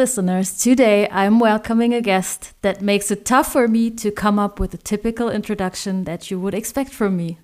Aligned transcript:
listeners, 0.00 0.56
today 0.56 1.06
I'm 1.10 1.38
welcoming 1.38 1.92
a 1.92 2.00
guest 2.00 2.54
that 2.62 2.80
makes 2.80 3.10
it 3.10 3.26
tough 3.26 3.52
for 3.52 3.68
me 3.68 3.90
to 3.90 4.10
come 4.10 4.38
up 4.38 4.58
with 4.58 4.72
a 4.72 4.78
typical 4.78 5.28
introduction 5.28 6.04
that 6.04 6.30
you 6.30 6.40
would 6.40 6.54
expect 6.54 6.90
from 6.90 7.18
me. 7.18 7.38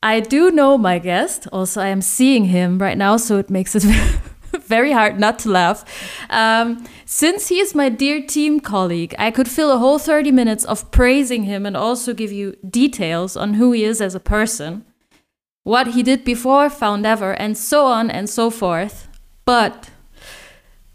I 0.00 0.20
do 0.20 0.52
know 0.52 0.78
my 0.78 1.00
guest, 1.00 1.48
also, 1.50 1.80
I 1.80 1.88
am 1.88 2.00
seeing 2.00 2.44
him 2.44 2.78
right 2.78 2.96
now, 2.96 3.16
so 3.16 3.38
it 3.38 3.50
makes 3.50 3.74
it 3.74 3.82
very 4.52 4.92
hard 4.92 5.18
not 5.18 5.40
to 5.40 5.50
laugh. 5.50 5.84
Um, 6.30 6.86
since 7.06 7.48
he 7.48 7.58
is 7.58 7.74
my 7.74 7.88
dear 7.88 8.24
team 8.24 8.60
colleague, 8.60 9.12
I 9.18 9.32
could 9.32 9.50
fill 9.50 9.72
a 9.72 9.78
whole 9.78 9.98
30 9.98 10.30
minutes 10.30 10.64
of 10.64 10.92
praising 10.92 11.42
him 11.42 11.66
and 11.66 11.76
also 11.76 12.14
give 12.14 12.30
you 12.30 12.54
details 12.70 13.36
on 13.36 13.54
who 13.54 13.72
he 13.72 13.82
is 13.82 14.00
as 14.00 14.14
a 14.14 14.20
person, 14.20 14.84
what 15.64 15.88
he 15.88 16.04
did 16.04 16.24
before 16.24 16.70
Foundever, 16.70 17.32
and 17.32 17.58
so 17.58 17.86
on 17.86 18.12
and 18.12 18.30
so 18.30 18.48
forth. 18.48 19.08
But 19.44 19.90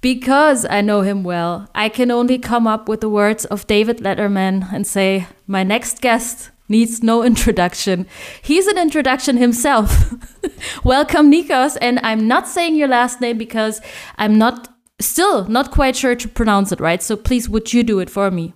because 0.01 0.65
I 0.65 0.81
know 0.81 1.01
him 1.01 1.23
well, 1.23 1.69
I 1.73 1.89
can 1.89 2.11
only 2.11 2.37
come 2.37 2.67
up 2.67 2.87
with 2.87 3.01
the 3.01 3.09
words 3.09 3.45
of 3.45 3.67
David 3.67 3.97
Letterman 3.97 4.71
and 4.71 4.85
say, 4.85 5.27
My 5.47 5.63
next 5.63 6.01
guest 6.01 6.51
needs 6.69 7.01
no 7.03 7.23
introduction. 7.31 8.05
He's 8.41 8.67
an 8.67 8.77
introduction 8.77 9.37
himself. 9.37 10.13
Welcome, 10.83 11.31
Nikos. 11.31 11.77
And 11.81 11.99
I'm 12.03 12.27
not 12.27 12.47
saying 12.47 12.75
your 12.75 12.87
last 12.87 13.21
name 13.21 13.37
because 13.37 13.81
I'm 14.17 14.37
not 14.37 14.69
still 14.99 15.45
not 15.47 15.71
quite 15.71 15.95
sure 15.95 16.15
to 16.15 16.27
pronounce 16.27 16.71
it 16.71 16.79
right. 16.79 17.01
So 17.01 17.15
please, 17.15 17.49
would 17.49 17.73
you 17.73 17.83
do 17.83 17.99
it 17.99 18.09
for 18.09 18.31
me? 18.31 18.53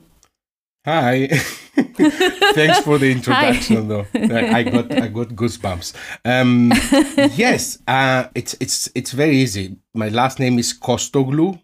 Hi. 0.83 1.27
Thanks 2.55 2.79
for 2.79 2.97
the 2.97 3.11
introduction, 3.11 3.87
though. 3.87 4.07
I 4.15 4.63
got 4.63 4.91
I 4.91 5.07
got 5.09 5.29
goosebumps. 5.29 5.93
Um, 6.25 6.71
yes, 7.37 7.77
uh, 7.87 8.29
it's 8.33 8.55
it's 8.59 8.89
it's 8.95 9.11
very 9.11 9.37
easy. 9.37 9.77
My 9.93 10.09
last 10.09 10.39
name 10.39 10.57
is 10.57 10.73
Kostoglou. 10.73 11.61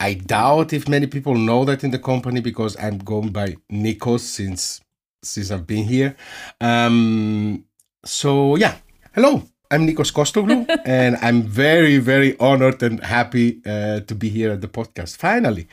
I 0.00 0.14
doubt 0.14 0.72
if 0.72 0.88
many 0.88 1.06
people 1.06 1.36
know 1.36 1.64
that 1.64 1.84
in 1.84 1.92
the 1.92 1.98
company 2.00 2.40
because 2.40 2.76
I'm 2.76 2.98
going 2.98 3.30
by 3.30 3.56
Nikos 3.70 4.20
since 4.20 4.80
since 5.22 5.52
I've 5.52 5.66
been 5.66 5.84
here. 5.84 6.16
Um, 6.60 7.64
so 8.04 8.56
yeah, 8.56 8.78
hello. 9.14 9.44
I'm 9.70 9.86
Nikos 9.86 10.12
Kostoglou, 10.12 10.66
and 10.84 11.16
I'm 11.22 11.42
very 11.42 11.98
very 11.98 12.36
honored 12.40 12.82
and 12.82 12.98
happy 12.98 13.62
uh, 13.64 14.00
to 14.00 14.14
be 14.16 14.28
here 14.28 14.50
at 14.50 14.60
the 14.60 14.68
podcast. 14.68 15.18
Finally. 15.18 15.68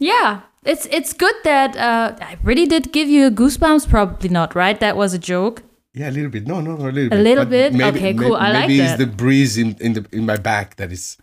Yeah, 0.00 0.40
it's 0.64 0.86
it's 0.90 1.12
good 1.12 1.34
that 1.44 1.76
uh, 1.76 2.16
I 2.20 2.36
really 2.42 2.66
did 2.66 2.92
give 2.92 3.08
you 3.08 3.26
a 3.26 3.30
goosebumps. 3.30 3.88
Probably 3.88 4.28
not, 4.28 4.54
right? 4.54 4.78
That 4.80 4.96
was 4.96 5.14
a 5.14 5.18
joke. 5.18 5.62
Yeah, 5.94 6.08
a 6.08 6.12
little 6.12 6.30
bit. 6.30 6.46
No, 6.46 6.60
no, 6.60 6.76
no, 6.76 6.88
a 6.88 6.90
little 6.90 7.10
bit. 7.10 7.18
A 7.18 7.22
little 7.22 7.44
bit. 7.44 7.72
Maybe, 7.74 7.98
okay, 7.98 8.14
cool. 8.14 8.30
Maybe, 8.30 8.36
I 8.36 8.52
like 8.52 8.68
maybe 8.68 8.78
that. 8.78 8.90
it's 8.90 8.98
the 8.98 9.06
breeze 9.16 9.58
in 9.58 9.76
in 9.80 9.92
the 9.94 10.06
in 10.12 10.24
my 10.26 10.36
back 10.36 10.76
that 10.76 10.92
is 10.92 11.18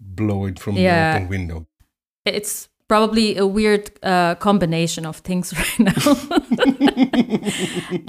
blowing 0.00 0.54
from 0.54 0.76
Yeah. 0.76 1.12
the 1.12 1.16
open 1.18 1.28
window. 1.28 1.66
It's 2.24 2.68
probably 2.88 3.36
a 3.36 3.46
weird 3.46 3.90
uh, 4.02 4.34
combination 4.36 5.06
of 5.06 5.16
things 5.18 5.52
right 5.58 5.78
now. 5.78 6.16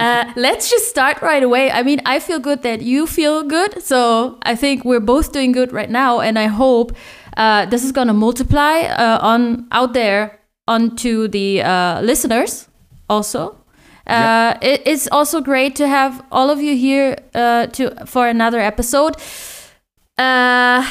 uh, 0.00 0.32
let's 0.36 0.70
just 0.70 0.88
start 0.88 1.20
right 1.22 1.42
away. 1.42 1.70
I 1.70 1.82
mean, 1.82 2.00
I 2.06 2.18
feel 2.18 2.38
good 2.38 2.62
that 2.62 2.82
you 2.82 3.06
feel 3.06 3.42
good, 3.42 3.82
so 3.82 4.38
I 4.42 4.54
think 4.56 4.84
we're 4.84 5.00
both 5.00 5.32
doing 5.32 5.52
good 5.52 5.72
right 5.72 5.90
now, 5.90 6.20
and 6.20 6.38
I 6.38 6.46
hope 6.46 6.92
uh, 7.36 7.66
this 7.66 7.84
is 7.84 7.92
gonna 7.92 8.14
multiply 8.14 8.80
uh, 8.82 9.18
on 9.20 9.66
out 9.72 9.92
there 9.92 10.38
onto 10.72 11.28
the 11.28 11.62
uh, 11.62 12.00
listeners 12.00 12.68
also. 13.08 13.56
Uh, 14.06 14.58
it, 14.60 14.82
it's 14.84 15.08
also 15.12 15.40
great 15.40 15.76
to 15.76 15.86
have 15.86 16.24
all 16.32 16.50
of 16.50 16.60
you 16.60 16.76
here 16.76 17.16
uh, 17.34 17.66
to 17.66 18.06
for 18.06 18.26
another 18.26 18.58
episode. 18.58 19.14
Uh, 20.18 20.82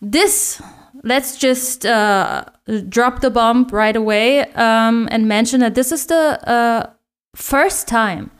this 0.00 0.62
let's 1.02 1.36
just 1.36 1.84
uh, 1.86 2.44
drop 2.88 3.20
the 3.20 3.30
bomb 3.30 3.66
right 3.70 3.96
away 3.96 4.44
um, 4.54 5.08
and 5.10 5.28
mention 5.28 5.60
that 5.60 5.74
this 5.74 5.92
is 5.92 6.06
the 6.06 6.40
uh, 6.48 6.90
first 7.34 7.86
time 7.86 8.30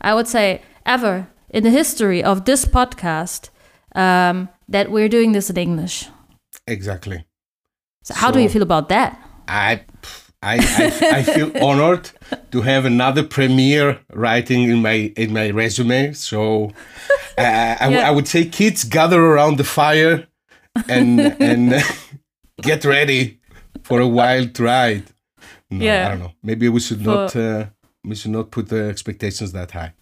I 0.00 0.14
would 0.14 0.28
say 0.28 0.62
ever 0.84 1.28
in 1.50 1.62
the 1.64 1.70
history 1.70 2.22
of 2.24 2.44
this 2.44 2.64
podcast 2.64 3.50
um, 3.94 4.48
that 4.68 4.90
we're 4.90 5.08
doing 5.08 5.32
this 5.32 5.50
in 5.50 5.56
English. 5.56 6.08
Exactly. 6.66 7.26
So 8.02 8.14
how 8.14 8.30
do 8.30 8.40
you 8.40 8.48
feel 8.48 8.62
about 8.62 8.88
that? 8.88 9.18
I, 9.48 9.80
I, 10.42 10.56
I, 10.58 11.18
I 11.18 11.22
feel 11.22 11.50
honored 11.64 12.10
to 12.52 12.60
have 12.62 12.84
another 12.84 13.22
premiere 13.24 14.00
writing 14.12 14.62
in 14.70 14.82
my 14.82 15.12
in 15.16 15.32
my 15.32 15.50
resume. 15.50 16.12
So 16.12 16.72
uh, 17.38 17.76
I, 17.80 17.88
Yeah. 17.88 18.08
I 18.08 18.10
would 18.10 18.28
say, 18.28 18.44
kids, 18.44 18.84
gather 18.84 19.20
around 19.20 19.56
the 19.58 19.64
fire 19.64 20.26
and 20.88 21.20
and 21.40 21.82
get 22.62 22.84
ready 22.84 23.40
for 23.82 24.00
a 24.00 24.06
wild 24.06 24.58
ride. 24.60 25.04
No, 25.70 25.84
Yeah. 25.84 26.06
I 26.06 26.08
don't 26.10 26.20
know. 26.20 26.32
Maybe 26.42 26.68
we 26.68 26.80
should 26.80 27.00
not 27.04 27.34
uh, 27.34 27.66
we 28.04 28.14
should 28.14 28.30
not 28.32 28.50
put 28.50 28.68
the 28.68 28.84
expectations 28.88 29.52
that 29.52 29.70
high. 29.72 29.92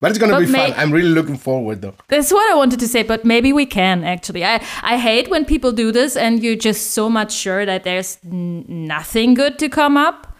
But 0.00 0.10
it's 0.12 0.18
gonna 0.18 0.34
But 0.34 0.40
be 0.40 0.46
fun. 0.46 0.74
I'm 0.76 0.92
really 0.92 1.08
looking 1.08 1.36
forward 1.36 1.82
though. 1.82 1.94
That's 2.06 2.32
what 2.32 2.50
I 2.50 2.54
wanted 2.54 2.78
to 2.80 2.88
say, 2.88 3.02
but 3.02 3.24
maybe 3.24 3.52
we 3.52 3.66
can 3.66 4.04
actually. 4.04 4.44
I, 4.44 4.64
I 4.82 4.96
hate 4.96 5.28
when 5.28 5.44
people 5.44 5.72
do 5.72 5.90
this 5.90 6.16
and 6.16 6.42
you're 6.42 6.54
just 6.54 6.92
so 6.92 7.10
much 7.10 7.32
sure 7.32 7.66
that 7.66 7.82
there's 7.82 8.18
n- 8.24 8.64
nothing 8.68 9.34
good 9.34 9.58
to 9.58 9.68
come 9.68 9.96
up 9.96 10.36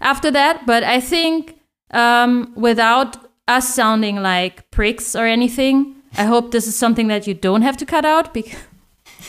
after 0.00 0.30
that. 0.32 0.66
But 0.66 0.82
I 0.82 1.00
think 1.00 1.56
um, 1.92 2.52
without 2.56 3.16
us 3.46 3.72
sounding 3.72 4.16
like 4.16 4.68
pricks 4.72 5.14
or 5.14 5.24
anything, 5.24 5.94
I 6.18 6.24
hope 6.24 6.50
this 6.50 6.66
is 6.66 6.76
something 6.76 7.06
that 7.06 7.28
you 7.28 7.34
don't 7.34 7.62
have 7.62 7.76
to 7.76 7.86
cut 7.86 8.04
out. 8.04 8.34
Because 8.34 8.58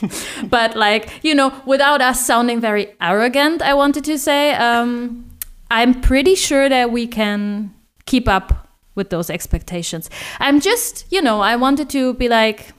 but 0.49 0.75
like 0.75 1.23
you 1.23 1.35
know, 1.35 1.53
without 1.67 2.01
us 2.01 2.25
sounding 2.25 2.59
very 2.59 2.95
arrogant, 2.99 3.61
I 3.61 3.75
wanted 3.75 4.05
to 4.05 4.17
say 4.17 4.55
um, 4.55 5.29
I'm 5.69 6.01
pretty 6.01 6.33
sure 6.33 6.67
that 6.67 6.91
we 6.91 7.05
can 7.05 7.75
keep 8.07 8.27
up 8.27 8.66
with 8.97 9.09
those 9.09 9.29
expectations. 9.29 10.09
I'm 10.39 10.59
just, 10.59 11.05
you 11.09 11.21
know, 11.21 11.39
I 11.39 11.55
wanted 11.55 11.89
to 11.91 12.15
be 12.15 12.27
like, 12.27 12.73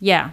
yeah, 0.00 0.30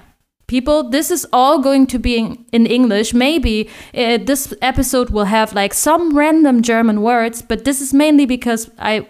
people, 0.47 0.89
this 0.89 1.11
is 1.11 1.27
all 1.33 1.59
going 1.59 1.87
to 1.87 1.99
be 1.99 2.17
in, 2.17 2.45
in 2.53 2.65
English. 2.65 3.13
Maybe 3.13 3.69
uh, 3.93 4.19
this 4.23 4.53
episode 4.61 5.09
will 5.09 5.25
have 5.25 5.51
like 5.51 5.73
some 5.73 6.15
random 6.15 6.61
German 6.61 7.01
words, 7.01 7.41
but 7.41 7.65
this 7.65 7.81
is 7.81 7.93
mainly 7.93 8.25
because 8.25 8.69
I. 8.79 9.07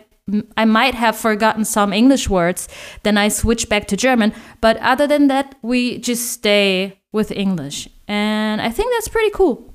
I 0.58 0.66
might 0.66 0.94
have 0.94 1.16
forgotten 1.16 1.64
some 1.64 1.94
English 1.94 2.28
words, 2.30 2.68
then 3.04 3.18
I 3.18 3.30
switch 3.30 3.70
back 3.70 3.88
to 3.88 3.96
German. 3.96 4.34
But 4.60 4.76
other 4.82 5.08
than 5.08 5.28
that, 5.28 5.56
we 5.62 6.00
just 6.00 6.34
stay 6.34 7.00
with 7.14 7.32
English. 7.32 7.88
And 8.10 8.60
I 8.60 8.70
think 8.70 8.92
that's 8.92 9.08
pretty 9.08 9.30
cool. 9.30 9.74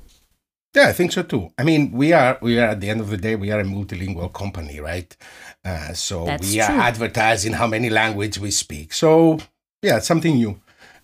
Yeah, 0.74 0.88
I 0.88 0.92
think 0.92 1.12
so 1.12 1.22
too. 1.22 1.52
I 1.58 1.64
mean, 1.64 1.92
we 1.92 2.12
are 2.12 2.38
we 2.40 2.58
are 2.58 2.68
at 2.68 2.80
the 2.80 2.88
end 2.88 3.00
of 3.00 3.10
the 3.10 3.18
day 3.18 3.36
we 3.36 3.50
are 3.50 3.60
a 3.60 3.64
multilingual 3.64 4.32
company, 4.32 4.80
right? 4.80 5.14
Uh, 5.64 5.92
so 5.92 6.24
That's 6.24 6.50
we 6.50 6.60
are 6.60 6.70
true. 6.72 6.80
advertising 6.80 7.52
how 7.54 7.66
many 7.66 7.90
language 7.90 8.38
we 8.38 8.50
speak. 8.50 8.92
So 8.94 9.38
yeah, 9.82 9.98
it's 9.98 10.06
something 10.06 10.34
new 10.34 10.60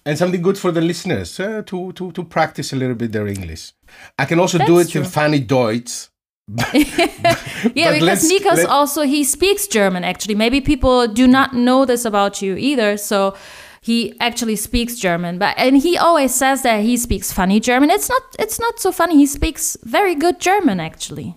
and 0.06 0.17
something 0.17 0.41
good 0.41 0.56
for 0.56 0.73
the 0.73 0.81
listeners 0.81 1.38
uh, 1.38 1.62
to 1.67 1.93
to 1.93 2.12
to 2.12 2.25
practice 2.25 2.73
a 2.73 2.76
little 2.76 2.94
bit 2.97 3.12
their 3.12 3.26
English. 3.29 3.73
I 4.19 4.25
can 4.25 4.41
also 4.41 4.59
do 4.59 4.76
That's 4.76 4.91
it 4.91 4.97
in 4.97 5.03
true. 5.03 5.11
funny 5.11 5.41
Deutsch. 5.41 6.09
Yeah, 7.75 7.91
But 7.91 8.00
because 8.00 8.31
Nikos 8.31 8.64
also 8.67 9.03
he 9.03 9.25
speaks 9.25 9.67
German 9.67 10.05
actually. 10.05 10.35
Maybe 10.35 10.61
people 10.61 11.06
do 11.09 11.26
not 11.26 11.53
know 11.53 11.85
this 11.85 12.05
about 12.06 12.41
you 12.41 12.56
either. 12.56 12.97
So 12.97 13.35
he 13.80 14.14
actually 14.20 14.56
speaks 14.56 14.96
German, 14.96 15.38
but 15.38 15.54
and 15.58 15.76
he 15.78 15.96
always 15.96 16.34
says 16.34 16.62
that 16.62 16.82
he 16.82 16.96
speaks 16.96 17.32
funny 17.32 17.60
German. 17.60 17.90
It's 17.90 18.08
not 18.08 18.22
it's 18.38 18.58
not 18.60 18.80
so 18.80 18.92
funny. 18.92 19.16
He 19.16 19.26
speaks 19.26 19.76
very 19.82 20.14
good 20.14 20.40
German 20.40 20.80
actually. 20.80 21.36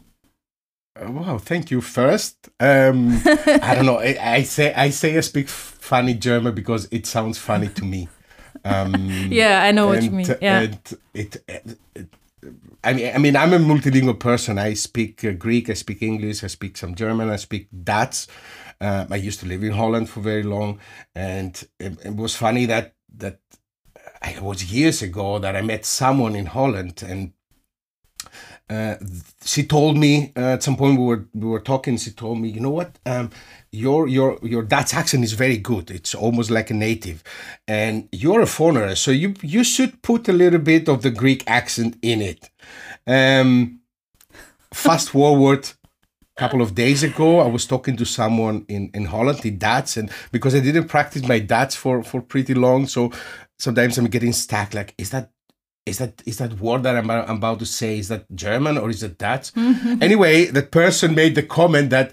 Uh, 1.00 1.12
wow, 1.12 1.38
thank 1.38 1.72
you. 1.72 1.82
First, 1.82 2.50
um, 2.60 3.22
I 3.26 3.76
don't 3.76 3.86
know. 3.86 4.00
I, 4.00 4.18
I 4.22 4.44
say 4.44 4.74
I 4.74 4.90
say 4.90 5.18
I 5.18 5.22
speak 5.22 5.48
funny 5.48 6.14
German 6.16 6.54
because 6.54 6.88
it 6.92 7.06
sounds 7.06 7.38
funny 7.38 7.70
to 7.70 7.86
me. 7.86 8.08
Um, 8.66 9.10
Yeah, 9.32 9.64
I 9.64 9.72
know 9.72 9.88
what 9.88 10.04
you 10.04 10.12
mean. 10.12 10.28
Yeah. 10.42 10.60
and 10.62 10.74
it, 11.14 11.38
it, 11.48 11.78
it- 11.96 12.10
I 12.84 12.94
mean, 12.94 13.12
I 13.14 13.18
mean, 13.20 13.36
I'm 13.36 13.54
a 13.54 13.60
multilingual 13.60 14.20
person. 14.20 14.58
I 14.58 14.74
speak 14.74 15.24
uh, 15.24 15.32
Greek, 15.34 15.70
I 15.70 15.74
speak 15.74 16.02
English, 16.02 16.44
I 16.44 16.48
speak 16.48 16.76
some 16.78 16.96
German, 16.96 17.30
I 17.30 17.36
speak 17.36 17.68
Dutch. 17.84 18.26
Um, 18.82 19.08
I 19.12 19.16
used 19.18 19.40
to 19.42 19.46
live 19.46 19.64
in 19.64 19.74
Holland 19.74 20.10
for 20.10 20.22
very 20.22 20.44
long, 20.44 20.80
and 21.14 21.64
it, 21.80 22.04
it 22.04 22.16
was 22.16 22.36
funny 22.36 22.66
that 22.66 22.96
that 23.18 23.40
it 24.28 24.42
was 24.42 24.74
years 24.74 25.02
ago 25.02 25.40
that 25.40 25.56
I 25.56 25.62
met 25.62 25.86
someone 25.86 26.36
in 26.36 26.48
Holland, 26.48 27.04
and 27.08 27.34
uh, 28.70 28.96
she 29.44 29.64
told 29.64 29.98
me 29.98 30.32
uh, 30.36 30.54
at 30.54 30.64
some 30.64 30.78
point 30.78 30.98
we 30.98 31.06
were 31.06 31.28
we 31.34 31.48
were 31.48 31.60
talking. 31.60 31.98
She 31.98 32.12
told 32.12 32.40
me, 32.40 32.50
you 32.50 32.60
know 32.60 32.72
what, 32.72 32.98
um, 33.06 33.30
your 33.72 34.08
your 34.08 34.40
your 34.42 34.64
Dutch 34.64 34.94
accent 34.94 35.24
is 35.24 35.34
very 35.34 35.58
good. 35.58 35.92
It's 35.92 36.16
almost 36.16 36.50
like 36.50 36.72
a 36.72 36.74
native, 36.74 37.24
and 37.68 38.10
you're 38.12 38.42
a 38.42 38.48
foreigner, 38.48 38.96
so 38.96 39.12
you 39.12 39.36
you 39.42 39.64
should 39.64 40.02
put 40.02 40.28
a 40.28 40.34
little 40.34 40.60
bit 40.60 40.90
of 40.90 41.04
the 41.04 41.12
Greek 41.12 41.44
accent 41.46 41.98
in 42.02 42.22
it. 42.22 42.50
Um, 43.06 43.82
fast 44.74 45.10
forward 45.10 45.70
couple 46.38 46.62
of 46.62 46.74
days 46.76 47.04
ago, 47.04 47.40
I 47.40 47.48
was 47.48 47.66
talking 47.66 47.98
to 47.98 48.06
someone 48.06 48.66
in 48.68 48.90
in 48.94 49.06
Holland 49.06 49.46
in 49.46 49.58
Dutch, 49.58 49.98
and 49.98 50.10
because 50.32 50.56
I 50.56 50.60
didn't 50.60 50.88
practice 50.88 51.24
my 51.28 51.40
Dutch 51.40 51.76
for 51.76 52.04
for 52.04 52.22
pretty 52.22 52.54
long, 52.54 52.88
so 52.88 53.12
sometimes 53.60 53.98
I'm 53.98 54.08
getting 54.08 54.34
stuck. 54.34 54.74
Like, 54.74 54.94
is 54.98 55.10
that 55.10 55.32
is 55.86 55.98
that 55.98 56.22
is 56.26 56.38
that 56.38 56.60
word 56.60 56.84
that 56.84 56.96
I'm, 56.96 57.10
I'm 57.10 57.38
about 57.38 57.60
to 57.60 57.66
say 57.66 57.98
is 58.00 58.08
that 58.08 58.26
German 58.36 58.78
or 58.78 58.90
is 58.90 59.04
it 59.04 59.18
Dutch? 59.18 59.52
Mm-hmm. 59.54 60.02
anyway, 60.02 60.46
the 60.46 60.64
person 60.64 61.16
made 61.16 61.36
the 61.36 61.44
comment 61.44 61.90
that 61.90 62.12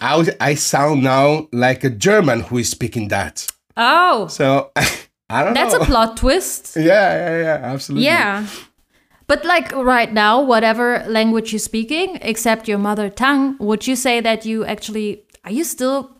I, 0.00 0.26
I 0.40 0.54
sound 0.54 1.02
now 1.02 1.48
like 1.52 1.84
a 1.84 1.90
German 1.90 2.40
who 2.40 2.58
is 2.58 2.70
speaking 2.70 3.08
Dutch. 3.08 3.46
Oh, 3.76 4.26
So 4.28 4.70
I 4.76 5.44
don't 5.44 5.54
know 5.54 5.60
that's 5.62 5.74
know. 5.74 5.80
a 5.80 5.84
plot 5.86 6.16
twist. 6.16 6.76
yeah, 6.76 6.82
yeah, 6.82 7.38
yeah, 7.38 7.60
absolutely. 7.62 8.04
Yeah. 8.06 8.46
But 9.30 9.44
like 9.44 9.70
right 9.70 10.12
now, 10.12 10.42
whatever 10.42 11.04
language 11.06 11.52
you're 11.52 11.60
speaking, 11.60 12.18
except 12.20 12.66
your 12.66 12.78
mother 12.78 13.08
tongue, 13.08 13.56
would 13.60 13.86
you 13.86 13.94
say 13.94 14.20
that 14.20 14.44
you 14.44 14.64
actually 14.64 15.22
are 15.44 15.52
you 15.52 15.62
still 15.62 16.10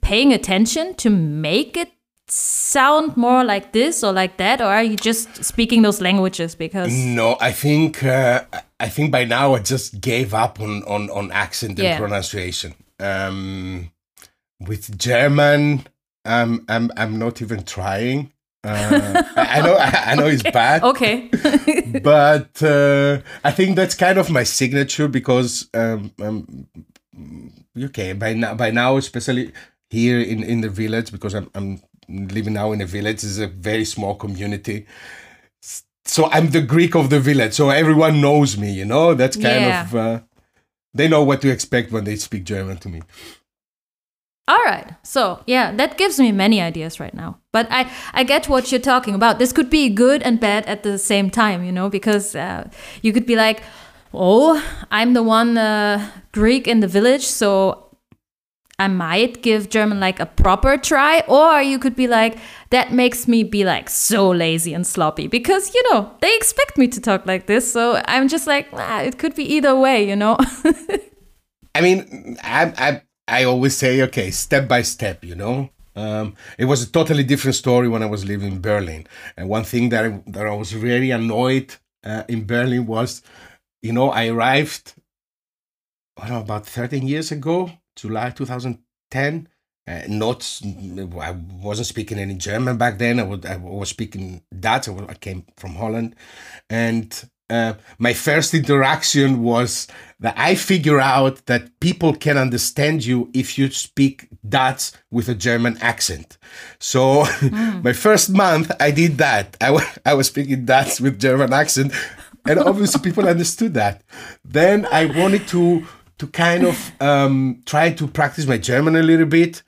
paying 0.00 0.32
attention 0.32 0.94
to 0.94 1.10
make 1.10 1.76
it 1.76 1.92
sound 2.28 3.18
more 3.18 3.44
like 3.44 3.72
this 3.72 4.02
or 4.02 4.14
like 4.14 4.38
that, 4.38 4.62
or 4.62 4.64
are 4.64 4.82
you 4.82 4.96
just 4.96 5.44
speaking 5.44 5.82
those 5.82 6.00
languages 6.00 6.54
because 6.54 6.90
No, 6.90 7.36
I 7.38 7.52
think 7.52 8.02
uh, 8.02 8.44
I 8.80 8.88
think 8.88 9.12
by 9.12 9.24
now 9.24 9.52
I 9.52 9.58
just 9.58 10.00
gave 10.00 10.32
up 10.32 10.58
on 10.58 10.82
on, 10.84 11.10
on 11.10 11.30
accent 11.32 11.78
and 11.78 11.88
Yeah. 11.88 11.98
pronunciation. 11.98 12.72
Um, 12.98 13.90
with 14.58 14.96
German, 14.96 15.86
I'm 16.24 16.64
I'm 16.66 16.90
I'm 16.96 17.18
not 17.18 17.42
even 17.42 17.62
trying. 17.64 18.31
Uh, 18.64 19.22
I 19.36 19.60
know 19.60 19.76
I 19.76 20.14
know 20.14 20.26
it's 20.26 20.42
bad, 20.44 20.82
okay, 20.84 21.28
but 22.02 22.62
uh, 22.62 23.20
I 23.42 23.50
think 23.50 23.74
that's 23.76 23.94
kind 23.96 24.18
of 24.18 24.30
my 24.30 24.44
signature 24.44 25.08
because 25.08 25.68
um, 25.74 26.12
um, 26.22 26.68
okay 27.76 28.12
by 28.12 28.34
now 28.34 28.54
by 28.54 28.70
now 28.70 28.96
especially 28.96 29.52
here 29.90 30.20
in 30.20 30.42
in 30.44 30.60
the 30.60 30.68
village 30.68 31.10
because 31.10 31.34
I'm 31.34 31.50
I'm 31.54 31.82
living 32.08 32.54
now 32.54 32.72
in 32.72 32.80
a 32.80 32.86
village 32.86 33.24
is 33.24 33.38
a 33.38 33.48
very 33.48 33.84
small 33.84 34.14
community. 34.14 34.86
So 36.04 36.26
I'm 36.30 36.50
the 36.50 36.60
Greek 36.62 36.94
of 36.96 37.10
the 37.10 37.20
village 37.20 37.54
so 37.54 37.70
everyone 37.70 38.20
knows 38.20 38.56
me 38.56 38.72
you 38.72 38.84
know? 38.84 39.14
That's 39.14 39.36
kind 39.36 39.64
Yeah. 39.64 39.82
of 39.84 39.94
uh, 39.94 40.20
they 40.94 41.08
know 41.08 41.22
what 41.22 41.40
to 41.42 41.48
expect 41.50 41.92
when 41.92 42.04
they 42.04 42.16
speak 42.16 42.44
German 42.44 42.76
to 42.78 42.88
me 42.88 43.02
All 44.48 44.62
right. 44.64 44.94
So, 45.04 45.42
yeah, 45.46 45.72
that 45.72 45.96
gives 45.96 46.18
me 46.18 46.32
many 46.32 46.60
ideas 46.60 46.98
right 46.98 47.14
now. 47.14 47.38
But 47.52 47.68
I, 47.70 47.90
I 48.12 48.24
get 48.24 48.48
what 48.48 48.72
you're 48.72 48.80
talking 48.80 49.14
about. 49.14 49.38
This 49.38 49.52
could 49.52 49.70
be 49.70 49.88
good 49.88 50.22
and 50.22 50.40
bad 50.40 50.66
at 50.66 50.82
the 50.82 50.98
same 50.98 51.30
time, 51.30 51.64
you 51.64 51.70
know, 51.70 51.88
because 51.88 52.34
uh, 52.34 52.68
you 53.02 53.12
could 53.12 53.24
be 53.24 53.36
like, 53.36 53.62
oh, 54.12 54.62
I'm 54.90 55.12
the 55.12 55.22
one 55.22 55.56
uh, 55.56 56.10
Greek 56.32 56.66
in 56.66 56.80
the 56.80 56.88
village, 56.88 57.24
so 57.24 57.96
I 58.80 58.88
might 58.88 59.42
give 59.42 59.70
German 59.70 60.00
like 60.00 60.18
a 60.18 60.26
proper 60.26 60.76
try. 60.76 61.20
Or 61.28 61.62
you 61.62 61.78
could 61.78 61.94
be 61.94 62.08
like, 62.08 62.36
that 62.70 62.92
makes 62.92 63.28
me 63.28 63.44
be 63.44 63.64
like 63.64 63.88
so 63.88 64.28
lazy 64.28 64.74
and 64.74 64.84
sloppy 64.84 65.28
because, 65.28 65.72
you 65.72 65.82
know, 65.92 66.10
they 66.20 66.34
expect 66.34 66.76
me 66.76 66.88
to 66.88 67.00
talk 67.00 67.26
like 67.26 67.46
this. 67.46 67.72
So 67.72 68.02
I'm 68.06 68.26
just 68.26 68.48
like, 68.48 68.68
ah, 68.72 69.02
it 69.02 69.18
could 69.18 69.36
be 69.36 69.44
either 69.54 69.76
way, 69.76 70.08
you 70.08 70.16
know? 70.16 70.36
I 71.76 71.80
mean, 71.80 72.36
I, 72.42 72.72
I, 72.76 73.02
I 73.32 73.44
always 73.44 73.74
say, 73.74 74.02
okay, 74.02 74.30
step 74.30 74.68
by 74.68 74.82
step, 74.82 75.24
you 75.24 75.34
know. 75.34 75.70
Um, 75.96 76.34
it 76.58 76.66
was 76.66 76.82
a 76.82 76.92
totally 76.92 77.24
different 77.24 77.54
story 77.54 77.88
when 77.88 78.02
I 78.02 78.06
was 78.06 78.26
living 78.26 78.52
in 78.52 78.60
Berlin. 78.60 79.06
And 79.38 79.48
one 79.48 79.64
thing 79.64 79.88
that 79.88 80.04
I, 80.04 80.22
that 80.26 80.46
I 80.46 80.54
was 80.54 80.74
really 80.76 81.10
annoyed 81.10 81.74
uh, 82.04 82.24
in 82.28 82.46
Berlin 82.46 82.86
was, 82.86 83.22
you 83.80 83.92
know, 83.92 84.10
I 84.10 84.28
arrived, 84.28 84.92
I 86.18 86.28
don't 86.28 86.36
know, 86.36 86.42
about 86.42 86.66
13 86.66 87.08
years 87.08 87.32
ago, 87.32 87.72
July 87.96 88.30
2010. 88.30 89.48
Uh, 89.88 90.02
not, 90.08 90.60
I 91.18 91.30
wasn't 91.32 91.86
speaking 91.86 92.18
any 92.18 92.34
German 92.34 92.76
back 92.76 92.98
then. 92.98 93.18
I 93.18 93.22
was, 93.22 93.44
I 93.46 93.56
was 93.56 93.88
speaking 93.88 94.42
Dutch. 94.60 94.88
I, 94.88 94.92
was, 94.92 95.06
I 95.08 95.14
came 95.14 95.46
from 95.56 95.74
Holland, 95.74 96.14
and 96.68 97.30
uh, 97.52 97.74
my 97.98 98.14
first 98.14 98.54
interaction 98.54 99.42
was 99.42 99.86
that 100.20 100.34
I 100.38 100.54
figure 100.54 101.00
out 101.00 101.44
that 101.46 101.78
people 101.80 102.14
can 102.14 102.38
understand 102.38 103.04
you 103.04 103.28
if 103.34 103.58
you 103.58 103.70
speak 103.70 104.28
Dutch 104.48 104.92
with 105.10 105.28
a 105.28 105.34
German 105.34 105.76
accent. 105.80 106.38
So 106.78 107.26
my 107.82 107.92
first 107.92 108.30
month, 108.30 108.70
I 108.80 108.90
did 108.90 109.18
that. 109.18 109.56
I 109.60 109.70
wa- 109.72 109.92
I 110.06 110.14
was 110.14 110.28
speaking 110.28 110.64
Dutch 110.64 111.00
with 111.00 111.20
German 111.20 111.52
accent, 111.52 111.92
and 112.46 112.58
obviously 112.58 113.00
people 113.02 113.28
understood 113.28 113.74
that. 113.74 114.02
Then 114.44 114.86
I 114.90 115.06
wanted 115.06 115.46
to 115.48 115.86
to 116.18 116.26
kind 116.28 116.64
of 116.64 116.92
um, 117.00 117.62
try 117.66 117.90
to 117.90 118.06
practice 118.06 118.46
my 118.46 118.58
German 118.58 118.96
a 118.96 119.02
little 119.02 119.26
bit, 119.26 119.62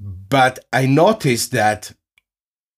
but 0.00 0.58
I 0.72 0.86
noticed 0.86 1.52
that 1.52 1.92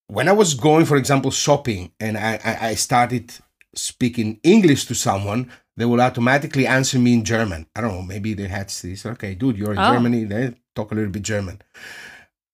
when 0.08 0.28
I 0.28 0.32
was 0.32 0.54
going, 0.54 0.84
for 0.86 0.96
example, 0.96 1.30
shopping, 1.30 1.92
and 2.00 2.16
I, 2.18 2.58
I 2.70 2.74
started 2.74 3.32
speaking 3.76 4.40
English 4.43 4.87
to 4.87 4.94
someone, 4.94 5.50
they 5.76 5.84
will 5.84 6.00
automatically 6.00 6.67
answer 6.67 6.99
me 6.99 7.12
in 7.12 7.25
German. 7.25 7.67
I 7.76 7.81
don't 7.82 7.93
know, 7.94 8.02
maybe 8.02 8.34
they 8.34 8.49
had 8.49 8.69
this, 8.70 9.05
okay, 9.06 9.34
dude, 9.34 9.56
you're 9.58 9.73
in 9.73 9.78
Oh. 9.78 9.93
Germany, 9.93 10.25
they 10.25 10.55
talk 10.75 10.93
a 10.93 10.94
little 10.94 11.11
bit 11.11 11.23
German. 11.23 11.61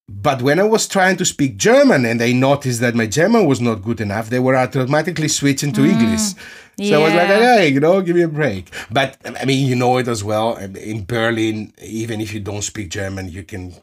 But 0.09 0.43
when 0.43 0.59
I 0.59 0.65
was 0.65 0.89
trying 0.89 1.17
to 1.19 1.25
speak 1.25 1.57
German 1.57 2.05
and 2.05 2.21
they 2.21 2.33
noticed 2.35 2.81
that 2.81 2.95
my 2.95 3.07
German 3.07 3.47
was 3.47 3.61
not 3.61 3.77
good 3.83 4.01
enough, 4.01 4.29
they 4.29 4.41
were 4.41 4.57
automatically 4.57 5.29
switching 5.29 5.73
to 5.73 5.85
English. 5.85 6.35
So 6.83 7.01
I 7.01 7.05
was 7.05 7.15
like, 7.15 7.29
hey, 7.29 7.69
you 7.69 7.81
know, 7.81 8.03
give 8.03 8.17
me 8.17 8.23
a 8.23 8.29
break. 8.29 8.69
But 8.91 9.17
I 9.41 9.45
mean, 9.45 9.67
you 9.67 9.77
know 9.77 9.99
it 9.99 10.09
as 10.09 10.25
well. 10.25 10.57
In 10.57 11.05
Berlin, 11.05 11.73
even 11.81 12.21
if 12.21 12.35
you 12.35 12.41
don't 12.41 12.63
speak 12.63 12.91
German, 12.91 13.29
you 13.29 13.45
can 13.45 13.75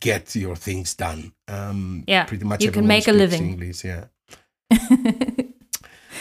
get 0.00 0.34
your 0.34 0.56
things 0.56 0.94
done. 0.94 1.32
Um, 1.46 2.04
Yeah, 2.08 2.24
pretty 2.24 2.44
much. 2.44 2.64
you 2.64 2.72
can 2.72 2.86
make 2.86 3.06
a 3.06 3.12
living. 3.12 3.50
English, 3.50 3.84
yeah. 3.84 4.04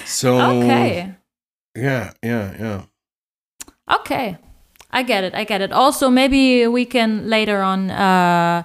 So 0.08 0.40
okay. 0.40 1.14
yeah, 1.76 2.14
yeah, 2.24 2.56
yeah. 2.60 2.82
Okay. 4.00 4.38
I 4.90 5.04
get 5.04 5.24
it. 5.24 5.36
I 5.36 5.44
get 5.44 5.62
it. 5.62 5.72
Also, 5.72 6.10
maybe 6.10 6.66
we 6.66 6.86
can 6.86 7.30
later 7.30 7.62
on 7.62 7.92
uh, 7.92 8.64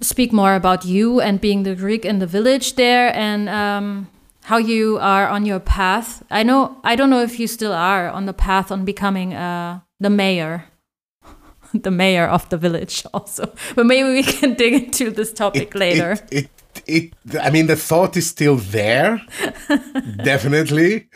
speak 0.00 0.32
more 0.32 0.54
about 0.54 0.84
you 0.84 1.20
and 1.20 1.40
being 1.40 1.64
the 1.64 1.74
Greek 1.74 2.04
in 2.04 2.18
the 2.18 2.26
village 2.26 2.76
there 2.76 3.14
and 3.14 3.48
um, 3.48 4.08
how 4.44 4.56
you 4.56 4.98
are 5.00 5.28
on 5.28 5.44
your 5.44 5.60
path. 5.60 6.22
I 6.30 6.44
know. 6.44 6.78
I 6.84 6.96
don't 6.96 7.10
know 7.10 7.22
if 7.22 7.40
you 7.40 7.46
still 7.46 7.72
are 7.72 8.08
on 8.08 8.26
the 8.26 8.32
path 8.32 8.70
on 8.70 8.84
becoming 8.84 9.34
uh, 9.34 9.80
the 9.98 10.10
mayor, 10.10 10.66
the 11.74 11.90
mayor 11.90 12.26
of 12.26 12.48
the 12.48 12.56
village. 12.56 13.04
Also, 13.12 13.52
but 13.74 13.86
maybe 13.86 14.08
we 14.08 14.22
can 14.22 14.54
dig 14.62 14.74
into 14.74 15.10
this 15.10 15.32
topic 15.32 15.74
later. 15.74 16.12
It, 16.30 16.44
it, 16.44 16.50
it, 16.86 17.12
I 17.40 17.50
mean, 17.50 17.66
the 17.66 17.76
thought 17.76 18.16
is 18.16 18.28
still 18.28 18.56
there, 18.56 19.20
definitely. 20.24 21.08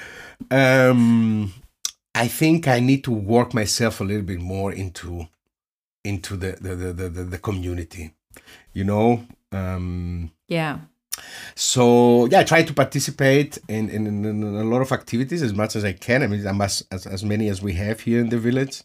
Um, 0.50 1.52
I 2.14 2.28
think 2.28 2.66
I 2.66 2.80
need 2.80 3.04
to 3.04 3.12
work 3.12 3.54
myself 3.54 4.00
a 4.00 4.04
little 4.04 4.22
bit 4.22 4.40
more 4.40 4.72
into 4.72 5.28
into 6.04 6.36
the 6.36 6.52
the 6.60 6.74
the, 6.74 7.08
the, 7.08 7.24
the, 7.24 7.38
community, 7.38 8.12
you 8.72 8.84
know. 8.84 9.24
Um, 9.52 10.30
yeah. 10.46 10.78
so 11.54 12.26
yeah, 12.26 12.40
I 12.40 12.44
try 12.44 12.62
to 12.62 12.74
participate 12.74 13.58
in, 13.68 13.88
in, 13.88 14.06
in, 14.06 14.42
a 14.42 14.64
lot 14.64 14.82
of 14.82 14.92
activities 14.92 15.42
as 15.42 15.54
much 15.54 15.76
as 15.76 15.84
I 15.84 15.92
can. 15.92 16.22
I 16.22 16.26
mean, 16.26 16.46
I'm 16.46 16.60
as, 16.60 16.84
as 16.90 17.06
as 17.06 17.24
many 17.24 17.48
as 17.48 17.62
we 17.62 17.74
have 17.74 18.00
here 18.00 18.20
in 18.20 18.28
the 18.28 18.38
village. 18.38 18.82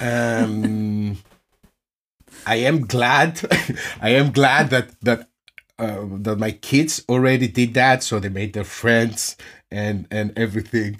Um, 0.00 1.18
I 2.46 2.56
am 2.56 2.86
glad. 2.86 3.40
I 4.00 4.10
am 4.10 4.32
glad 4.32 4.70
that 4.70 5.00
that 5.02 5.28
uh, 5.78 6.04
that 6.22 6.38
my 6.38 6.52
kids 6.52 7.04
already 7.08 7.48
did 7.48 7.74
that. 7.74 8.02
So 8.02 8.18
they 8.18 8.28
made 8.28 8.52
their 8.52 8.64
friends 8.64 9.36
and 9.70 10.06
and 10.10 10.32
everything. 10.38 10.98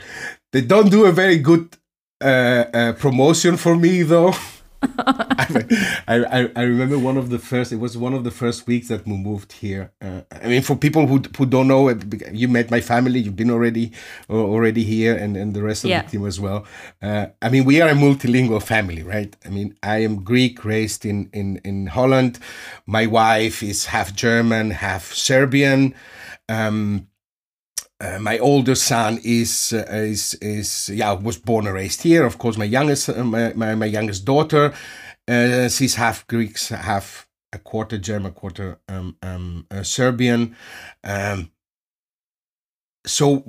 They 0.52 0.62
don't 0.62 0.90
do 0.90 1.06
a 1.06 1.12
very 1.12 1.38
good 1.38 1.76
uh, 2.23 2.64
uh, 2.73 2.92
promotion 2.95 3.56
for 3.56 3.76
me 3.76 4.02
though. 4.02 4.35
I, 4.99 5.97
I, 6.09 6.50
I 6.56 6.62
remember 6.62 6.99
one 6.99 7.16
of 7.16 7.30
the 7.30 7.38
first. 7.38 7.73
It 7.73 7.76
was 7.76 7.97
one 7.97 8.14
of 8.14 8.25
the 8.25 8.30
first 8.30 8.66
weeks 8.66 8.88
that 8.88 9.06
we 9.06 9.12
moved 9.16 9.52
here. 9.52 9.92
Uh, 10.00 10.21
I 10.30 10.49
mean, 10.49 10.62
for 10.62 10.76
people 10.76 11.06
who 11.06 11.23
who 11.37 11.47
don't 11.47 11.68
know, 11.68 11.88
you 12.33 12.49
met 12.49 12.71
my 12.71 12.80
family. 12.80 13.21
You've 13.21 13.37
been 13.37 13.50
already 13.50 13.92
uh, 14.28 14.35
already 14.35 14.85
here, 14.85 15.16
and, 15.16 15.37
and 15.37 15.54
the 15.54 15.62
rest 15.62 15.85
of 15.85 15.90
Yeah. 15.90 16.02
the 16.02 16.11
team 16.11 16.26
as 16.26 16.38
well. 16.40 16.66
Uh, 17.02 17.26
I 17.42 17.49
mean, 17.49 17.64
we 17.64 17.80
are 17.80 17.88
a 17.88 17.95
multilingual 17.95 18.62
family, 18.62 19.02
right? 19.02 19.35
I 19.45 19.49
mean, 19.49 19.76
I 19.83 19.99
am 19.99 20.23
Greek, 20.25 20.64
raised 20.64 21.04
in 21.06 21.30
in 21.33 21.61
in 21.64 21.87
Holland. 21.88 22.38
My 22.87 23.06
wife 23.06 23.62
is 23.62 23.87
half 23.87 24.14
German, 24.14 24.71
half 24.73 25.12
Serbian. 25.12 25.95
Um, 26.49 27.09
uh, 28.00 28.18
my 28.18 28.38
older 28.38 28.74
son 28.74 29.18
is 29.24 29.72
uh, 29.72 29.86
is 29.90 30.34
is 30.34 30.88
yeah 30.90 31.12
was 31.12 31.38
born 31.38 31.66
and 31.66 31.74
raised 31.74 32.02
here. 32.02 32.26
Of 32.26 32.38
course, 32.38 32.58
my 32.58 32.64
youngest 32.64 33.08
uh, 33.08 33.24
my, 33.24 33.52
my 33.54 33.74
my 33.74 33.86
youngest 33.86 34.24
daughter, 34.24 34.74
uh, 35.28 35.68
she's 35.68 35.94
half 35.94 36.26
Greek, 36.26 36.58
half 36.68 37.28
a 37.52 37.58
quarter 37.58 37.98
German, 37.98 38.32
quarter 38.32 38.78
um, 38.88 39.16
um, 39.22 39.66
uh, 39.70 39.82
Serbian. 39.82 40.56
Um, 41.04 41.50
so 43.06 43.44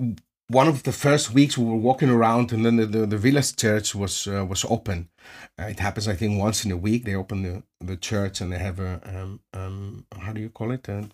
one 0.49 0.67
of 0.69 0.83
the 0.83 0.93
first 0.93 1.33
weeks 1.33 1.57
we 1.57 1.65
were 1.65 1.75
walking 1.75 2.09
around, 2.09 2.53
and 2.53 2.65
then 2.65 2.77
the, 2.77 2.85
the, 2.85 3.05
the 3.05 3.17
village 3.17 3.55
church 3.55 3.93
was 3.93 4.27
uh, 4.27 4.45
was 4.45 4.65
open. 4.69 5.09
It 5.57 5.79
happens, 5.79 6.07
I 6.07 6.15
think, 6.15 6.39
once 6.39 6.63
in 6.63 6.71
a 6.71 6.77
week. 6.77 7.03
They 7.03 7.15
open 7.15 7.43
the, 7.43 7.63
the 7.85 7.97
church 7.97 8.39
and 8.39 8.51
they 8.51 8.59
have 8.59 8.79
a 8.79 9.01
um, 9.03 9.41
um, 9.53 10.05
how 10.17 10.31
do 10.31 10.39
you 10.39 10.49
call 10.49 10.71
it? 10.71 10.87
A 10.87 11.09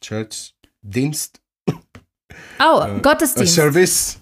church 0.00 0.54
dienst. 0.88 1.40
Oh, 2.60 2.80
uh, 2.80 2.96
a 2.96 3.00
Gottesdienst. 3.00 3.48
service. 3.48 4.18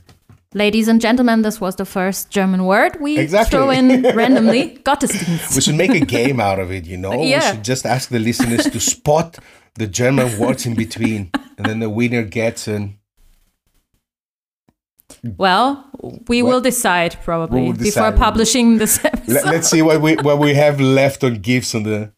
Ladies 0.55 0.89
and 0.89 1.01
gentlemen, 1.01 1.43
this 1.43 1.61
was 1.61 1.77
the 1.77 1.85
first 1.85 2.31
German 2.31 2.65
word 2.65 2.97
we 3.01 3.19
Exactly. 3.19 3.51
throw 3.59 3.71
in 3.71 4.03
randomly. 4.17 4.79
Gottesdienst. 4.85 5.55
We 5.55 5.61
should 5.61 5.75
make 5.75 5.91
a 5.91 6.01
game 6.05 6.41
out 6.41 6.59
of 6.59 6.71
it, 6.71 6.87
you 6.87 6.97
know? 6.97 7.13
Yeah. 7.23 7.51
We 7.51 7.57
should 7.57 7.65
just 7.65 7.85
ask 7.85 8.09
the 8.09 8.19
listeners 8.19 8.65
to 8.65 8.81
spot 8.81 9.39
the 9.75 9.87
German 9.87 10.39
words 10.39 10.65
in 10.65 10.75
between. 10.75 11.31
And 11.59 11.67
then 11.67 11.81
the 11.81 11.91
winner 11.91 12.23
gets 12.23 12.69
an. 12.69 12.99
Well, 15.37 15.85
we 16.28 16.42
will 16.42 16.61
decide 16.61 17.16
probably 17.23 17.66
will 17.66 17.73
before 17.73 18.12
publishing 18.12 18.78
this 18.78 19.04
episode. 19.04 19.45
Let, 19.45 19.47
us 19.47 19.71
see 19.71 19.83
what 19.83 20.00
we 20.00 20.16
what 20.16 20.38
we 20.38 20.54
have 20.54 20.80
left 20.80 21.25
on 21.25 21.35
gifts 21.40 21.75
on 21.75 21.83
the 21.83 22.12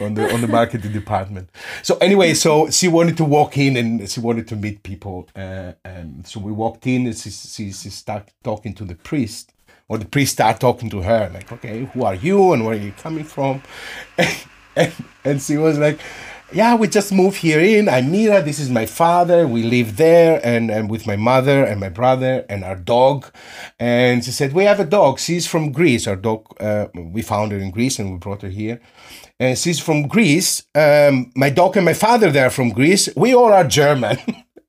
on 0.00 0.14
the 0.14 0.32
on 0.32 0.40
the 0.40 0.48
marketing 0.48 0.92
department. 0.92 1.50
So 1.82 1.96
anyway, 1.98 2.34
so 2.34 2.70
she 2.70 2.88
wanted 2.88 3.16
to 3.18 3.24
walk 3.24 3.58
in 3.58 3.76
and 3.76 4.10
she 4.10 4.20
wanted 4.20 4.48
to 4.48 4.56
meet 4.56 4.82
people, 4.82 5.28
uh, 5.36 5.72
and 5.84 6.26
so 6.26 6.40
we 6.40 6.52
walked 6.52 6.86
in 6.86 7.06
and 7.06 7.16
she 7.16 7.30
she, 7.30 7.72
she 7.72 7.90
started 7.90 8.32
talking 8.42 8.74
to 8.74 8.84
the 8.84 8.94
priest, 8.94 9.52
or 9.88 9.98
the 9.98 10.06
priest 10.06 10.32
started 10.32 10.60
talking 10.60 10.90
to 10.90 11.02
her, 11.02 11.30
like, 11.32 11.52
okay, 11.52 11.84
who 11.92 12.04
are 12.04 12.14
you 12.14 12.52
and 12.52 12.64
where 12.64 12.74
are 12.74 12.82
you 12.82 12.92
coming 12.92 13.24
from, 13.24 13.62
and, 14.76 14.92
and 15.24 15.42
she 15.42 15.56
was 15.56 15.78
like. 15.78 16.00
Yeah, 16.50 16.76
we 16.76 16.88
just 16.88 17.12
moved 17.12 17.36
here 17.38 17.60
in. 17.60 17.90
I'm 17.90 18.10
Mira. 18.10 18.42
This 18.42 18.58
is 18.58 18.70
my 18.70 18.86
father. 18.86 19.46
We 19.46 19.62
live 19.64 19.98
there, 19.98 20.40
and, 20.42 20.70
and 20.70 20.88
with 20.90 21.06
my 21.06 21.16
mother 21.16 21.62
and 21.62 21.78
my 21.78 21.90
brother 21.90 22.46
and 22.48 22.64
our 22.64 22.74
dog. 22.76 23.26
And 23.78 24.24
she 24.24 24.30
said, 24.30 24.54
"We 24.54 24.64
have 24.64 24.80
a 24.80 24.86
dog. 24.86 25.18
She's 25.18 25.46
from 25.46 25.72
Greece. 25.72 26.06
Our 26.06 26.16
dog. 26.16 26.46
Uh, 26.58 26.86
we 26.94 27.20
found 27.20 27.52
her 27.52 27.58
in 27.58 27.70
Greece, 27.70 27.98
and 27.98 28.12
we 28.12 28.16
brought 28.18 28.40
her 28.42 28.48
here. 28.48 28.80
And 29.38 29.58
she's 29.58 29.78
from 29.78 30.08
Greece. 30.08 30.62
Um, 30.74 31.30
my 31.36 31.50
dog 31.50 31.76
and 31.76 31.84
my 31.84 31.92
father 31.92 32.30
they 32.30 32.40
are 32.40 32.50
from 32.50 32.70
Greece. 32.70 33.10
We 33.14 33.34
all 33.34 33.52
are 33.52 33.64
German." 33.64 34.16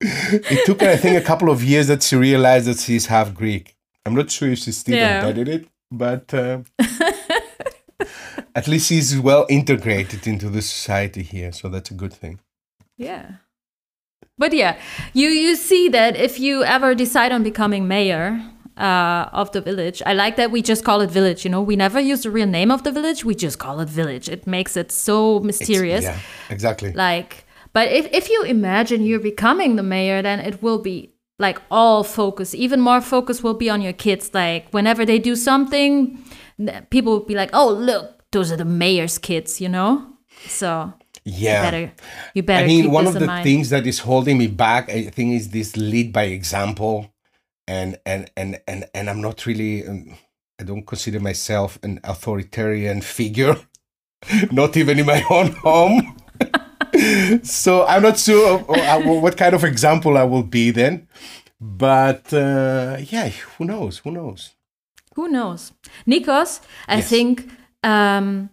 it 0.00 0.66
took 0.66 0.80
her, 0.82 0.90
I 0.90 0.96
think, 0.96 1.16
a 1.16 1.26
couple 1.26 1.50
of 1.50 1.64
years 1.64 1.88
that 1.88 2.02
she 2.04 2.14
realized 2.14 2.66
that 2.68 2.78
she's 2.78 3.06
half 3.06 3.34
Greek. 3.34 3.74
I'm 4.06 4.14
not 4.14 4.30
sure 4.30 4.50
if 4.50 4.60
she 4.60 4.70
still 4.72 4.96
Yeah. 4.96 5.18
embedded 5.26 5.48
it, 5.48 5.68
but 5.90 6.32
uh, 6.32 6.60
at 8.54 8.68
least 8.68 8.88
he's 8.90 9.18
well 9.18 9.46
integrated 9.48 10.26
into 10.26 10.48
the 10.48 10.62
society 10.62 11.22
here, 11.22 11.52
so 11.52 11.68
that's 11.68 11.90
a 11.90 11.94
good 11.94 12.12
thing. 12.12 12.40
Yeah. 12.96 13.32
But 14.38 14.52
yeah, 14.52 14.78
you 15.12 15.28
you 15.28 15.56
see 15.56 15.88
that 15.90 16.16
if 16.16 16.40
you 16.40 16.64
ever 16.64 16.94
decide 16.94 17.32
on 17.32 17.42
becoming 17.42 17.86
mayor 17.86 18.40
uh, 18.76 19.28
of 19.32 19.52
the 19.52 19.60
village, 19.60 20.02
I 20.06 20.14
like 20.14 20.36
that 20.36 20.50
we 20.50 20.62
just 20.62 20.84
call 20.84 21.00
it 21.02 21.10
village. 21.10 21.44
You 21.44 21.50
know, 21.50 21.62
we 21.62 21.76
never 21.76 22.00
use 22.00 22.22
the 22.22 22.30
real 22.30 22.46
name 22.48 22.70
of 22.70 22.82
the 22.82 22.90
village; 22.92 23.24
we 23.24 23.34
just 23.34 23.58
call 23.58 23.80
it 23.80 23.88
village. 23.88 24.28
It 24.28 24.46
makes 24.46 24.76
it 24.76 24.90
so 24.92 25.36
It's- 25.36 25.46
mysterious. 25.46 26.04
Yeah, 26.04 26.18
exactly. 26.50 26.92
Like, 26.92 27.44
but 27.72 27.88
if 27.92 28.06
if 28.12 28.28
you 28.30 28.42
imagine 28.42 29.04
you're 29.04 29.20
becoming 29.20 29.76
the 29.76 29.82
mayor, 29.82 30.22
then 30.22 30.40
it 30.40 30.62
will 30.62 30.78
be 30.78 31.10
like 31.38 31.60
all 31.70 32.02
focus. 32.04 32.54
Even 32.54 32.80
more 32.80 33.00
focus 33.00 33.42
will 33.42 33.54
be 33.54 33.68
on 33.70 33.80
your 33.82 33.92
kids. 33.94 34.30
Like 34.34 34.66
whenever 34.72 35.04
they 35.04 35.18
do 35.18 35.36
something, 35.36 36.18
people 36.90 37.12
will 37.12 37.26
be 37.26 37.34
like, 37.34 37.50
"Oh, 37.52 37.70
look, 37.70 38.21
those 38.32 38.50
are 38.52 38.56
the 38.56 38.64
mayor's 38.64 39.18
kids," 39.18 39.60
you 39.60 39.68
know. 39.68 40.06
So 40.48 40.92
yeah. 41.24 41.62
better 41.62 41.92
you 42.34 42.42
better 42.42 42.64
I 42.64 42.66
mean, 42.66 42.90
one 42.90 43.06
of 43.06 43.14
the 43.14 43.26
mind. 43.26 43.44
things 43.44 43.70
that 43.70 43.86
is 43.86 44.00
holding 44.00 44.38
me 44.38 44.46
back, 44.48 44.90
I 44.90 45.04
think, 45.10 45.34
is 45.34 45.50
this 45.50 45.76
lead 45.76 46.12
by 46.12 46.24
example, 46.24 47.12
and 47.68 47.98
and 48.04 48.30
and 48.36 48.60
and 48.66 48.84
and 48.94 49.08
I'm 49.10 49.20
not 49.20 49.46
really, 49.46 49.86
um, 49.86 50.16
I 50.60 50.64
don't 50.64 50.86
consider 50.86 51.20
myself 51.20 51.78
an 51.82 52.00
authoritarian 52.04 53.00
figure, 53.02 53.56
not 54.50 54.76
even 54.76 54.98
in 54.98 55.06
my 55.06 55.22
own 55.30 55.52
home. 55.62 56.16
so 57.42 57.86
I'm 57.86 58.02
not 58.02 58.18
sure 58.18 58.60
of 58.60 59.22
what 59.22 59.36
kind 59.36 59.54
of 59.54 59.64
example 59.64 60.16
I 60.18 60.24
will 60.24 60.42
be 60.42 60.70
then, 60.72 61.08
but 61.60 62.32
uh, 62.32 62.96
yeah, 63.00 63.28
who 63.28 63.64
knows? 63.64 63.98
Who 63.98 64.10
knows? 64.10 64.50
Who 65.14 65.28
knows? 65.28 65.72
Nikos, 66.06 66.60
I 66.88 66.96
Yes. 66.96 67.08
think 67.08 67.48
um 67.82 68.50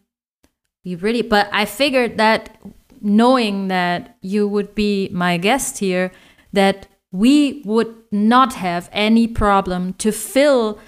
you 0.83 0.97
really 0.97 1.21
but 1.21 1.49
I 1.51 1.65
figured 1.65 2.17
that 2.17 2.57
knowing 3.01 3.67
that 3.69 4.17
you 4.21 4.47
would 4.47 4.75
be 4.75 5.09
my 5.11 5.37
guest 5.37 5.79
here 5.79 6.11
that 6.53 6.87
we 7.11 7.61
would 7.65 7.95
not 8.11 8.53
have 8.53 8.89
any 8.91 9.27
problem 9.27 9.93
to 9.93 10.11
fill 10.11 10.79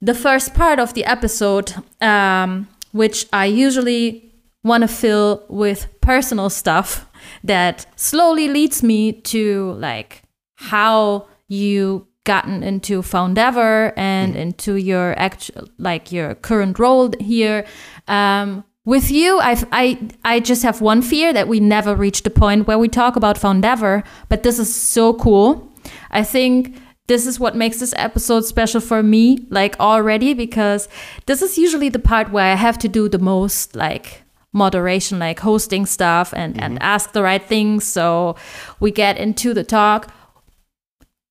the 0.00 0.14
first 0.14 0.54
part 0.54 0.78
of 0.78 0.94
the 0.94 1.04
episode 1.04 1.74
um 2.00 2.68
which 2.92 3.26
I 3.32 3.46
usually 3.46 4.32
want 4.64 4.82
to 4.82 4.88
fill 4.88 5.44
with 5.48 5.88
personal 6.00 6.50
stuff 6.50 7.06
that 7.44 7.86
slowly 7.96 8.48
leads 8.48 8.82
me 8.82 9.12
to 9.12 9.72
like 9.72 10.22
how 10.56 11.28
you 11.48 12.06
gotten 12.24 12.62
into 12.62 13.02
Foundever 13.02 13.92
and 13.96 14.36
into 14.36 14.76
your 14.76 15.18
actual 15.18 15.68
like 15.78 16.12
your 16.12 16.34
current 16.34 16.78
role 16.78 17.12
here. 17.18 17.64
Um, 18.08 18.64
with 18.84 19.10
you, 19.10 19.38
I've, 19.38 19.64
I 19.72 19.98
I 20.24 20.40
just 20.40 20.62
have 20.62 20.80
one 20.80 21.02
fear 21.02 21.32
that 21.32 21.48
we 21.48 21.60
never 21.60 21.94
reach 21.94 22.22
the 22.22 22.30
point 22.30 22.66
where 22.66 22.78
we 22.78 22.88
talk 22.88 23.16
about 23.16 23.38
Foundever, 23.38 24.02
but 24.28 24.42
this 24.42 24.58
is 24.58 24.74
so 24.74 25.14
cool. 25.14 25.70
I 26.10 26.24
think 26.24 26.76
this 27.06 27.26
is 27.26 27.40
what 27.40 27.56
makes 27.56 27.80
this 27.80 27.94
episode 27.96 28.44
special 28.44 28.80
for 28.80 29.02
me, 29.02 29.46
like 29.50 29.78
already, 29.80 30.34
because 30.34 30.88
this 31.26 31.42
is 31.42 31.58
usually 31.58 31.88
the 31.88 31.98
part 31.98 32.30
where 32.30 32.52
I 32.52 32.54
have 32.54 32.78
to 32.78 32.88
do 32.88 33.08
the 33.08 33.18
most 33.18 33.74
like 33.74 34.22
moderation, 34.52 35.18
like 35.18 35.40
hosting 35.40 35.86
stuff 35.86 36.32
and, 36.36 36.60
and 36.60 36.80
ask 36.82 37.12
the 37.12 37.22
right 37.22 37.42
things. 37.42 37.84
So 37.84 38.36
we 38.78 38.90
get 38.90 39.18
into 39.18 39.54
the 39.54 39.64
talk 39.64 40.12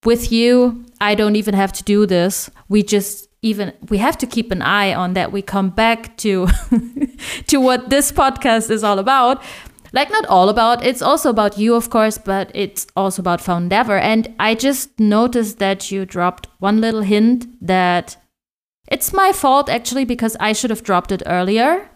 with 0.06 0.32
you 0.32 0.86
i 1.02 1.16
don't 1.16 1.36
even 1.36 1.54
have 1.54 1.74
to 1.74 1.84
do 1.84 2.06
this. 2.06 2.50
We 2.68 2.84
just 2.84 3.28
even 3.42 3.74
we 3.90 3.98
have 4.00 4.18
to 4.18 4.28
keep 4.28 4.52
an 4.52 4.62
eye 4.62 4.94
on 4.94 5.14
that 5.14 5.32
we 5.32 5.42
come 5.42 5.70
back 5.70 6.18
to 6.18 6.48
to 7.48 7.58
what 7.60 7.90
this 7.90 8.12
podcast 8.12 8.70
is 8.70 8.84
all 8.84 9.00
about. 9.00 9.42
Like 9.92 10.12
not 10.12 10.26
all 10.28 10.50
about 10.50 10.86
it's 10.86 11.02
also 11.02 11.30
about 11.30 11.58
you 11.58 11.76
of 11.76 11.90
course 11.90 12.18
but 12.18 12.52
it's 12.54 12.86
also 12.96 13.22
about 13.22 13.42
foundever. 13.42 13.98
And 13.98 14.34
i 14.40 14.56
just 14.56 15.00
noticed 15.00 15.60
that 15.60 15.92
you 15.92 16.06
dropped 16.06 16.48
one 16.60 16.82
little 16.82 17.02
hint 17.02 17.48
that 17.66 18.18
it's 18.88 19.14
my 19.14 19.32
fault 19.32 19.70
actually 19.70 20.06
because 20.06 20.36
i 20.40 20.54
should 20.54 20.70
have 20.70 20.84
dropped 20.84 21.12
it 21.12 21.24
earlier. 21.26 21.90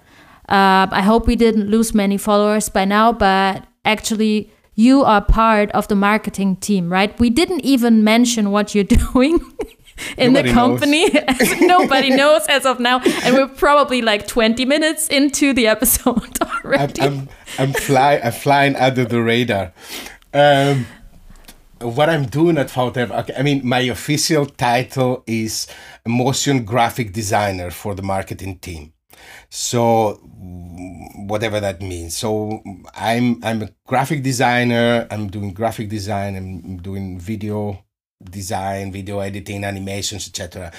Um, 0.50 0.90
i 0.92 1.02
hope 1.02 1.28
we 1.28 1.36
didn't 1.36 1.70
lose 1.70 1.94
many 1.94 2.18
followers 2.18 2.70
by 2.70 2.86
now 2.86 3.14
but 3.14 3.66
actually 3.86 4.52
you 4.76 5.04
are 5.04 5.22
part 5.22 5.72
of 5.72 5.88
the 5.88 5.96
marketing 5.96 6.56
team, 6.58 6.92
right? 6.92 7.18
We 7.20 7.30
didn't 7.30 7.62
even 7.62 8.04
mention 8.04 8.52
what 8.52 8.74
you're 8.74 8.84
doing 9.14 9.40
in 10.18 10.34
Nobody 10.34 10.50
the 10.50 10.54
company. 10.54 11.10
Nobody 11.62 12.10
knows 12.10 12.46
as 12.48 12.66
of 12.66 12.80
now. 12.80 13.00
And 13.24 13.36
we're 13.36 13.48
probably 13.48 14.02
like 14.02 14.28
20 14.28 14.66
minutes 14.66 15.08
into 15.08 15.54
the 15.54 15.68
episode 15.68 16.38
I'm 16.42 16.50
already. 16.66 17.02
I'm 17.02 17.30
I'm 17.60 17.74
fly 17.74 18.20
I'm 18.24 18.32
flying 18.32 18.76
under 18.76 19.06
the 19.06 19.22
radar. 19.22 19.74
Um, 20.34 20.88
what 21.80 22.10
I'm 22.10 22.26
doing 22.26 22.58
at 22.58 22.70
Fountain, 22.70 23.12
okay, 23.12 23.34
I 23.38 23.44
mean, 23.44 23.62
my 23.68 23.80
official 23.82 24.46
title 24.46 25.24
is 25.28 25.68
motion 26.08 26.66
graphic 26.66 27.14
designer 27.14 27.70
for 27.72 27.94
the 27.94 28.02
marketing 28.02 28.60
team. 28.60 28.94
So 29.50 30.14
whatever 31.28 31.60
that 31.60 31.82
means. 31.82 32.18
So 32.18 32.62
I'm 32.96 33.44
I'm 33.44 33.62
a 33.64 33.70
graphic 33.88 34.24
designer. 34.24 35.08
I'm 35.12 35.28
doing 35.28 35.54
graphic 35.54 35.90
design. 35.90 36.36
I'm 36.36 36.78
doing 36.78 37.20
video 37.20 37.84
design, 38.24 38.92
video 38.92 39.20
editing, 39.20 39.64
animations, 39.64 40.28
etc 40.28 40.72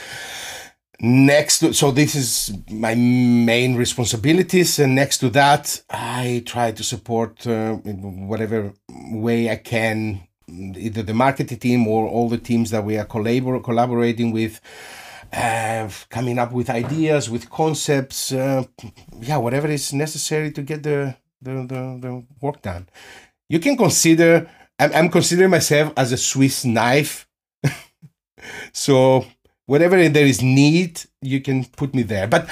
next 1.01 1.59
to, 1.59 1.73
so 1.73 1.91
this 1.91 2.15
is 2.15 2.57
my 2.71 2.95
main 2.95 3.75
responsibilities 3.75 4.79
and 4.79 4.95
next 4.95 5.19
to 5.19 5.29
that 5.29 5.83
i 5.91 6.43
try 6.47 6.71
to 6.71 6.85
support 6.85 7.47
uh, 7.47 7.79
in 7.85 8.29
whatever 8.29 8.73
way 9.11 9.51
i 9.51 9.57
can 9.57 10.21
either 10.49 11.03
the 11.03 11.15
marketing 11.15 11.59
team 11.59 11.89
or 11.89 12.07
all 12.07 12.29
the 12.29 12.39
teams 12.39 12.71
that 12.71 12.85
we 12.85 12.97
are 12.97 13.05
collabor- 13.05 13.63
collaborating 13.63 14.31
with 14.31 14.61
uh, 15.35 15.89
coming 16.11 16.39
up 16.39 16.53
with 16.53 16.71
ideas 16.71 17.29
with 17.29 17.51
concepts 17.51 18.33
uh, 18.33 18.65
yeah 19.21 19.37
whatever 19.37 19.69
is 19.69 19.93
necessary 19.93 20.51
to 20.51 20.63
get 20.63 20.83
the 20.83 21.17
the, 21.43 21.53
the, 21.67 21.99
the 22.01 22.25
work 22.41 22.63
done 22.63 22.89
you 23.49 23.59
can 23.59 23.77
consider 23.77 24.49
I'm, 24.79 24.93
I'm 24.95 25.09
considering 25.09 25.51
myself 25.51 25.93
as 25.97 26.13
a 26.13 26.17
swiss 26.17 26.65
knife 26.65 27.29
so 28.73 29.27
whatever 29.67 30.09
there 30.09 30.27
is 30.27 30.43
need, 30.43 31.03
you 31.23 31.41
can 31.41 31.65
put 31.65 31.95
me 31.95 32.03
there. 32.03 32.27
But 32.27 32.49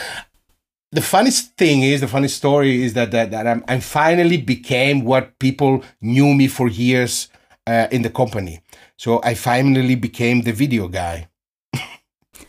the 0.91 1.03
funniest 1.03 1.57
thing 1.57 1.83
is, 1.83 2.01
the 2.01 2.09
funny 2.09 2.29
story 2.29 2.83
is 2.83 2.95
that 2.95 3.11
that, 3.13 3.31
that 3.31 3.47
I'm, 3.47 3.65
I 3.69 3.81
finally 3.81 4.37
became 4.37 5.05
what 5.05 5.39
people 5.39 5.83
knew 6.01 6.35
me 6.35 6.49
for 6.49 6.69
years 6.69 7.29
uh, 7.67 7.89
in 7.91 8.03
the 8.03 8.11
company. 8.11 8.61
So 8.97 9.21
I 9.23 9.35
finally 9.35 9.95
became 9.95 10.43
the 10.43 10.53
video 10.53 10.89
guy. 10.89 11.29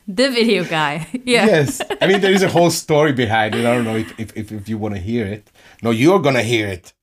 The 0.07 0.29
video 0.29 0.63
guy. 0.63 1.07
Yeah. 1.25 1.45
Yes, 1.45 1.81
I 2.01 2.07
mean 2.07 2.19
there 2.21 2.31
is 2.33 2.43
a 2.43 2.49
whole 2.49 2.69
story 2.71 3.13
behind 3.13 3.55
it. 3.55 3.65
I 3.65 3.73
don't 3.75 3.85
know 3.85 3.97
if 3.97 4.19
if, 4.19 4.35
if, 4.35 4.51
if 4.51 4.69
you 4.69 4.77
want 4.77 4.95
to 4.95 5.01
hear 5.01 5.25
it. 5.25 5.51
No, 5.81 5.91
you're 5.91 6.19
gonna 6.19 6.43
hear 6.43 6.67
it. 6.67 6.93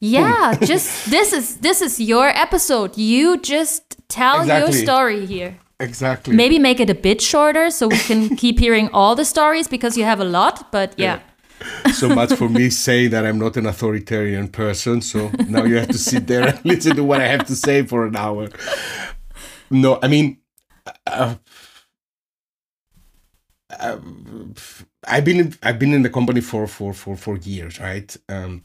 Yeah, 0.00 0.54
just 0.72 1.10
this 1.10 1.32
is 1.32 1.58
this 1.58 1.80
is 1.82 2.00
your 2.00 2.28
episode. 2.28 2.96
You 2.96 3.38
just 3.38 3.82
tell 4.08 4.40
Exactly. 4.40 4.78
your 4.78 4.84
story 4.86 5.26
here. 5.26 5.58
Exactly. 5.78 6.34
Maybe 6.34 6.58
make 6.58 6.80
it 6.80 6.90
a 6.90 6.94
bit 6.94 7.20
shorter 7.20 7.70
so 7.70 7.88
we 7.88 7.98
can 7.98 8.36
keep 8.42 8.58
hearing 8.58 8.88
all 8.92 9.14
the 9.14 9.24
stories 9.24 9.68
because 9.68 9.96
you 9.96 10.04
have 10.04 10.20
a 10.20 10.24
lot. 10.24 10.70
But 10.72 10.94
yeah, 10.96 11.20
so 11.92 12.08
much 12.08 12.32
for 12.34 12.48
me 12.48 12.70
saying 12.70 13.10
that 13.10 13.24
I'm 13.26 13.38
not 13.38 13.56
an 13.56 13.66
authoritarian 13.66 14.48
person. 14.48 15.02
So 15.02 15.30
now 15.48 15.64
you 15.64 15.76
have 15.76 15.88
to 15.88 15.98
sit 15.98 16.26
there 16.26 16.48
and 16.48 16.64
listen 16.64 16.96
to 16.96 17.04
what 17.04 17.20
I 17.20 17.26
have 17.28 17.46
to 17.46 17.56
say 17.56 17.82
for 17.84 18.06
an 18.06 18.16
hour. 18.16 18.48
No, 19.70 19.98
I 20.02 20.08
mean, 20.08 20.38
uh, 21.06 21.36
I've 23.78 25.24
been 25.24 25.40
in, 25.40 25.54
I've 25.62 25.78
been 25.78 25.94
in 25.94 26.02
the 26.02 26.10
company 26.10 26.40
for 26.40 26.66
for 26.66 26.92
for 26.92 27.16
for 27.16 27.36
years, 27.38 27.80
right? 27.80 28.16
Um, 28.28 28.64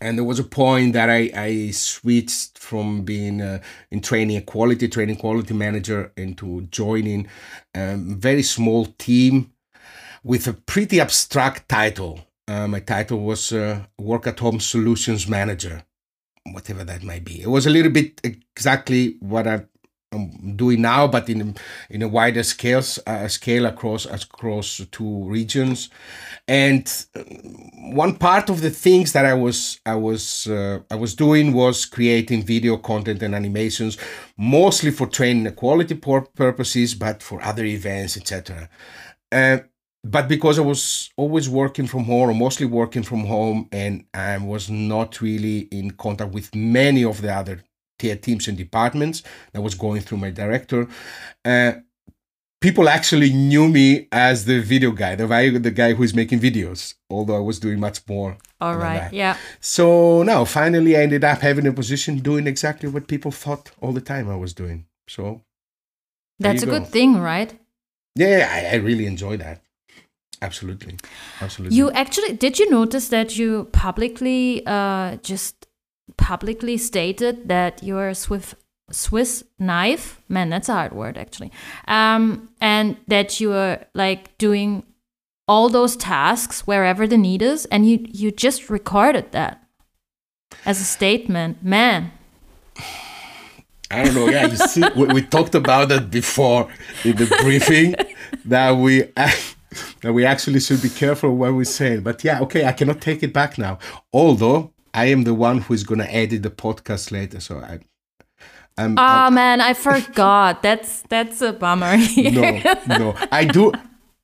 and 0.00 0.18
there 0.18 0.24
was 0.24 0.40
a 0.40 0.44
point 0.44 0.94
that 0.94 1.08
I, 1.08 1.30
I 1.34 1.70
switched 1.70 2.58
from 2.58 3.02
being 3.02 3.40
uh, 3.40 3.60
in 3.90 4.00
training 4.00 4.36
a 4.36 4.40
quality 4.40 4.88
training 4.88 5.16
quality 5.16 5.54
manager 5.54 6.12
into 6.16 6.62
joining 6.62 7.28
a 7.74 7.96
very 7.96 8.42
small 8.42 8.86
team 8.86 9.52
with 10.24 10.48
a 10.48 10.52
pretty 10.52 11.00
abstract 11.00 11.68
title. 11.68 12.26
Uh, 12.48 12.66
my 12.66 12.80
title 12.80 13.20
was 13.20 13.52
uh, 13.52 13.84
Work 13.98 14.26
at 14.26 14.40
Home 14.40 14.58
Solutions 14.58 15.28
Manager, 15.28 15.84
whatever 16.50 16.82
that 16.84 17.04
might 17.04 17.24
be. 17.24 17.40
It 17.40 17.48
was 17.48 17.66
a 17.66 17.70
little 17.70 17.92
bit 17.92 18.20
exactly 18.24 19.16
what 19.20 19.46
I, 19.46 19.66
I'm 20.12 20.56
doing 20.56 20.82
now, 20.82 21.06
but 21.06 21.28
in 21.28 21.56
in 21.90 22.02
a 22.02 22.08
wider 22.08 22.42
scale, 22.42 22.82
uh, 23.06 23.28
scale 23.28 23.66
across 23.66 24.06
across 24.06 24.80
two 24.90 25.24
regions. 25.24 25.90
And 26.48 26.86
uh, 27.14 27.22
one 27.94 28.16
part 28.16 28.50
of 28.50 28.60
the 28.60 28.70
things 28.70 29.12
that 29.12 29.24
I 29.24 29.34
was 29.34 29.80
I 29.86 29.94
was 29.94 30.46
uh, 30.46 30.80
I 30.90 30.96
was 30.96 31.14
doing 31.14 31.52
was 31.52 31.84
creating 31.84 32.44
video 32.44 32.76
content 32.76 33.22
and 33.22 33.34
animations, 33.34 33.98
mostly 34.36 34.90
for 34.90 35.06
training 35.06 35.52
quality 35.54 35.94
pur- 35.94 36.28
purposes, 36.34 36.94
but 36.94 37.22
for 37.22 37.42
other 37.42 37.64
events, 37.64 38.16
etc. 38.16 38.68
Uh, 39.30 39.58
but 40.04 40.28
because 40.28 40.58
I 40.58 40.62
was 40.62 41.10
always 41.16 41.48
working 41.48 41.86
from 41.86 42.04
home, 42.04 42.30
or 42.30 42.34
mostly 42.34 42.66
working 42.66 43.04
from 43.04 43.24
home, 43.24 43.68
and 43.70 44.04
I 44.12 44.36
was 44.38 44.68
not 44.68 45.20
really 45.20 45.60
in 45.70 45.92
contact 45.92 46.32
with 46.32 46.54
many 46.54 47.04
of 47.04 47.22
the 47.22 47.32
other 47.32 47.62
teams 48.16 48.48
and 48.48 48.56
departments 48.56 49.22
that 49.52 49.62
was 49.62 49.74
going 49.74 50.00
through 50.00 50.18
my 50.18 50.30
director, 50.30 50.88
uh, 51.44 51.72
people 52.60 52.88
actually 52.88 53.32
knew 53.32 53.68
me 53.68 54.08
as 54.12 54.44
the 54.46 54.60
video 54.60 54.92
guy, 54.92 55.14
the 55.14 55.26
guy, 55.26 55.50
the 55.50 55.70
guy 55.70 55.92
who 55.92 56.02
is 56.02 56.14
making 56.14 56.40
videos, 56.40 56.94
although 57.10 57.36
I 57.36 57.40
was 57.40 57.58
doing 57.58 57.78
much 57.80 58.00
more. 58.08 58.38
All 58.60 58.76
right, 58.76 59.12
yeah. 59.12 59.36
So 59.60 60.22
now, 60.22 60.44
finally, 60.44 60.96
I 60.96 61.02
ended 61.02 61.24
up 61.24 61.40
having 61.40 61.66
a 61.66 61.72
position 61.72 62.18
doing 62.18 62.46
exactly 62.46 62.88
what 62.88 63.08
people 63.08 63.32
thought 63.32 63.72
all 63.80 63.92
the 63.92 64.00
time 64.00 64.30
I 64.30 64.36
was 64.36 64.54
doing. 64.54 64.86
So 65.08 65.42
That's 66.38 66.62
a 66.62 66.66
you 66.66 66.72
good 66.72 66.86
thing, 66.86 67.18
right? 67.18 67.58
yeah, 68.14 68.48
I, 68.50 68.74
I 68.74 68.78
really 68.78 69.06
enjoy 69.06 69.36
that. 69.38 69.60
Absolutely, 70.40 70.96
absolutely. 71.40 71.76
You 71.76 71.90
actually 71.92 72.32
did 72.34 72.58
you 72.58 72.68
notice 72.70 73.08
that 73.08 73.36
you 73.38 73.68
publicly 73.72 74.62
uh, 74.66 75.16
just 75.16 75.66
publicly 76.22 76.78
stated 76.78 77.48
that 77.48 77.82
you're 77.82 78.08
a 78.08 78.14
Swiss 78.14 78.54
Swiss 78.90 79.44
knife 79.58 80.22
man. 80.28 80.50
That's 80.50 80.68
a 80.68 80.74
hard 80.74 80.92
word 80.92 81.18
actually, 81.18 81.50
um, 81.88 82.48
and 82.60 82.96
that 83.08 83.40
you 83.40 83.52
are 83.52 83.84
like 83.94 84.36
doing 84.38 84.84
all 85.48 85.68
those 85.68 85.96
tasks 85.96 86.66
wherever 86.66 87.06
the 87.06 87.18
need 87.18 87.42
is, 87.42 87.66
and 87.66 87.88
you 87.88 88.06
you 88.08 88.30
just 88.30 88.70
recorded 88.70 89.32
that 89.32 89.62
as 90.64 90.80
a 90.80 90.84
statement, 90.84 91.62
man. 91.62 92.12
I 93.90 94.04
don't 94.04 94.14
know. 94.14 94.28
Yeah, 94.28 94.46
you 94.46 94.56
see, 94.56 94.82
we, 94.96 95.06
we 95.06 95.22
talked 95.22 95.54
about 95.54 95.88
that 95.90 96.10
before 96.10 96.68
in 97.04 97.16
the 97.16 97.26
briefing 97.42 97.94
that 98.44 98.70
we 98.76 99.02
that 100.02 100.12
we 100.12 100.24
actually 100.24 100.60
should 100.60 100.82
be 100.82 100.88
careful 100.88 101.36
what 101.36 101.52
we 101.52 101.64
say. 101.64 101.98
But 101.98 102.22
yeah, 102.24 102.40
okay, 102.42 102.64
I 102.64 102.72
cannot 102.72 103.00
take 103.00 103.22
it 103.22 103.32
back 103.32 103.58
now. 103.58 103.78
Although 104.12 104.72
I 104.94 105.06
am 105.06 105.24
the 105.24 105.34
one 105.34 105.58
who 105.58 105.74
is 105.74 105.84
going 105.84 106.00
to 106.00 106.14
edit 106.14 106.42
the 106.42 106.50
podcast 106.50 107.10
later, 107.10 107.40
so 107.40 107.58
I. 107.58 107.80
I'm, 108.78 108.94
Ah 108.96 109.28
man, 109.30 109.60
I 109.60 109.74
forgot. 109.74 110.62
That's 110.62 111.02
that's 111.02 111.42
a 111.42 111.52
bummer. 111.52 111.96
no, 112.16 112.76
no. 112.88 113.14
I 113.30 113.44
do. 113.44 113.72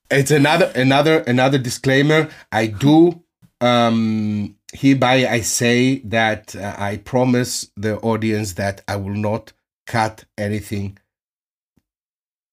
It's 0.09 0.31
another 0.31 0.71
another 0.75 1.19
another 1.19 1.59
disclaimer. 1.59 2.29
I 2.51 2.67
do. 2.67 3.23
Um, 3.61 4.55
hereby, 4.73 5.27
I 5.27 5.41
say 5.41 5.99
that 6.05 6.55
uh, 6.55 6.75
I 6.77 6.97
promise 6.97 7.69
the 7.75 7.99
audience 7.99 8.53
that 8.53 8.81
I 8.87 8.95
will 8.95 9.13
not 9.13 9.53
cut 9.85 10.25
anything 10.37 10.97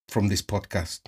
from 0.08 0.28
this 0.28 0.42
podcast 0.42 1.00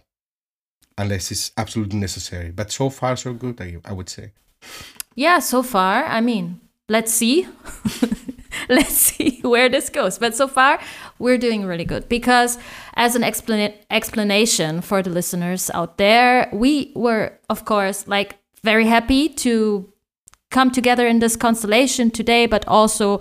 unless 0.97 1.31
it's 1.31 1.53
absolutely 1.57 1.99
necessary. 1.99 2.51
But 2.51 2.71
so 2.73 2.91
far, 2.91 3.17
so 3.17 3.33
good. 3.33 3.61
I, 3.61 3.77
I 3.85 3.93
would 3.93 4.09
say. 4.09 4.33
Yeah, 5.15 5.39
so 5.41 5.63
far, 5.63 6.05
I 6.05 6.21
mean, 6.21 6.61
let's 6.89 7.13
see. 7.13 7.47
let's 8.69 8.95
see 8.95 9.41
where 9.43 9.69
this 9.69 9.89
goes. 9.89 10.19
But 10.19 10.35
so 10.35 10.49
far, 10.49 10.81
we're 11.19 11.39
doing 11.39 11.65
really 11.65 11.85
good 11.85 12.09
because, 12.09 12.59
as 12.95 13.15
an 13.15 13.23
explana- 13.23 13.75
explanation 13.91 14.81
for 14.81 15.03
the 15.03 15.11
listeners 15.11 15.71
out 15.75 15.99
there, 15.99 16.49
we 16.53 16.93
were, 16.95 17.39
of 17.49 17.65
course, 17.65 18.07
like 18.07 18.39
very 18.63 18.87
happy 18.87 19.29
to 19.29 19.93
come 20.51 20.71
together 20.71 21.07
in 21.07 21.19
this 21.19 21.37
constellation 21.37 22.11
today, 22.11 22.47
but 22.47 22.67
also, 22.67 23.21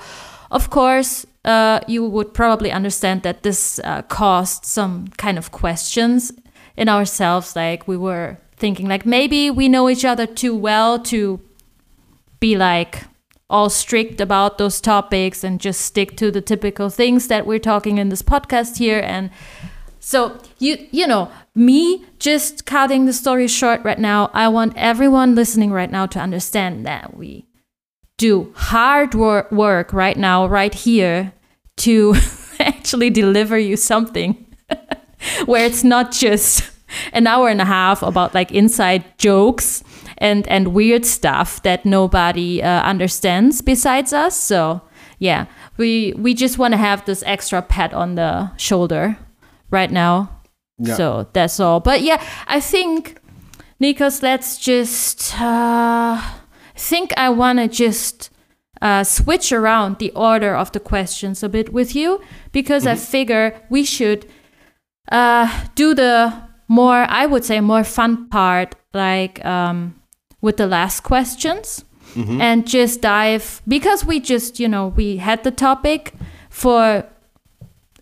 of 0.49 0.69
course, 0.69 1.25
uh, 1.45 1.79
you 1.87 2.05
would 2.05 2.33
probably 2.33 2.71
understand 2.71 3.23
that 3.23 3.43
this 3.43 3.79
uh, 3.83 4.01
caused 4.03 4.65
some 4.65 5.07
kind 5.17 5.37
of 5.37 5.51
questions 5.51 6.31
in 6.75 6.89
ourselves. 6.89 7.55
Like 7.55 7.87
we 7.87 7.97
were 7.97 8.37
thinking, 8.55 8.87
like 8.87 9.05
maybe 9.05 9.51
we 9.51 9.67
know 9.67 9.89
each 9.89 10.05
other 10.05 10.25
too 10.25 10.55
well 10.55 10.99
to 10.99 11.39
be 12.39 12.55
like 12.55 13.03
all 13.49 13.69
strict 13.69 14.19
about 14.19 14.57
those 14.57 14.81
topics 14.81 15.43
and 15.43 15.59
just 15.59 15.81
stick 15.81 16.17
to 16.17 16.31
the 16.31 16.41
typical 16.41 16.89
things 16.89 17.27
that 17.27 17.45
we're 17.45 17.59
talking 17.59 17.97
in 17.97 18.09
this 18.09 18.21
podcast 18.21 18.77
here. 18.77 18.99
And 18.99 19.29
so 20.07 20.39
you 20.57 20.87
you 20.91 21.05
know 21.05 21.29
me 21.53 22.05
just 22.17 22.65
cutting 22.65 23.05
the 23.05 23.11
story 23.11 23.45
short 23.45 23.83
right 23.83 23.99
now 23.99 24.29
i 24.33 24.47
want 24.47 24.71
everyone 24.77 25.35
listening 25.35 25.69
right 25.69 25.91
now 25.91 26.05
to 26.05 26.17
understand 26.17 26.85
that 26.85 27.17
we 27.17 27.45
do 28.17 28.53
hard 28.55 29.13
wor- 29.13 29.47
work 29.51 29.91
right 29.91 30.15
now 30.15 30.47
right 30.47 30.73
here 30.73 31.33
to 31.75 32.15
actually 32.59 33.09
deliver 33.09 33.57
you 33.57 33.75
something 33.75 34.45
where 35.45 35.65
it's 35.65 35.83
not 35.83 36.11
just 36.13 36.71
an 37.11 37.27
hour 37.27 37.49
and 37.49 37.59
a 37.59 37.65
half 37.65 38.01
about 38.01 38.33
like 38.33 38.51
inside 38.53 39.03
jokes 39.17 39.83
and 40.19 40.47
and 40.47 40.73
weird 40.73 41.05
stuff 41.05 41.61
that 41.63 41.85
nobody 41.85 42.61
uh, 42.61 42.81
understands 42.83 43.61
besides 43.61 44.13
us. 44.13 44.35
So 44.39 44.81
yeah 45.19 45.45
we 45.77 46.13
we 46.17 46.33
just 46.33 46.57
want 46.57 46.73
to 46.73 46.77
have 46.77 47.03
this 47.05 47.23
extra 47.25 47.61
pat 47.61 47.93
on 47.93 48.15
the 48.15 48.51
shoulder 48.57 49.17
right 49.71 49.91
now. 49.91 50.29
Yeah. 50.79 50.95
so 50.95 51.27
that's 51.33 51.59
all. 51.59 51.79
But 51.79 52.01
yeah 52.01 52.23
i 52.47 52.59
think 52.59 53.19
nikos 53.81 54.21
let's 54.21 54.57
just 54.57 55.39
uh 55.39 56.21
think 56.75 57.13
i 57.17 57.29
want 57.29 57.59
to 57.59 57.67
just 57.67 58.29
uh, 58.81 59.03
switch 59.03 59.51
around 59.51 59.97
the 59.99 60.11
order 60.11 60.55
of 60.55 60.71
the 60.71 60.79
questions 60.79 61.43
a 61.43 61.49
bit 61.49 61.73
with 61.73 61.95
you 61.95 62.21
because 62.51 62.85
I 62.85 62.95
figure 62.95 63.59
we 63.69 63.83
should 63.83 64.27
uh, 65.11 65.67
do 65.75 65.93
the 65.95 66.31
more, 66.67 67.05
I 67.09 67.25
would 67.25 67.43
say, 67.43 67.59
more 67.59 67.83
fun 67.83 68.29
part, 68.29 68.75
like 68.93 69.43
um, 69.45 69.95
with 70.41 70.57
the 70.57 70.67
last 70.67 71.01
questions, 71.01 71.83
and 72.15 72.65
just 72.67 73.01
dive 73.01 73.61
because 73.67 74.03
we 74.03 74.19
just, 74.19 74.59
you 74.59 74.67
know, 74.67 74.87
we 74.87 75.17
had 75.17 75.43
the 75.43 75.51
topic 75.51 76.13
for 76.49 77.05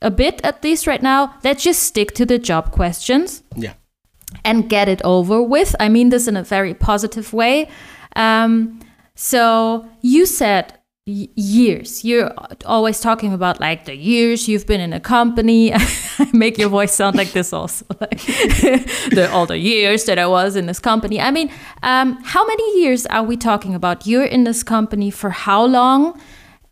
a 0.02 0.10
bit 0.10 0.40
at 0.44 0.64
least 0.64 0.88
right 0.88 1.02
now. 1.04 1.34
Let's 1.44 1.64
just 1.64 1.84
stick 1.84 2.14
to 2.14 2.26
the 2.26 2.40
job 2.40 2.72
questions 2.72 3.44
Yeah. 3.58 3.74
and 4.46 4.70
get 4.70 4.88
it 4.88 5.02
over 5.04 5.42
with. 5.42 5.76
I 5.82 5.90
mean 5.90 6.10
this 6.10 6.28
in 6.30 6.38
a 6.38 6.44
very 6.44 6.74
positive 6.74 7.34
way. 7.34 7.68
Um, 8.16 8.80
so 9.16 9.86
you 10.02 10.26
said 10.26 10.74
years. 11.06 12.04
You're 12.04 12.34
always 12.66 13.00
talking 13.00 13.32
about 13.32 13.60
like 13.60 13.86
the 13.86 13.96
years 13.96 14.48
you've 14.48 14.66
been 14.66 14.82
in 14.82 14.92
a 14.92 15.00
company. 15.00 15.72
I 15.74 16.30
make 16.34 16.58
your 16.58 16.70
voice 16.70 16.96
sound 16.96 17.16
like 17.16 17.32
this 17.32 17.54
also. 17.54 17.86
Like 18.02 18.20
the, 19.12 19.30
all 19.32 19.46
the 19.46 19.60
years 19.60 20.06
that 20.06 20.18
I 20.18 20.26
was 20.26 20.56
in 20.56 20.66
this 20.66 20.80
company. 20.80 21.22
I 21.22 21.30
mean, 21.30 21.52
um, 21.84 22.18
how 22.24 22.46
many 22.46 22.82
years 22.82 23.06
are 23.06 23.24
we 23.24 23.38
talking 23.38 23.76
about? 23.76 24.08
You're 24.08 24.26
in 24.26 24.46
this 24.46 24.64
company 24.64 25.12
for 25.12 25.30
how 25.30 25.64
long? 25.66 26.20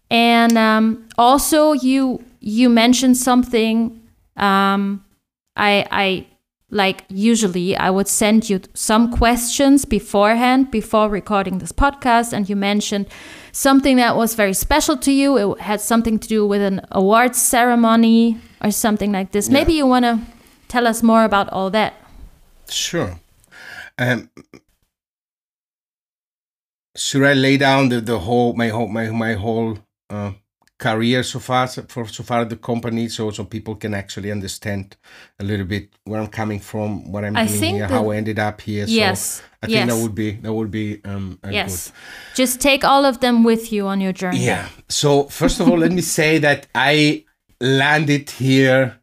And 0.10 0.58
um, 0.58 1.08
also, 1.18 1.74
you 1.74 2.24
you 2.40 2.70
mentioned 2.70 3.18
something. 3.18 4.02
Um, 4.36 5.06
I 5.56 5.86
I 5.92 6.28
like 6.72 7.06
usually 7.08 7.78
I 7.78 7.92
would 7.92 8.08
send 8.08 8.50
you 8.50 8.62
some 8.74 9.12
questions 9.12 9.86
beforehand 9.86 10.72
before 10.72 11.08
recording 11.08 11.60
this 11.60 11.72
podcast 11.72 12.34
and 12.34 12.50
you 12.50 12.56
mentioned 12.56 13.06
something 13.56 13.98
that 13.98 14.16
was 14.18 14.34
very 14.36 14.54
special 14.54 14.98
to 14.98 15.12
you 15.12 15.38
it 15.38 15.60
had 15.62 15.80
something 15.80 16.18
to 16.20 16.28
do 16.28 16.46
with 16.46 16.62
an 16.62 16.82
awards 16.92 17.40
ceremony 17.42 18.38
or 18.64 18.72
something 18.72 19.12
like 19.12 19.32
this 19.32 19.48
Yeah. 19.48 19.54
maybe 19.54 19.74
you 19.74 19.86
want 19.88 20.06
to 20.06 20.20
tell 20.68 20.86
us 20.88 21.02
more 21.04 21.24
about 21.24 21.48
all 21.54 21.70
that 21.72 21.94
Sure. 22.70 23.20
Um, 24.00 24.30
should 26.96 27.24
I 27.24 27.34
lay 27.34 27.58
down 27.58 27.90
the, 27.90 28.02
the 28.02 28.20
whole 28.20 28.54
my 28.54 28.70
whole 28.70 28.88
my 28.88 29.10
my 29.10 29.34
whole 29.34 29.78
uh, 30.10 30.32
career 30.80 31.24
so 31.24 31.40
far 31.40 31.68
for 31.68 32.08
so 32.08 32.24
far 32.24 32.42
at 32.42 32.50
the 32.50 32.56
company 32.58 33.08
so 33.10 33.32
so 33.32 33.44
people 33.46 33.76
can 33.76 33.94
actually 33.94 34.32
understand 34.32 34.96
a 35.40 35.44
little 35.44 35.66
bit 35.66 35.90
where 36.06 36.20
I'm 36.22 36.28
coming 36.28 36.60
from, 36.60 37.12
what 37.12 37.24
I'm 37.26 37.36
I 37.36 37.46
doing 37.48 37.76
here, 37.76 37.88
that- 37.88 37.92
how 37.92 38.10
I 38.12 38.16
ended 38.18 38.40
up 38.40 38.62
here. 38.62 38.86
Yes, 38.88 39.22
So 39.38 39.44
I 39.64 39.68
think 39.68 39.88
that 39.90 39.96
yes. 39.96 40.04
would 40.04 40.16
be 40.16 40.32
that 40.32 40.54
would 40.54 40.72
be 40.72 41.02
um 41.06 41.40
yes 41.50 41.90
good. 41.90 42.36
just 42.36 42.60
take 42.60 42.84
all 42.84 43.06
of 43.06 43.22
them 43.22 43.44
with 43.44 43.72
you 43.72 43.88
on 43.88 44.02
your 44.02 44.14
journey 44.14 44.46
Yeah. 44.46 44.68
So 44.90 45.24
first 45.26 45.60
of 45.60 45.70
all, 45.70 45.78
let 45.78 45.92
me 45.92 46.02
say 46.20 46.38
that 46.40 46.68
I 46.76 47.26
landed 47.62 48.30
here 48.30 49.00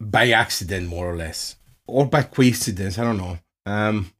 by 0.00 0.30
accident, 0.30 0.88
more 0.88 1.10
or 1.10 1.16
less, 1.16 1.56
or 1.86 2.06
by 2.06 2.22
coincidence. 2.22 2.98
I 2.98 3.04
don't 3.04 3.16
know. 3.16 3.38
Um, 3.66 4.12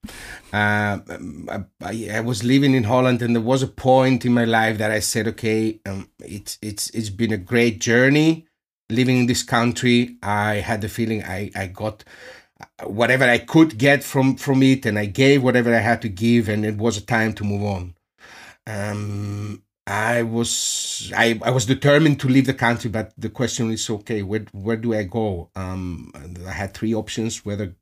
uh, 0.53 0.99
I, 1.09 1.65
I, 1.83 2.09
I 2.15 2.21
was 2.21 2.45
living 2.45 2.75
in 2.75 2.85
Holland, 2.85 3.23
and 3.23 3.35
there 3.35 3.43
was 3.43 3.63
a 3.63 3.69
point 3.69 4.25
in 4.27 4.33
my 4.33 4.45
life 4.45 4.79
that 4.79 4.91
I 4.91 5.01
said, 5.01 5.29
"Okay, 5.29 5.81
um, 5.87 6.11
it's 6.21 6.59
it's 6.61 6.91
it's 6.91 7.11
been 7.11 7.33
a 7.33 7.39
great 7.39 7.81
journey 7.81 8.47
living 8.91 9.19
in 9.19 9.27
this 9.27 9.43
country. 9.43 10.17
I 10.23 10.57
had 10.57 10.81
the 10.81 10.89
feeling 10.89 11.23
I 11.23 11.51
I 11.55 11.67
got." 11.67 12.05
Whatever 12.85 13.25
I 13.25 13.39
could 13.39 13.79
get 13.79 14.05
from 14.05 14.37
from 14.37 14.63
it, 14.63 14.87
and 14.87 14.99
I 14.99 15.07
gave 15.07 15.43
whatever 15.43 15.75
I 15.75 15.81
had 15.81 16.03
to 16.03 16.09
give, 16.09 16.49
and 16.49 16.65
it 16.65 16.77
was 16.77 16.97
a 16.99 17.03
time 17.03 17.33
to 17.35 17.45
move 17.45 17.63
on 17.65 17.95
um, 18.69 19.63
I 19.87 20.23
was 20.23 21.13
I, 21.17 21.41
I 21.43 21.51
was 21.51 21.67
determined 21.67 22.21
to 22.21 22.29
leave 22.29 22.47
the 22.47 22.55
country, 22.55 22.91
but 22.91 23.13
the 23.19 23.31
question 23.31 23.71
is 23.73 23.89
okay, 23.91 24.23
where 24.23 24.47
where 24.53 24.77
do 24.77 24.95
I 24.95 25.05
go? 25.05 25.51
Um, 25.57 26.13
I 26.47 26.53
had 26.53 26.75
three 26.75 26.95
options: 26.95 27.45
whether 27.45 27.75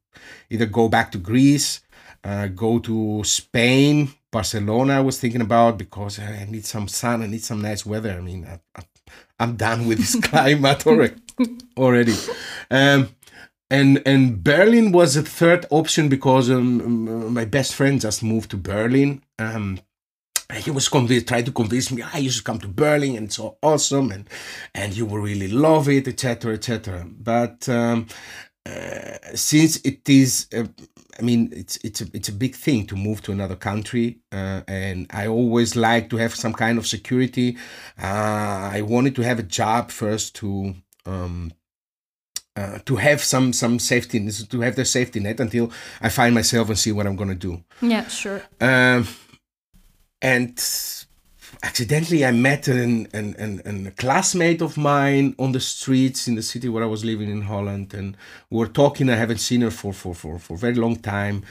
either 0.51 0.67
go 0.67 0.89
back 0.89 1.13
to 1.13 1.19
Greece, 1.19 1.83
uh, 2.25 2.49
go 2.49 2.79
to 2.81 3.25
Spain, 3.25 4.11
Barcelona. 4.33 4.95
I 4.99 5.01
was 5.01 5.21
thinking 5.21 5.43
about 5.43 5.79
because 5.79 6.21
I 6.21 6.47
need 6.51 6.67
some 6.67 6.89
sun, 6.89 7.23
I 7.23 7.29
need 7.29 7.45
some 7.45 7.63
nice 7.63 7.87
weather. 7.87 8.13
I 8.13 8.21
mean, 8.23 8.47
I, 8.47 8.83
I'm 9.41 9.57
done 9.57 9.87
with 9.89 9.99
this 9.99 10.21
climate 10.23 10.87
already. 10.87 11.17
already. 11.77 12.15
Um, 12.71 13.11
and 13.71 14.03
and 14.07 14.43
Berlin 14.43 14.93
was 14.93 15.17
a 15.17 15.23
third 15.23 15.67
option 15.71 16.09
because 16.09 16.51
um, 16.51 16.81
um, 16.81 17.35
my 17.35 17.45
best 17.45 17.75
friend 17.75 18.01
just 18.01 18.23
moved 18.23 18.51
to 18.51 18.57
Berlin. 18.57 19.23
Um, 19.39 19.81
he 20.55 20.71
was 20.71 20.89
convinced, 20.89 21.27
tried 21.27 21.47
to 21.47 21.53
convince 21.53 21.91
me, 21.91 22.03
ah, 22.03 22.17
you 22.19 22.31
should 22.31 22.45
come 22.45 22.61
to 22.61 22.69
Berlin 22.69 23.17
and 23.17 23.27
it's 23.27 23.37
so 23.37 23.59
awesome 23.63 24.13
and 24.13 24.29
and 24.75 24.97
you 24.97 25.05
will 25.05 25.19
really 25.19 25.49
love 25.49 25.89
it, 25.89 26.07
etc., 26.07 26.55
etc. 26.55 27.05
But 27.09 27.69
um, 27.69 28.07
uh, 28.65 29.19
since 29.35 29.77
it 29.79 30.09
is, 30.09 30.47
uh, 30.55 30.65
I 31.19 31.23
mean, 31.23 31.51
it's 31.53 31.77
it's 31.79 32.01
a, 32.01 32.07
it's 32.13 32.29
a 32.29 32.33
big 32.33 32.55
thing 32.55 32.87
to 32.87 32.97
move 32.97 33.23
to 33.23 33.33
another 33.33 33.57
country, 33.57 34.21
uh, 34.33 34.63
and 34.69 35.07
I 35.11 35.27
always 35.27 35.75
like 35.77 36.11
to 36.11 36.17
have 36.17 36.35
some 36.35 36.53
kind 36.53 36.79
of 36.79 36.87
security. 36.87 37.57
Uh, 38.01 38.71
I 38.73 38.83
wanted 38.83 39.17
to 39.17 39.23
have 39.23 39.39
a 39.39 39.45
job 39.45 39.91
first 39.91 40.37
to. 40.37 40.75
Um, 41.05 41.53
uh, 42.57 42.79
to 42.85 42.97
have 42.97 43.23
some 43.23 43.53
some 43.53 43.79
safety 43.79 44.19
to 44.49 44.61
have 44.61 44.77
the 44.77 44.85
safety 44.85 45.21
net 45.21 45.41
until 45.41 45.71
I 46.01 46.09
find 46.09 46.35
myself 46.35 46.69
and 46.69 46.79
see 46.79 46.93
what 46.93 47.07
I'm 47.07 47.17
gonna 47.17 47.35
do. 47.35 47.63
yeah 47.81 48.07
sure 48.09 48.43
Um, 48.61 49.07
and 50.23 50.59
accidentally, 51.63 52.25
I 52.25 52.33
met 52.33 52.69
an, 52.69 53.09
an, 53.13 53.35
an, 53.39 53.63
an, 53.65 53.87
a 53.87 53.91
classmate 53.91 54.63
of 54.63 54.77
mine 54.77 55.35
on 55.39 55.53
the 55.53 55.61
streets 55.61 56.29
in 56.29 56.35
the 56.35 56.43
city 56.43 56.69
where 56.69 56.83
I 56.83 56.87
was 56.87 57.05
living 57.05 57.31
in 57.31 57.43
Holland. 57.43 57.95
And 57.95 58.17
we 58.51 58.59
were 58.59 58.69
talking. 58.69 59.11
I 59.11 59.17
haven't 59.17 59.39
seen 59.39 59.61
her 59.63 59.71
for, 59.71 59.93
for, 59.93 60.15
for, 60.15 60.39
for 60.39 60.55
a 60.55 60.59
very 60.59 60.75
long 60.75 60.97
time. 60.97 61.45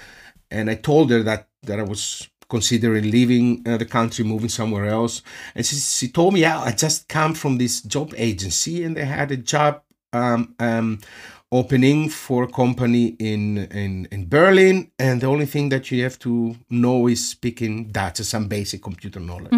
And 0.51 0.69
I 0.69 0.75
told 0.75 1.11
her 1.11 1.23
that, 1.23 1.47
that 1.63 1.79
I 1.79 1.83
was 1.83 2.29
considering 2.49 3.09
leaving 3.09 3.63
uh, 3.67 3.77
the 3.77 3.85
country, 3.85 4.23
moving 4.23 4.49
somewhere 4.49 4.85
else. 4.85 5.21
And 5.55 5.65
she, 5.65 5.75
she 5.75 6.07
told 6.07 6.33
me, 6.33 6.41
yeah, 6.41 6.59
I 6.59 6.71
just 6.71 7.07
come 7.07 7.33
from 7.33 7.57
this 7.57 7.81
job 7.81 8.13
agency 8.17 8.83
and 8.83 8.95
they 8.95 9.05
had 9.05 9.31
a 9.31 9.37
job 9.37 9.81
um, 10.15 10.55
um, 10.59 10.99
opening 11.51 12.09
for 12.09 12.43
a 12.43 12.47
company 12.61 13.05
in, 13.19 13.57
in 13.81 14.07
in 14.11 14.27
Berlin, 14.29 14.77
and 14.97 15.21
the 15.21 15.27
only 15.27 15.45
thing 15.45 15.69
that 15.69 15.83
you 15.91 16.03
have 16.03 16.17
to 16.19 16.55
know 16.69 17.07
is 17.09 17.29
speaking 17.29 17.91
Dutch, 17.91 18.17
some 18.23 18.47
basic 18.47 18.81
computer 18.81 19.19
knowledge. 19.21 19.53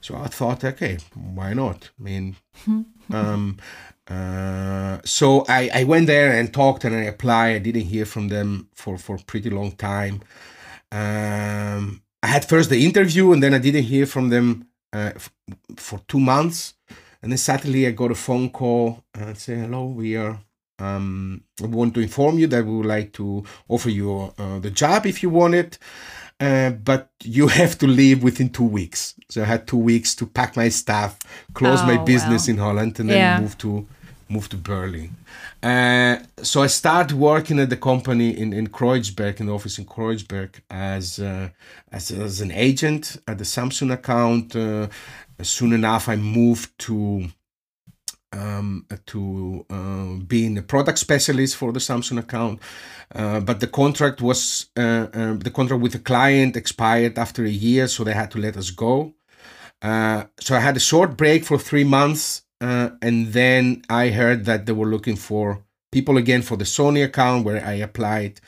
So 0.00 0.14
I 0.14 0.28
thought, 0.28 0.64
okay, 0.64 0.98
why 1.34 1.52
not? 1.54 1.90
I 1.98 2.02
mean, 2.02 2.36
um, 3.10 3.56
uh, 4.08 4.98
so 5.04 5.44
I, 5.48 5.70
I 5.80 5.84
went 5.84 6.06
there 6.06 6.30
and 6.38 6.52
talked 6.52 6.84
and 6.84 6.94
I 6.94 7.04
applied. 7.14 7.54
I 7.56 7.58
didn't 7.58 7.88
hear 7.94 8.06
from 8.06 8.28
them 8.28 8.68
for 8.74 8.98
for 8.98 9.18
pretty 9.26 9.50
long 9.50 9.72
time. 9.72 10.20
Um, 10.92 12.02
I 12.22 12.28
had 12.28 12.44
first 12.44 12.70
the 12.70 12.84
interview 12.84 13.32
and 13.32 13.42
then 13.42 13.52
I 13.54 13.58
didn't 13.58 13.84
hear 13.84 14.06
from 14.06 14.28
them 14.30 14.66
uh, 14.92 15.12
f- 15.16 15.30
for 15.76 15.98
two 16.08 16.20
months. 16.20 16.74
And 17.22 17.32
then 17.32 17.38
suddenly 17.38 17.86
I 17.86 17.90
got 17.92 18.10
a 18.10 18.14
phone 18.14 18.50
call 18.50 19.04
and 19.14 19.36
say, 19.36 19.56
hello, 19.56 19.86
we 19.86 20.16
are 20.16 20.38
um, 20.78 21.42
we 21.60 21.68
want 21.68 21.94
to 21.94 22.00
inform 22.00 22.38
you 22.38 22.46
that 22.48 22.64
we 22.66 22.76
would 22.76 22.86
like 22.86 23.12
to 23.14 23.44
offer 23.68 23.88
you 23.88 24.32
uh, 24.38 24.58
the 24.58 24.70
job 24.70 25.06
if 25.06 25.22
you 25.22 25.30
want 25.30 25.54
it, 25.54 25.78
uh, 26.38 26.70
but 26.70 27.10
you 27.24 27.48
have 27.60 27.78
to 27.78 27.86
leave 27.86 28.22
within 28.22 28.50
two 28.50 28.64
weeks. 28.64 29.14
So 29.30 29.42
I 29.42 29.46
had 29.46 29.66
two 29.66 29.78
weeks 29.78 30.14
to 30.16 30.26
pack 30.26 30.54
my 30.56 30.68
stuff, 30.68 31.18
close 31.54 31.82
my 31.82 31.96
Oh, 31.96 32.04
business 32.04 32.46
wow. 32.46 32.52
in 32.52 32.58
Holland, 32.58 33.00
and 33.00 33.08
then 33.08 33.18
Yeah. 33.18 33.40
move 33.40 33.56
to 33.58 33.86
move 34.28 34.48
to 34.48 34.56
Berlin. 34.56 35.16
Uh, 35.62 36.16
so 36.42 36.62
I 36.62 36.66
started 36.66 37.16
working 37.16 37.58
at 37.60 37.70
the 37.70 37.76
company 37.76 38.30
in 38.36 38.52
in 38.52 38.66
Kreuzberg, 38.68 39.40
in 39.40 39.46
the 39.46 39.54
office 39.54 39.78
in 39.78 39.86
Kreuzberg, 39.86 40.60
as 40.70 41.18
uh, 41.18 41.48
as 41.90 42.10
as 42.10 42.40
an 42.40 42.50
agent 42.52 43.16
at 43.26 43.38
the 43.38 43.44
Samsung 43.44 43.92
account. 43.92 44.54
Uh, 44.54 44.88
soon 45.42 45.72
enough, 45.72 46.08
I 46.08 46.16
moved 46.16 46.78
to 46.80 47.28
um, 48.32 48.86
to 49.06 49.64
uh, 49.70 50.24
being 50.26 50.58
a 50.58 50.62
product 50.62 50.98
specialist 50.98 51.56
for 51.56 51.72
the 51.72 51.80
Samsung 51.80 52.18
account. 52.18 52.60
Uh, 53.14 53.40
but 53.40 53.60
the 53.60 53.66
contract 53.66 54.20
was 54.20 54.66
uh, 54.76 55.06
um, 55.12 55.38
the 55.40 55.50
contract 55.50 55.82
with 55.82 55.92
the 55.92 55.98
client 55.98 56.56
expired 56.56 57.18
after 57.18 57.44
a 57.44 57.50
year, 57.50 57.88
so 57.88 58.04
they 58.04 58.12
had 58.12 58.30
to 58.32 58.38
let 58.38 58.56
us 58.56 58.70
go. 58.70 59.14
Uh, 59.80 60.24
so 60.40 60.56
I 60.56 60.60
had 60.60 60.76
a 60.76 60.80
short 60.80 61.16
break 61.16 61.44
for 61.44 61.58
three 61.58 61.84
months, 61.84 62.42
uh, 62.60 62.90
and 63.02 63.28
then 63.28 63.82
I 63.88 64.08
heard 64.08 64.44
that 64.46 64.66
they 64.66 64.72
were 64.72 64.86
looking 64.86 65.16
for 65.16 65.62
people 65.92 66.16
again 66.16 66.42
for 66.42 66.56
the 66.56 66.64
Sony 66.64 67.04
account, 67.04 67.44
where 67.44 67.64
I 67.64 67.74
applied, 67.74 68.40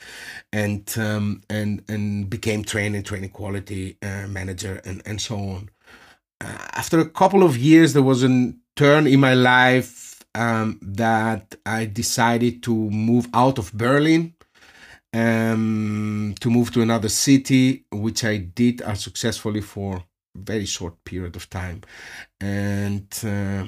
and 0.51 0.91
um, 0.97 1.41
and 1.49 1.83
and 1.87 2.29
became 2.29 2.63
training 2.63 3.03
training 3.03 3.29
quality 3.29 3.97
uh, 4.01 4.27
manager 4.27 4.81
and 4.83 5.01
and 5.05 5.21
so 5.21 5.35
on 5.37 5.69
uh, 5.69 5.78
after 6.41 6.99
a 6.99 7.09
couple 7.09 7.43
of 7.43 7.57
years, 7.57 7.93
there 7.93 8.03
was 8.03 8.23
a 8.23 8.53
turn 8.75 9.07
in 9.07 9.19
my 9.19 9.33
life 9.33 10.23
um, 10.35 10.79
that 10.81 11.55
I 11.65 11.85
decided 11.85 12.63
to 12.63 12.73
move 12.73 13.27
out 13.33 13.57
of 13.57 13.73
Berlin, 13.73 14.33
um, 15.13 16.35
to 16.39 16.49
move 16.49 16.71
to 16.73 16.81
another 16.81 17.09
city, 17.09 17.85
which 17.91 18.23
I 18.23 18.37
did 18.37 18.81
unsuccessfully 18.81 19.61
for 19.61 19.97
a 19.97 20.39
very 20.39 20.65
short 20.65 21.03
period 21.03 21.35
of 21.35 21.49
time, 21.49 21.81
and. 22.39 23.07
Uh, 23.23 23.65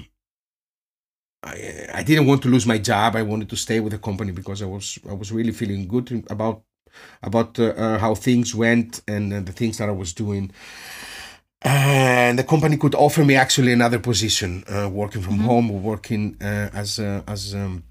I, 1.43 1.87
I 1.95 2.03
didn't 2.03 2.27
want 2.27 2.43
to 2.43 2.49
lose 2.49 2.67
my 2.67 2.77
job. 2.77 3.15
I 3.15 3.23
wanted 3.23 3.49
to 3.49 3.55
stay 3.55 3.79
with 3.79 3.93
the 3.93 3.97
company 3.97 4.31
because 4.31 4.61
I 4.61 4.65
was 4.65 4.99
I 5.09 5.13
was 5.13 5.31
really 5.31 5.51
feeling 5.51 5.87
good 5.87 6.23
about 6.29 6.61
about 7.23 7.57
uh, 7.57 7.69
uh, 7.69 7.97
how 7.97 8.13
things 8.13 8.53
went 8.53 9.01
and 9.07 9.31
the 9.45 9.51
things 9.51 9.79
that 9.79 9.89
I 9.89 9.93
was 9.93 10.13
doing 10.13 10.51
and 11.61 12.39
the 12.39 12.43
company 12.43 12.77
could 12.77 12.95
offer 12.95 13.23
me 13.23 13.35
actually 13.35 13.71
another 13.71 13.99
position, 13.99 14.63
uh, 14.67 14.89
working 14.89 15.21
from 15.21 15.39
home 15.39 15.69
or 15.69 15.79
working 15.79 16.35
uh, 16.41 16.69
as 16.73 16.99
a, 16.99 17.23
as 17.27 17.53
um, 17.53 17.83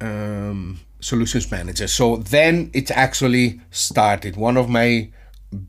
um, 0.00 0.80
solutions 1.00 1.50
manager. 1.50 1.86
So 1.86 2.16
then 2.16 2.70
it 2.74 2.90
actually 2.90 3.60
started. 3.70 4.36
One 4.36 4.56
of 4.56 4.68
my 4.68 5.10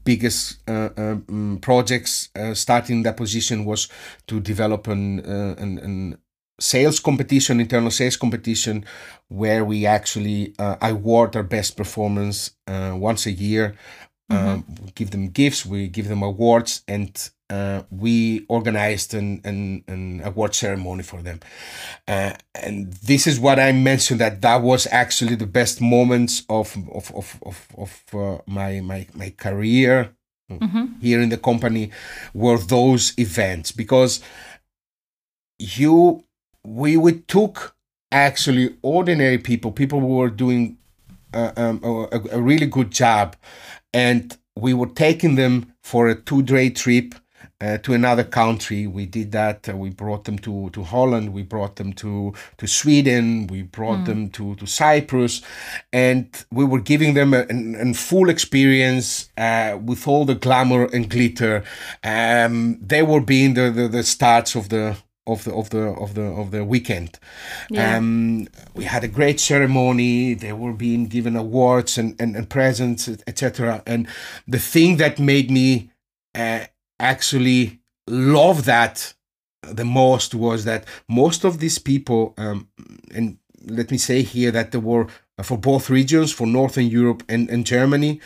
biggest 0.03 0.57
uh, 0.67 0.89
um, 0.97 1.59
projects 1.61 2.29
uh, 2.35 2.53
starting 2.53 3.03
that 3.03 3.17
position 3.17 3.65
was 3.65 3.87
to 4.27 4.39
develop 4.39 4.87
an, 4.87 5.19
uh, 5.19 5.55
an, 5.57 5.79
an 5.79 6.17
sales 6.59 6.99
competition, 6.99 7.59
internal 7.59 7.91
sales 7.91 8.15
competition, 8.17 8.85
where 9.27 9.65
we 9.65 9.85
actually 9.85 10.53
uh, 10.59 10.75
award 10.81 11.35
our 11.35 11.43
best 11.43 11.75
performance 11.75 12.51
uh, 12.67 12.93
once 12.95 13.25
a 13.25 13.31
year. 13.31 13.75
Um, 14.31 14.65
we 14.83 14.91
give 14.91 15.11
them 15.11 15.29
gifts, 15.29 15.65
we 15.65 15.87
give 15.87 16.07
them 16.07 16.23
awards, 16.23 16.83
and 16.87 17.29
uh, 17.49 17.83
we 17.91 18.45
organized 18.47 19.13
an, 19.13 19.41
an, 19.43 19.83
an 19.87 20.21
award 20.23 20.55
ceremony 20.55 21.03
for 21.03 21.21
them. 21.21 21.39
Uh, 22.07 22.33
and 22.55 22.93
this 22.93 23.27
is 23.27 23.39
what 23.39 23.59
I 23.59 23.71
mentioned 23.73 24.21
that 24.21 24.41
that 24.41 24.61
was 24.61 24.87
actually 24.91 25.35
the 25.35 25.47
best 25.47 25.81
moments 25.81 26.43
of, 26.49 26.75
of, 26.93 27.11
of, 27.13 27.39
of, 27.45 27.67
of 27.77 28.03
uh, 28.13 28.37
my, 28.47 28.79
my, 28.79 29.07
my 29.13 29.31
career 29.31 30.15
mm-hmm. 30.49 30.99
here 31.01 31.21
in 31.21 31.29
the 31.29 31.37
company 31.37 31.91
were 32.33 32.57
those 32.57 33.13
events 33.17 33.71
because 33.71 34.21
you 35.59 36.23
we, 36.63 36.97
we 36.97 37.13
took 37.13 37.75
actually 38.11 38.75
ordinary 38.81 39.37
people, 39.37 39.71
people 39.71 39.99
who 39.99 40.07
were 40.07 40.29
doing 40.29 40.77
uh, 41.33 41.51
um, 41.55 41.81
a, 41.83 42.19
a 42.31 42.41
really 42.41 42.65
good 42.65 42.91
job 42.91 43.35
and 43.93 44.37
we 44.55 44.73
were 44.73 44.87
taking 44.87 45.35
them 45.35 45.73
for 45.81 46.07
a 46.07 46.15
two-day 46.15 46.69
trip 46.69 47.15
uh, 47.61 47.77
to 47.79 47.93
another 47.93 48.23
country. 48.23 48.87
We 48.87 49.05
did 49.05 49.31
that. 49.33 49.69
Uh, 49.69 49.77
we 49.77 49.89
brought 49.91 50.23
them 50.23 50.39
to, 50.39 50.69
to 50.71 50.83
Holland. 50.83 51.31
We 51.31 51.43
brought 51.43 51.75
them 51.75 51.93
to, 51.93 52.33
to 52.57 52.67
Sweden. 52.67 53.47
We 53.47 53.61
brought 53.61 53.99
mm. 53.99 54.05
them 54.05 54.29
to, 54.31 54.55
to 54.55 54.65
Cyprus. 54.65 55.41
And 55.93 56.27
we 56.51 56.65
were 56.65 56.79
giving 56.81 57.13
them 57.13 57.33
a, 57.33 57.45
a, 57.49 57.89
a 57.89 57.93
full 57.93 58.29
experience 58.29 59.29
uh, 59.37 59.77
with 59.83 60.07
all 60.07 60.25
the 60.25 60.35
glamour 60.35 60.85
and 60.85 61.09
glitter. 61.09 61.63
Um, 62.03 62.79
they 62.81 63.03
were 63.03 63.21
being 63.21 63.53
the, 63.53 63.69
the, 63.69 63.87
the 63.87 64.03
starts 64.03 64.55
of 64.55 64.69
the 64.69 64.97
of 65.27 65.43
the 65.43 65.53
of 65.53 65.69
the 65.69 65.79
of 65.79 66.15
the 66.15 66.23
of 66.23 66.51
the 66.51 66.63
weekend. 66.63 67.19
Yeah. 67.69 67.97
Um, 67.97 68.47
we 68.73 68.85
had 68.85 69.03
a 69.03 69.07
great 69.07 69.39
ceremony. 69.39 70.33
They 70.33 70.53
were 70.53 70.73
being 70.73 71.07
given 71.07 71.35
awards 71.35 71.97
and 71.97 72.19
and, 72.19 72.35
and 72.35 72.49
presents, 72.49 73.07
etc. 73.07 73.83
And 73.85 74.07
the 74.47 74.59
thing 74.59 74.97
that 74.97 75.19
made 75.19 75.51
me 75.51 75.91
uh, 76.35 76.65
actually 76.99 77.79
love 78.07 78.65
that 78.65 79.13
the 79.63 79.85
most 79.85 80.33
was 80.33 80.65
that 80.65 80.85
most 81.07 81.43
of 81.43 81.59
these 81.59 81.77
people, 81.77 82.33
um, 82.37 82.67
and 83.13 83.37
let 83.65 83.91
me 83.91 83.97
say 83.97 84.23
here 84.23 84.51
that 84.51 84.71
there 84.71 84.81
were 84.81 85.07
uh, 85.37 85.43
for 85.43 85.57
both 85.57 85.89
regions, 85.89 86.31
for 86.31 86.47
Northern 86.47 86.87
Europe 86.87 87.23
and, 87.29 87.49
and 87.49 87.65
Germany, 87.65 88.19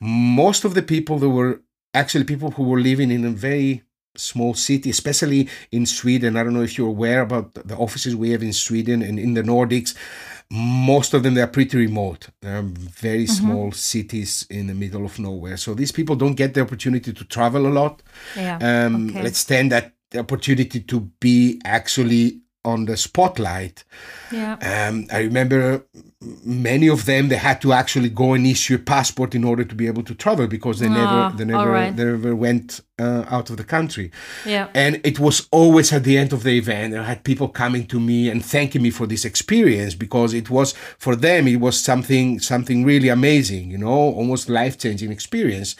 most 0.00 0.64
of 0.64 0.74
the 0.74 0.82
people 0.82 1.18
there 1.18 1.28
were 1.28 1.60
actually 1.92 2.24
people 2.24 2.52
who 2.52 2.62
were 2.62 2.80
living 2.80 3.10
in 3.10 3.24
a 3.24 3.30
very 3.30 3.82
small 4.16 4.54
city, 4.54 4.90
especially 4.90 5.48
in 5.72 5.86
Sweden. 5.86 6.36
I 6.36 6.42
don't 6.42 6.54
know 6.54 6.62
if 6.62 6.76
you're 6.76 6.88
aware 6.88 7.20
about 7.20 7.54
the 7.54 7.76
offices 7.76 8.14
we 8.14 8.30
have 8.30 8.42
in 8.42 8.52
Sweden 8.52 9.02
and 9.02 9.18
in 9.18 9.34
the 9.34 9.42
Nordics. 9.42 9.94
Most 10.50 11.14
of 11.14 11.22
them 11.22 11.34
they 11.34 11.42
are 11.42 11.48
pretty 11.48 11.76
remote. 11.76 12.28
They're 12.40 12.62
very 12.62 13.24
mm-hmm. 13.24 13.46
small 13.46 13.72
cities 13.72 14.46
in 14.48 14.68
the 14.68 14.74
middle 14.74 15.04
of 15.04 15.18
nowhere. 15.18 15.56
So 15.56 15.74
these 15.74 15.92
people 15.92 16.16
don't 16.16 16.34
get 16.34 16.54
the 16.54 16.60
opportunity 16.60 17.12
to 17.12 17.24
travel 17.24 17.66
a 17.66 17.72
lot. 17.72 18.02
Yeah. 18.36 18.58
Um, 18.58 19.10
okay. 19.10 19.22
Let's 19.22 19.38
stand 19.38 19.72
that 19.72 19.94
the 20.10 20.20
opportunity 20.20 20.80
to 20.80 21.00
be 21.20 21.60
actually 21.64 22.40
on 22.64 22.84
the 22.84 22.96
spotlight. 22.96 23.84
Yeah. 24.30 24.54
Um, 24.54 25.06
I 25.12 25.20
remember 25.20 25.84
many 26.44 26.88
of 26.88 27.04
them 27.04 27.28
they 27.28 27.36
had 27.36 27.60
to 27.60 27.72
actually 27.72 28.08
go 28.08 28.32
and 28.34 28.46
issue 28.46 28.74
a 28.74 28.78
passport 28.78 29.34
in 29.34 29.44
order 29.44 29.64
to 29.64 29.74
be 29.74 29.86
able 29.86 30.02
to 30.02 30.14
travel 30.14 30.46
because 30.46 30.78
they 30.78 30.88
never 30.88 31.32
they 31.36 31.44
never 31.44 31.70
right. 31.70 31.96
they 31.96 32.04
never 32.04 32.34
went 32.34 32.80
uh, 32.98 33.24
out 33.28 33.50
of 33.50 33.58
the 33.58 33.64
country. 33.64 34.10
Yeah. 34.44 34.68
And 34.74 35.00
it 35.04 35.20
was 35.20 35.48
always 35.50 35.92
at 35.92 36.04
the 36.04 36.16
end 36.16 36.32
of 36.32 36.42
the 36.42 36.56
event 36.56 36.94
I 36.94 37.04
had 37.04 37.24
people 37.24 37.48
coming 37.48 37.86
to 37.86 38.00
me 38.00 38.30
and 38.30 38.44
thanking 38.44 38.82
me 38.82 38.90
for 38.90 39.06
this 39.06 39.24
experience 39.24 39.94
because 39.94 40.34
it 40.34 40.50
was 40.50 40.72
for 40.98 41.14
them 41.14 41.46
it 41.46 41.60
was 41.60 41.78
something 41.78 42.40
something 42.40 42.84
really 42.84 43.08
amazing, 43.08 43.70
you 43.70 43.78
know, 43.78 43.88
almost 43.88 44.48
life-changing 44.48 45.12
experience 45.12 45.76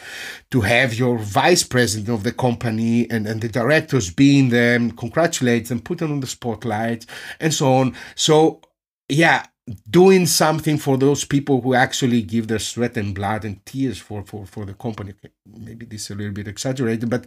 to 0.51 0.61
have 0.61 0.93
your 0.93 1.17
vice 1.17 1.63
president 1.63 2.09
of 2.09 2.23
the 2.23 2.31
company 2.31 3.09
and, 3.09 3.27
and 3.27 3.41
the 3.41 3.49
directors 3.49 4.11
being 4.11 4.49
there, 4.49 4.77
congratulate 4.91 5.67
them, 5.67 5.79
put 5.79 5.97
them 5.97 6.11
on 6.11 6.19
the 6.19 6.27
spotlight 6.27 7.05
and 7.39 7.53
so 7.53 7.73
on. 7.73 7.95
So 8.15 8.61
yeah, 9.09 9.45
doing 9.89 10.25
something 10.25 10.77
for 10.77 10.97
those 10.97 11.25
people 11.25 11.61
who 11.61 11.73
actually 11.73 12.21
give 12.21 12.47
their 12.47 12.59
sweat 12.59 12.97
and 12.97 13.13
blood 13.13 13.43
and 13.45 13.65
tears 13.65 13.97
for 13.97 14.23
for 14.23 14.45
for 14.45 14.65
the 14.65 14.73
company. 14.73 15.13
Maybe 15.45 15.85
this 15.85 16.03
is 16.03 16.11
a 16.11 16.15
little 16.15 16.33
bit 16.33 16.47
exaggerated, 16.47 17.09
but 17.09 17.25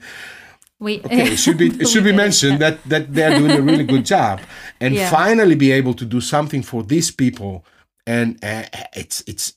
we 0.78 1.00
okay, 1.00 1.32
it 1.32 1.38
should 1.38 1.58
be 1.58 1.66
it 1.80 1.88
should 1.88 2.04
be 2.04 2.12
mentioned 2.12 2.60
that 2.60 2.82
that 2.84 3.12
they're 3.12 3.38
doing 3.38 3.52
a 3.52 3.62
really 3.62 3.84
good 3.84 4.06
job, 4.06 4.40
and 4.80 4.94
yeah. 4.94 5.10
finally 5.10 5.54
be 5.54 5.72
able 5.72 5.94
to 5.94 6.04
do 6.04 6.20
something 6.20 6.62
for 6.62 6.82
these 6.82 7.10
people. 7.10 7.64
And 8.06 8.42
uh, 8.42 8.64
it's 8.94 9.22
it's 9.26 9.52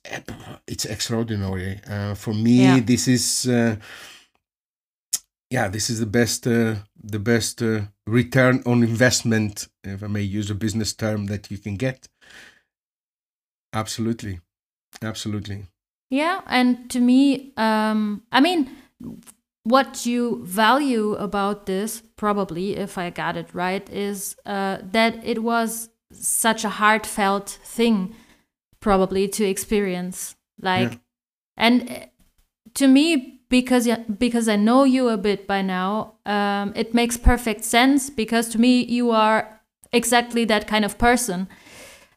it's 0.67 0.85
extraordinary 0.85 1.79
uh, 1.89 2.13
for 2.13 2.33
me. 2.33 2.63
Yeah. 2.63 2.79
This 2.81 3.07
is 3.07 3.47
uh, 3.47 3.77
yeah, 5.49 5.69
this 5.69 5.89
is 5.89 5.99
the 5.99 6.05
best 6.05 6.45
uh, 6.45 6.75
the 7.01 7.19
best 7.19 7.61
uh, 7.61 7.81
return 8.05 8.61
on 8.65 8.83
investment, 8.83 9.69
if 9.83 10.03
I 10.03 10.07
may 10.07 10.21
use 10.21 10.49
a 10.49 10.55
business 10.55 10.93
term, 10.93 11.27
that 11.27 11.49
you 11.49 11.57
can 11.57 11.77
get 11.77 12.09
Absolutely. 13.73 14.39
Absolutely. 15.01 15.65
Yeah. 16.09 16.41
And 16.47 16.89
to 16.91 16.99
me, 16.99 17.53
um, 17.57 18.23
I 18.31 18.39
mean, 18.39 18.69
what 19.63 20.05
you 20.05 20.41
value 20.45 21.13
about 21.15 21.65
this, 21.65 22.03
probably, 22.15 22.75
if 22.75 22.97
I 22.97 23.09
got 23.09 23.35
it 23.37 23.49
right, 23.53 23.89
is 23.89 24.35
uh, 24.45 24.77
that 24.91 25.25
it 25.25 25.41
was 25.41 25.89
such 26.11 26.63
a 26.63 26.69
heartfelt 26.69 27.49
thing, 27.49 28.15
probably, 28.79 29.27
to 29.29 29.43
experience. 29.45 30.35
Like, 30.61 30.91
yeah. 30.91 30.97
and 31.57 31.89
uh, 31.89 32.05
to 32.75 32.87
me, 32.87 33.41
because 33.49 33.87
because 34.17 34.47
I 34.47 34.55
know 34.55 34.83
you 34.83 35.09
a 35.09 35.17
bit 35.17 35.47
by 35.47 35.61
now, 35.61 36.15
um, 36.25 36.73
it 36.75 36.93
makes 36.93 37.17
perfect 37.17 37.63
sense. 37.63 38.09
Because 38.09 38.49
to 38.49 38.59
me, 38.59 38.83
you 38.83 39.11
are 39.11 39.61
exactly 39.91 40.45
that 40.45 40.67
kind 40.67 40.85
of 40.85 40.97
person. 40.97 41.47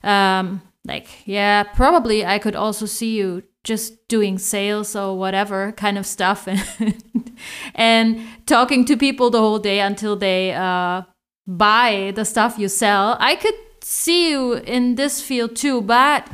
Um, 0.03 0.63
like 0.87 1.07
yeah 1.27 1.63
probably 1.63 2.25
i 2.25 2.39
could 2.39 2.57
also 2.57 2.87
see 2.87 3.17
you 3.17 3.43
just 3.67 4.07
doing 4.07 4.39
sales 4.39 4.95
or 4.95 5.19
whatever 5.19 5.73
kind 5.73 5.99
of 5.99 6.07
stuff 6.07 6.47
and, 6.47 7.03
and 7.75 8.21
talking 8.47 8.85
to 8.85 8.97
people 8.97 9.29
the 9.29 9.41
whole 9.41 9.59
day 9.59 9.81
until 9.81 10.15
they 10.15 10.55
uh, 10.55 11.03
buy 11.49 12.13
the 12.15 12.25
stuff 12.25 12.59
you 12.59 12.69
sell. 12.69 13.17
I 13.19 13.35
could 13.35 13.55
see 13.83 14.31
you 14.31 14.55
in 14.55 14.95
this 14.95 15.21
field 15.21 15.57
too 15.57 15.83
but 15.83 16.29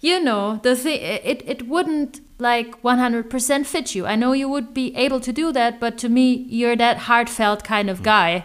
you 0.00 0.20
know 0.20 0.60
the 0.62 0.76
thing 0.76 1.00
it, 1.00 1.42
it 1.46 1.66
wouldn't 1.66 2.20
like 2.38 2.82
100% 2.82 3.66
fit 3.66 3.94
you. 3.94 4.04
I 4.04 4.16
know 4.16 4.32
you 4.32 4.48
would 4.48 4.74
be 4.74 4.94
able 4.96 5.20
to 5.20 5.32
do 5.32 5.52
that 5.52 5.78
but 5.78 5.96
to 5.98 6.08
me 6.08 6.34
you're 6.48 6.76
that 6.76 6.98
heartfelt 6.98 7.62
kind 7.62 7.88
of 7.88 8.02
guy 8.02 8.44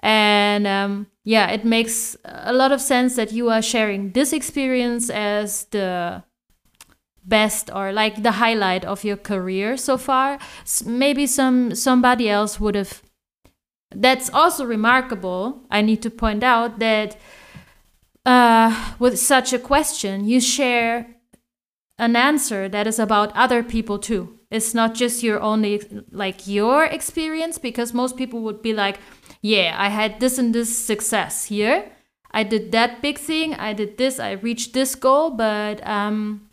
and 0.00 0.66
um, 0.66 1.06
yeah, 1.24 1.50
it 1.50 1.64
makes 1.64 2.16
a 2.24 2.52
lot 2.52 2.72
of 2.72 2.80
sense 2.80 3.16
that 3.16 3.32
you 3.32 3.50
are 3.50 3.62
sharing 3.62 4.12
this 4.12 4.32
experience 4.32 5.10
as 5.10 5.64
the 5.66 6.22
best 7.24 7.70
or 7.74 7.92
like 7.92 8.22
the 8.22 8.32
highlight 8.32 8.84
of 8.84 9.04
your 9.04 9.16
career 9.16 9.76
so 9.76 9.98
far. 9.98 10.38
Maybe 10.84 11.26
some 11.26 11.74
somebody 11.74 12.28
else 12.28 12.58
would 12.58 12.74
have. 12.74 13.02
That's 13.94 14.30
also 14.30 14.64
remarkable. 14.64 15.62
I 15.70 15.82
need 15.82 16.02
to 16.02 16.10
point 16.10 16.42
out 16.42 16.78
that 16.78 17.16
uh, 18.26 18.92
with 18.98 19.18
such 19.18 19.52
a 19.52 19.58
question, 19.58 20.26
you 20.26 20.40
share 20.40 21.06
an 21.98 22.14
answer 22.14 22.68
that 22.68 22.86
is 22.86 22.98
about 22.98 23.34
other 23.34 23.62
people 23.62 23.98
too. 23.98 24.38
It's 24.50 24.72
not 24.72 24.94
just 24.94 25.22
your 25.22 25.40
only 25.40 25.82
like 26.10 26.46
your 26.46 26.84
experience 26.84 27.58
because 27.58 27.92
most 27.92 28.16
people 28.16 28.40
would 28.42 28.62
be 28.62 28.72
like, 28.72 28.98
yeah, 29.42 29.76
I 29.78 29.88
had 29.88 30.20
this 30.20 30.38
and 30.38 30.54
this 30.54 30.76
success 30.76 31.46
here. 31.46 31.90
I 32.30 32.42
did 32.42 32.72
that 32.72 33.00
big 33.00 33.18
thing. 33.18 33.54
I 33.54 33.72
did 33.72 33.96
this. 33.96 34.20
I 34.20 34.32
reached 34.32 34.74
this 34.74 34.94
goal. 34.94 35.30
But 35.30 35.86
um, 35.86 36.48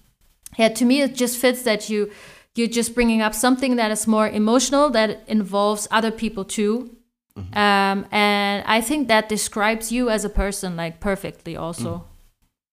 yeah, 0.57 0.69
to 0.69 0.85
me, 0.85 1.01
it 1.01 1.15
just 1.15 1.37
fits 1.37 1.63
that 1.63 1.89
you 1.89 2.11
you're 2.55 2.67
just 2.67 2.95
bringing 2.95 3.21
up 3.21 3.33
something 3.33 3.75
that 3.75 3.91
is 3.91 4.07
more 4.07 4.29
emotional 4.29 4.89
that 4.91 5.23
involves 5.27 5.87
other 5.91 6.11
people 6.11 6.45
too. 6.45 6.95
Mm-hmm. 7.37 7.57
Um, 7.57 8.05
and 8.11 8.63
I 8.65 8.79
think 8.79 9.09
that 9.09 9.27
describes 9.27 9.91
you 9.91 10.09
as 10.09 10.23
a 10.23 10.29
person 10.29 10.77
like 10.77 10.99
perfectly. 10.99 11.57
Also. 11.57 11.97
Mm. 11.97 12.03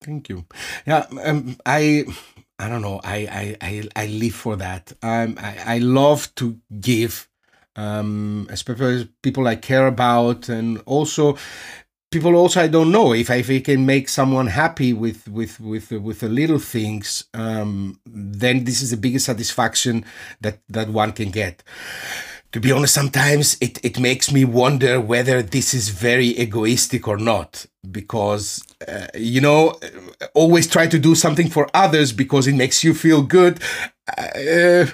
Thank 0.04 0.28
you. 0.28 0.44
Yeah, 0.86 1.06
um, 1.24 1.56
I. 1.66 2.04
I 2.58 2.68
don't 2.68 2.82
know. 2.82 3.00
I, 3.02 3.16
I, 3.16 3.56
I, 3.60 3.88
I 3.96 4.06
live 4.06 4.34
for 4.36 4.54
that. 4.54 4.92
Um, 5.02 5.36
I, 5.40 5.56
I 5.66 5.78
love 5.78 6.32
to 6.36 6.60
give 6.80 7.28
um, 7.76 8.46
especially 8.50 9.08
people 9.22 9.46
I 9.46 9.56
care 9.56 9.86
about, 9.86 10.48
and 10.48 10.82
also 10.86 11.36
people 12.10 12.36
also 12.36 12.60
I 12.60 12.68
don't 12.68 12.92
know 12.92 13.14
if 13.14 13.30
I, 13.30 13.36
if 13.36 13.50
I 13.50 13.60
can 13.60 13.86
make 13.86 14.08
someone 14.08 14.48
happy 14.48 14.92
with 14.92 15.26
with 15.28 15.58
with 15.58 15.90
with 15.90 16.20
the 16.20 16.28
little 16.28 16.58
things, 16.58 17.24
um, 17.34 17.98
then 18.06 18.64
this 18.64 18.82
is 18.82 18.90
the 18.90 18.96
biggest 18.96 19.26
satisfaction 19.26 20.04
that 20.40 20.60
that 20.68 20.88
one 20.88 21.12
can 21.12 21.30
get. 21.30 21.62
To 22.52 22.60
be 22.60 22.70
honest, 22.70 22.92
sometimes 22.92 23.56
it, 23.62 23.82
it 23.82 23.98
makes 23.98 24.30
me 24.30 24.44
wonder 24.44 25.00
whether 25.00 25.42
this 25.42 25.72
is 25.72 25.88
very 25.88 26.38
egoistic 26.38 27.08
or 27.08 27.16
not, 27.16 27.64
because 27.90 28.62
uh, 28.86 29.06
you 29.14 29.40
know, 29.40 29.80
always 30.34 30.66
try 30.66 30.86
to 30.86 30.98
do 30.98 31.14
something 31.14 31.48
for 31.48 31.66
others 31.72 32.12
because 32.12 32.46
it 32.46 32.54
makes 32.54 32.84
you 32.84 32.92
feel 32.92 33.22
good. 33.22 33.58
Uh, 34.18 34.84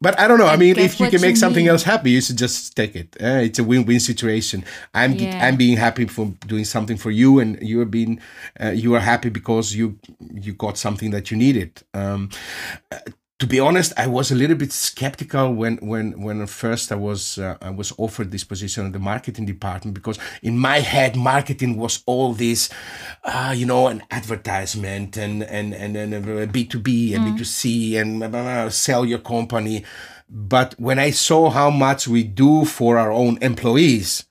but 0.00 0.18
I 0.18 0.26
don't 0.26 0.38
know. 0.38 0.46
I 0.46 0.52
and 0.52 0.60
mean, 0.60 0.78
if 0.78 0.98
you 0.98 1.08
can 1.10 1.20
make 1.20 1.30
you 1.30 1.36
something 1.36 1.68
else 1.68 1.82
happy, 1.82 2.12
you 2.12 2.20
should 2.20 2.38
just 2.38 2.74
take 2.74 2.96
it. 2.96 3.16
Uh, 3.20 3.40
it's 3.44 3.58
a 3.58 3.64
win-win 3.64 4.00
situation. 4.00 4.64
I'm 4.94 5.12
Yeah. 5.14 5.46
I'm 5.46 5.56
being 5.56 5.76
happy 5.76 6.06
for 6.06 6.32
doing 6.46 6.64
something 6.64 6.96
for 6.96 7.10
you, 7.10 7.38
and 7.38 7.58
you 7.60 7.80
are 7.80 7.86
being 7.86 8.20
uh, 8.60 8.70
you 8.70 8.94
are 8.94 9.00
happy 9.00 9.28
because 9.28 9.74
you 9.74 9.98
you 10.32 10.52
got 10.54 10.78
something 10.78 11.10
that 11.10 11.30
you 11.30 11.36
needed. 11.36 11.82
Um, 11.92 12.30
to 13.40 13.46
be 13.46 13.58
honest, 13.58 13.94
I 13.96 14.06
was 14.06 14.30
a 14.30 14.34
little 14.34 14.56
bit 14.56 14.70
skeptical 14.70 15.54
when 15.54 15.78
when 15.78 16.20
when 16.20 16.46
first 16.46 16.92
I 16.92 16.94
was 16.96 17.38
uh, 17.38 17.56
I 17.62 17.70
was 17.70 17.90
offered 17.96 18.30
this 18.30 18.44
position 18.44 18.84
in 18.84 18.92
the 18.92 18.98
marketing 18.98 19.46
department 19.46 19.94
because 19.94 20.18
in 20.42 20.58
my 20.58 20.80
head 20.80 21.16
marketing 21.16 21.78
was 21.78 22.02
all 22.04 22.34
this, 22.34 22.68
uh, 23.24 23.54
you 23.56 23.64
know, 23.64 23.88
an 23.88 24.02
advertisement 24.10 25.16
and 25.16 25.42
and 25.42 25.74
and 25.74 25.96
and 25.96 26.52
B 26.52 26.66
two 26.66 26.80
B 26.80 27.14
and 27.14 27.24
B 27.24 27.38
two 27.38 27.44
C 27.44 27.96
and 27.96 28.18
blah, 28.18 28.28
blah, 28.28 28.42
blah, 28.42 28.68
sell 28.68 29.06
your 29.06 29.20
company. 29.20 29.84
But 30.28 30.74
when 30.78 30.98
I 30.98 31.10
saw 31.10 31.48
how 31.48 31.70
much 31.70 32.06
we 32.06 32.22
do 32.24 32.66
for 32.66 32.98
our 32.98 33.10
own 33.10 33.38
employees, 33.40 34.26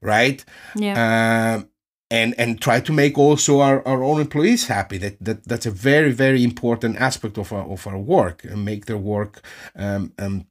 right? 0.00 0.44
Yeah. 0.76 1.56
um, 1.56 1.68
and 2.10 2.34
and 2.38 2.60
try 2.60 2.80
to 2.80 2.92
make 2.92 3.18
also 3.18 3.60
our, 3.60 3.86
our 3.86 4.02
own 4.02 4.20
employees 4.20 4.66
happy. 4.66 4.98
That, 4.98 5.16
that 5.20 5.44
that's 5.44 5.66
a 5.66 5.70
very 5.70 6.12
very 6.12 6.44
important 6.44 6.96
aspect 6.96 7.38
of 7.38 7.52
our 7.52 7.64
of 7.64 7.86
our 7.86 7.98
work 7.98 8.44
and 8.44 8.64
make 8.64 8.86
their 8.86 8.98
work 8.98 9.42
um, 9.76 10.12
um, 10.18 10.46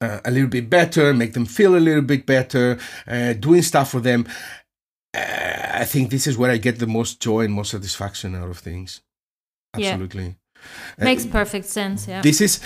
uh, 0.00 0.20
a 0.24 0.30
little 0.30 0.48
bit 0.48 0.68
better, 0.68 1.14
make 1.14 1.32
them 1.32 1.46
feel 1.46 1.76
a 1.76 1.78
little 1.78 2.02
bit 2.02 2.26
better, 2.26 2.78
uh, 3.06 3.32
doing 3.34 3.62
stuff 3.62 3.90
for 3.90 4.00
them. 4.00 4.26
Uh, 5.14 5.54
I 5.74 5.84
think 5.84 6.10
this 6.10 6.26
is 6.26 6.36
where 6.36 6.50
I 6.50 6.56
get 6.56 6.78
the 6.78 6.86
most 6.86 7.20
joy 7.20 7.44
and 7.44 7.54
most 7.54 7.70
satisfaction 7.70 8.34
out 8.34 8.50
of 8.50 8.58
things. 8.58 9.00
Yeah. 9.76 9.90
Absolutely. 9.90 10.36
Uh, 11.00 11.04
Makes 11.04 11.26
perfect 11.26 11.66
sense. 11.66 12.08
Yeah. 12.08 12.22
this 12.22 12.40
is 12.40 12.60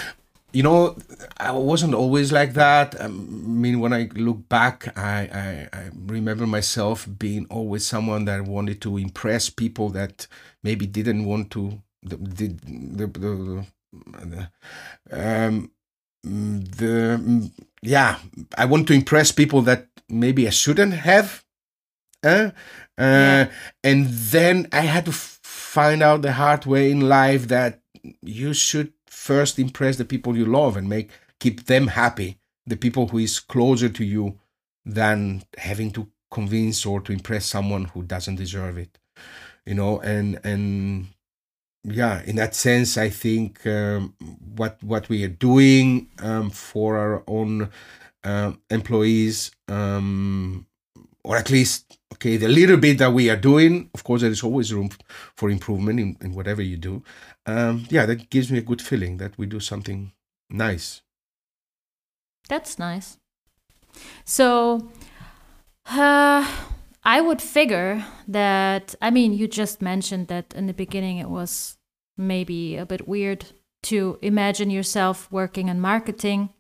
you 0.59 0.65
know 0.65 0.97
i 1.39 1.53
wasn't 1.53 1.95
always 2.03 2.29
like 2.33 2.53
that 2.55 2.89
i 3.01 3.07
mean 3.63 3.77
when 3.83 3.93
i 3.93 4.03
look 4.27 4.41
back 4.49 4.79
I, 4.97 5.19
I 5.43 5.79
i 5.81 5.83
remember 6.17 6.47
myself 6.47 7.09
being 7.25 7.47
always 7.57 7.87
someone 7.87 8.25
that 8.31 8.43
wanted 8.57 8.79
to 8.83 8.99
impress 8.99 9.51
people 9.51 9.89
that 9.91 10.27
maybe 10.67 10.87
didn't 10.99 11.25
want 11.31 11.51
to 11.57 11.63
the 12.11 12.17
the, 12.39 12.47
the, 12.99 13.07
the 14.33 14.49
um 15.13 15.71
the 16.81 17.51
yeah 17.83 18.19
i 18.57 18.65
want 18.65 18.87
to 18.89 18.95
impress 18.95 19.33
people 19.33 19.63
that 19.63 19.87
maybe 20.09 20.47
i 20.47 20.51
shouldn't 20.51 20.95
have 20.95 21.45
uh, 22.25 22.29
uh, 22.29 22.51
Yeah. 22.99 23.51
and 23.85 24.07
then 24.35 24.69
i 24.73 24.81
had 24.95 25.05
to 25.07 25.13
find 25.13 26.03
out 26.03 26.23
the 26.23 26.33
hard 26.33 26.67
way 26.67 26.91
in 26.91 27.01
life 27.09 27.49
that 27.49 27.81
you 28.23 28.53
should 28.55 28.93
first 29.31 29.59
impress 29.59 29.97
the 29.97 30.05
people 30.13 30.37
you 30.37 30.47
love 30.47 30.77
and 30.77 30.89
make 30.89 31.11
keep 31.45 31.67
them 31.67 31.87
happy 32.03 32.31
the 32.67 32.77
people 32.85 33.09
who 33.09 33.19
is 33.19 33.41
closer 33.55 33.89
to 33.89 34.05
you 34.05 34.25
than 34.99 35.43
having 35.59 35.91
to 35.91 36.03
convince 36.31 36.85
or 36.91 37.01
to 37.01 37.13
impress 37.13 37.45
someone 37.47 37.85
who 37.93 38.03
doesn't 38.03 38.37
deserve 38.45 38.77
it 38.79 38.99
you 39.69 39.75
know? 39.75 40.01
And 40.01 40.41
and 40.45 41.09
yeah 41.85 42.23
in 42.25 42.37
that 42.37 42.55
sense 42.55 42.99
i 42.99 43.09
think 43.09 43.65
um, 43.67 44.15
what 44.57 44.83
what 44.83 45.09
we 45.09 45.25
are 45.25 45.37
doing 45.51 46.09
um, 46.19 46.51
for 46.51 46.99
our 46.99 47.23
own 47.27 47.71
um, 48.25 48.61
employees 48.71 49.53
um, 49.69 50.67
or 51.25 51.37
at 51.37 51.51
least 51.51 51.99
okay 52.13 52.37
the 52.37 52.49
little 52.49 52.77
bit 52.77 52.99
that 52.99 53.13
we 53.13 53.31
are 53.31 53.37
doing 53.37 53.89
of 53.95 54.03
course 54.05 54.23
there 54.23 54.31
is 54.31 54.43
always 54.43 54.73
room 54.73 54.91
for 55.37 55.51
improvement 55.51 56.01
in, 56.01 56.17
in 56.21 56.35
whatever 56.35 56.63
you 56.63 56.77
do 56.77 57.03
um, 57.49 57.85
yeah 57.91 58.07
that 58.07 58.31
gives 58.31 58.51
me 58.53 58.59
a 58.59 58.63
good 58.71 58.83
feeling 58.83 59.17
that 59.17 59.37
we 59.39 59.47
do 59.47 59.61
something 59.61 60.13
nice 60.51 61.03
That's 62.49 62.79
nice. 62.79 63.19
So, 64.25 64.89
uh, 65.87 66.47
I 67.05 67.21
would 67.21 67.41
figure 67.41 68.05
that, 68.27 68.95
I 69.01 69.11
mean, 69.11 69.33
you 69.33 69.47
just 69.49 69.81
mentioned 69.83 70.29
that 70.29 70.55
in 70.55 70.67
the 70.67 70.75
beginning 70.75 71.19
it 71.19 71.29
was 71.29 71.77
maybe 72.17 72.77
a 72.77 72.87
bit 72.87 73.07
weird 73.07 73.47
to 73.85 74.19
imagine 74.23 74.71
yourself 74.71 75.31
working 75.31 75.69
in 75.69 75.81
marketing. 75.81 76.51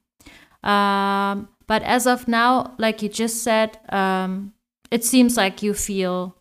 Um, 0.62 1.48
but 1.66 1.82
as 1.82 2.06
of 2.06 2.28
now, 2.28 2.74
like 2.78 3.02
you 3.02 3.08
just 3.08 3.42
said, 3.42 3.78
um, 3.88 4.54
it 4.90 5.04
seems 5.04 5.36
like 5.36 5.62
you 5.62 5.74
feel 5.74 6.36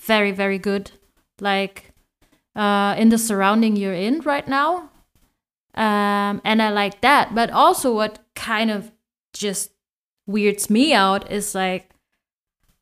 very, 0.00 0.30
very 0.32 0.58
good, 0.58 0.92
like 1.40 1.87
uh, 2.58 2.94
in 2.98 3.08
the 3.08 3.18
surrounding 3.18 3.76
you're 3.76 3.94
in 3.94 4.20
right 4.20 4.46
now. 4.46 4.90
Um, 5.74 6.42
and 6.44 6.60
I 6.60 6.70
like 6.70 7.00
that. 7.02 7.34
But 7.34 7.50
also, 7.50 7.94
what 7.94 8.18
kind 8.34 8.70
of 8.70 8.90
just 9.32 9.70
weirds 10.26 10.68
me 10.68 10.92
out 10.92 11.30
is 11.30 11.54
like, 11.54 11.88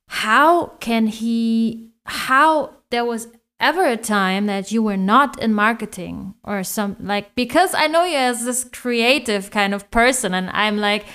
how 0.09 0.69
can 0.81 1.09
he, 1.09 1.91
how 2.07 2.73
there 2.91 3.05
was 3.05 3.29
ever 3.61 3.85
a 3.87 3.97
time 3.97 4.47
that 4.47 4.73
you 4.73 4.83
were 4.83 4.97
not 4.97 5.39
in 5.41 5.53
marketing 5.53 6.35
or 6.45 6.63
some 6.63 6.95
like 7.01 7.35
because 7.35 7.75
I 7.75 7.87
know 7.87 8.05
you 8.05 8.17
as 8.17 8.45
this 8.45 8.65
creative 8.65 9.51
kind 9.51 9.73
of 9.73 9.91
person 9.91 10.35
and 10.35 10.51
I'm 10.51 10.77
like 10.77 11.07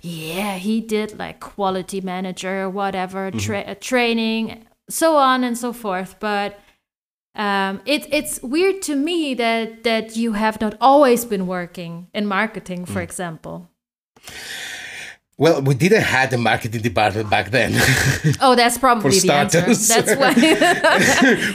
yeah 0.00 0.58
he 0.58 0.80
did 0.80 1.18
like 1.18 1.40
quality 1.40 2.00
manager 2.00 2.70
whatever 2.70 3.32
tra- 3.32 3.74
training 3.74 4.64
so 4.88 5.16
on 5.16 5.42
and 5.42 5.58
so 5.58 5.72
forth 5.72 6.14
but 6.20 6.60
um, 7.38 7.80
it, 7.86 8.06
it's 8.12 8.40
weird 8.42 8.82
to 8.82 8.94
me 8.96 9.34
that 9.34 9.84
that 9.84 10.16
you 10.16 10.32
have 10.32 10.60
not 10.60 10.74
always 10.80 11.24
been 11.24 11.46
working 11.46 12.08
in 12.12 12.26
marketing 12.26 12.84
for 12.86 13.00
example. 13.00 13.68
Well 15.38 15.62
we 15.62 15.74
didn't 15.74 16.02
have 16.02 16.30
the 16.30 16.38
marketing 16.38 16.82
department 16.82 17.30
back 17.30 17.50
then. 17.50 17.72
Oh 18.40 18.54
that's 18.56 18.76
probably 18.78 19.18
the 19.20 19.32
answer. 19.32 19.60
that's 19.62 20.14
why. 20.20 20.32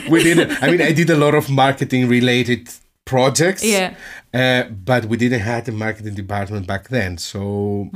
We 0.12 0.22
didn't 0.22 0.62
i 0.62 0.70
mean 0.70 0.80
i 0.90 0.92
did 0.92 1.10
a 1.10 1.16
lot 1.24 1.34
of 1.34 1.50
marketing 1.50 2.08
related 2.08 2.62
projects 3.04 3.62
Yeah. 3.62 3.94
uh, 4.32 4.62
but 4.90 5.04
we 5.10 5.16
didn't 5.18 5.40
have 5.40 5.62
the 5.66 5.72
marketing 5.72 6.14
department 6.14 6.66
back 6.66 6.88
then. 6.88 7.18
So 7.18 7.90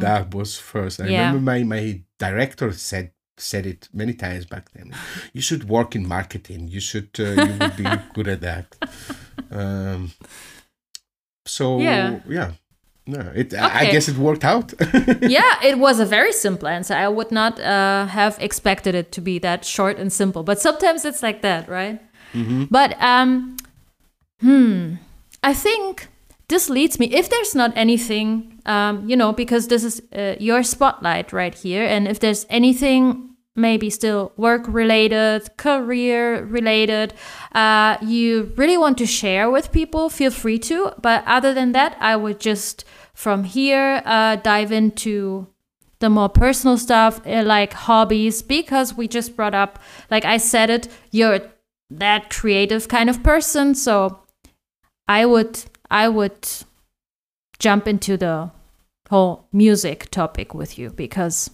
that 0.00 0.34
was 0.34 0.56
first. 0.58 1.00
I. 1.00 1.06
Yeah. 1.08 1.26
remember 1.26 1.40
my, 1.52 1.62
my 1.64 2.00
director 2.18 2.72
said 2.72 3.10
said 3.38 3.66
it 3.66 3.88
many 3.92 4.12
times 4.14 4.44
back 4.46 4.70
then 4.72 4.92
you 5.32 5.40
should 5.42 5.68
work 5.68 5.94
in 5.94 6.06
marketing 6.08 6.68
you 6.68 6.80
should 6.80 7.08
uh, 7.18 7.24
you 7.24 7.52
would 7.60 7.76
be 7.76 7.86
good 8.14 8.28
at 8.28 8.40
that 8.40 8.66
um, 9.50 10.12
so 11.46 11.78
Yeah. 11.78 12.20
yeah 12.28 12.50
no, 13.08 13.20
it, 13.36 13.54
I- 13.54 13.80
I 13.86 13.90
guess 13.92 14.08
it 14.08 14.16
worked 14.18 14.44
out. 14.44 14.74
yeah, 15.22 15.62
it 15.62 15.78
was 15.78 16.00
a 16.00 16.04
very 16.04 16.32
simple 16.32 16.66
answer. 16.66 16.92
I 16.92 17.06
would 17.06 17.30
not 17.30 17.60
uh, 17.60 18.06
have 18.06 18.36
expected 18.40 18.96
it 18.96 19.12
to 19.12 19.20
be 19.20 19.38
that 19.38 19.64
short 19.64 19.96
and 20.00 20.12
simple. 20.12 20.42
But 20.42 20.58
sometimes 20.60 21.04
it's 21.04 21.22
like 21.22 21.40
that, 21.42 21.68
right? 21.68 22.00
But 22.68 23.00
um, 23.00 23.56
hmm, 24.40 24.94
I 25.44 25.54
think 25.54 26.08
this 26.48 26.70
leads 26.70 26.98
me. 26.98 27.06
If 27.12 27.28
there's 27.28 27.54
not 27.54 27.72
anything, 27.76 28.60
um, 28.66 29.08
you 29.08 29.16
know, 29.16 29.32
because 29.32 29.68
this 29.68 29.84
is 29.84 30.02
uh, 30.14 30.36
your 30.38 30.62
spotlight 30.62 31.32
right 31.32 31.54
here, 31.54 31.84
and 31.84 32.06
if 32.06 32.20
there's 32.20 32.46
anything 32.48 33.30
maybe 33.56 33.88
still 33.88 34.32
work 34.36 34.64
related, 34.68 35.56
career 35.56 36.44
related, 36.44 37.14
uh, 37.52 37.96
you 38.02 38.52
really 38.56 38.76
want 38.76 38.98
to 38.98 39.06
share 39.06 39.50
with 39.50 39.72
people, 39.72 40.10
feel 40.10 40.30
free 40.30 40.58
to. 40.58 40.92
But 41.00 41.24
other 41.26 41.54
than 41.54 41.72
that, 41.72 41.96
I 41.98 42.16
would 42.16 42.38
just 42.38 42.84
from 43.14 43.44
here 43.44 44.02
uh, 44.04 44.36
dive 44.36 44.70
into 44.70 45.48
the 45.98 46.10
more 46.10 46.28
personal 46.28 46.76
stuff 46.76 47.26
uh, 47.26 47.42
like 47.42 47.72
hobbies 47.72 48.42
because 48.42 48.94
we 48.94 49.08
just 49.08 49.34
brought 49.34 49.54
up 49.54 49.78
like 50.10 50.26
i 50.26 50.36
said 50.36 50.68
it 50.68 50.88
you're 51.10 51.40
that 51.88 52.28
creative 52.28 52.88
kind 52.88 53.08
of 53.08 53.22
person 53.22 53.74
so 53.74 54.20
i 55.08 55.24
would 55.24 55.64
i 55.90 56.08
would 56.08 56.48
jump 57.58 57.86
into 57.88 58.16
the 58.16 58.50
whole 59.10 59.46
music 59.52 60.10
topic 60.10 60.52
with 60.54 60.78
you 60.78 60.90
because 60.90 61.50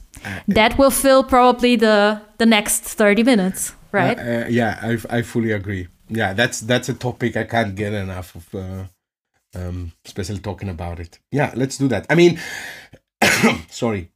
that 0.49 0.78
will 0.78 0.91
fill 0.91 1.22
probably 1.24 1.76
the 1.76 2.20
the 2.39 2.47
next 2.47 2.83
30 2.83 3.22
minutes 3.24 3.74
right 3.93 4.18
Uh, 4.18 4.22
uh, 4.22 4.47
yeah, 4.49 4.78
I, 4.83 5.18
I 5.18 5.22
fully 5.22 5.53
agree. 5.53 5.89
Yeah, 6.09 6.33
that's 6.35 6.61
that's 6.61 6.89
a 6.89 6.95
topic 6.95 7.37
I 7.37 7.45
can't 7.45 7.74
get 7.74 7.93
enough 7.93 8.35
of, 8.35 8.55
uh, 8.55 8.85
um, 9.55 9.93
especially 10.07 10.41
talking 10.41 10.68
about 10.70 10.99
it. 11.01 11.18
Yeah, 11.30 11.53
let's 11.55 11.78
do 11.78 11.89
that. 11.89 12.07
I 12.11 12.14
mean, 12.14 12.39
sorry. 13.70 14.11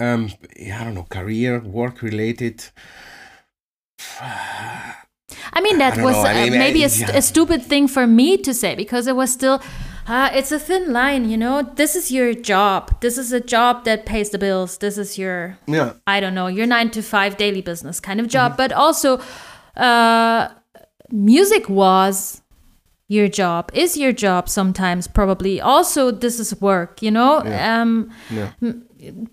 Um, 0.00 0.30
I 0.56 0.84
don't 0.84 0.94
know, 0.94 1.06
career, 1.08 1.60
work 1.60 2.02
related. 2.02 2.64
I 5.58 5.60
mean, 5.60 5.78
that 5.78 5.96
was 6.06 6.16
I 6.16 6.32
uh, 6.32 6.44
mean, 6.50 6.58
maybe 6.58 6.82
I- 6.82 6.86
a, 6.86 6.88
st- 6.88 7.10
yeah. 7.10 7.18
a 7.18 7.22
stupid 7.22 7.60
thing 7.62 7.88
for 7.88 8.06
me 8.06 8.36
to 8.46 8.52
say 8.54 8.74
because 8.74 9.06
it 9.12 9.16
was 9.16 9.32
still, 9.32 9.60
uh, 10.06 10.30
it's 10.38 10.52
a 10.52 10.58
thin 10.58 10.92
line, 10.92 11.28
you 11.30 11.36
know? 11.36 11.62
This 11.80 11.96
is 11.96 12.10
your 12.10 12.32
job. 12.32 12.82
This 13.00 13.18
is 13.18 13.32
a 13.32 13.40
job 13.40 13.84
that 13.84 14.06
pays 14.06 14.30
the 14.30 14.38
bills. 14.38 14.78
This 14.78 14.96
is 14.98 15.18
your, 15.18 15.58
Yeah, 15.66 15.92
I 16.06 16.20
don't 16.20 16.34
know, 16.34 16.46
your 16.46 16.66
nine 16.66 16.90
to 16.90 17.02
five 17.02 17.36
daily 17.36 17.62
business 17.70 18.00
kind 18.00 18.20
of 18.20 18.26
job. 18.28 18.56
But 18.56 18.70
also, 18.72 19.20
uh, 19.76 20.48
music 21.10 21.68
was 21.68 22.42
your 23.10 23.26
job 23.28 23.70
is 23.72 23.96
your 23.96 24.12
job 24.12 24.46
sometimes 24.50 25.08
probably 25.08 25.58
also 25.62 26.10
this 26.10 26.38
is 26.38 26.60
work 26.60 27.00
you 27.00 27.10
know 27.10 27.42
Yeah. 27.42 27.80
um 27.82 28.10
Yeah. 28.30 28.50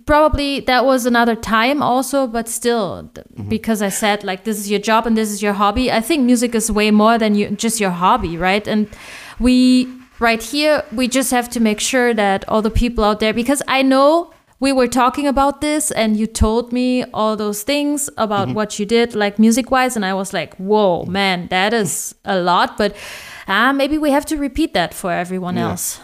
Probably 0.05 0.59
that 0.61 0.85
was 0.85 1.05
another 1.05 1.35
time 1.35 1.81
also 1.81 2.27
but 2.27 2.47
still 2.49 3.09
Mm-hmm. 3.15 3.49
because 3.49 3.81
i 3.81 3.89
said 3.89 4.23
like 4.23 4.43
this 4.43 4.57
is 4.59 4.69
your 4.71 4.79
job 4.79 5.05
and 5.07 5.15
this 5.17 5.29
is 5.31 5.41
your 5.41 5.53
hobby. 5.53 5.91
I 5.91 6.01
think 6.01 6.23
music 6.23 6.55
is 6.55 6.71
way 6.71 6.91
more 6.91 7.17
than 7.17 7.35
you, 7.35 7.49
just 7.51 7.79
your 7.79 7.91
hobby 7.91 8.37
right? 8.37 8.65
And 8.67 8.87
we 9.39 9.87
right 10.19 10.41
here 10.41 10.83
we 10.93 11.07
just 11.07 11.31
have 11.31 11.49
to 11.49 11.59
make 11.59 11.79
sure 11.81 12.13
that 12.13 12.47
all 12.47 12.61
the 12.61 12.71
people 12.71 13.03
out 13.03 13.19
there 13.19 13.33
because 13.33 13.61
i 13.67 13.81
know 13.81 14.31
we 14.61 14.71
were 14.71 14.87
talking 14.87 15.27
about 15.27 15.59
this 15.59 15.91
and 15.91 16.15
you 16.15 16.25
told 16.25 16.71
me 16.71 17.03
all 17.13 17.35
those 17.35 17.63
things 17.63 18.09
about 18.17 18.47
Mm-hmm. 18.47 18.55
what 18.55 18.79
you 18.79 18.85
did 18.85 19.13
like 19.13 19.37
music 19.37 19.71
wise 19.71 19.95
and 19.97 20.05
i 20.05 20.13
was 20.13 20.31
like 20.33 20.55
whoa 20.55 21.03
man 21.05 21.47
that 21.49 21.73
is 21.73 22.15
a 22.23 22.37
lot 22.39 22.77
but 22.77 22.95
uh, 23.47 23.73
maybe 23.73 23.97
we 23.97 24.09
have 24.11 24.25
to 24.25 24.37
repeat 24.37 24.73
that 24.73 24.93
for 24.93 25.11
everyone 25.11 25.57
else. 25.57 25.99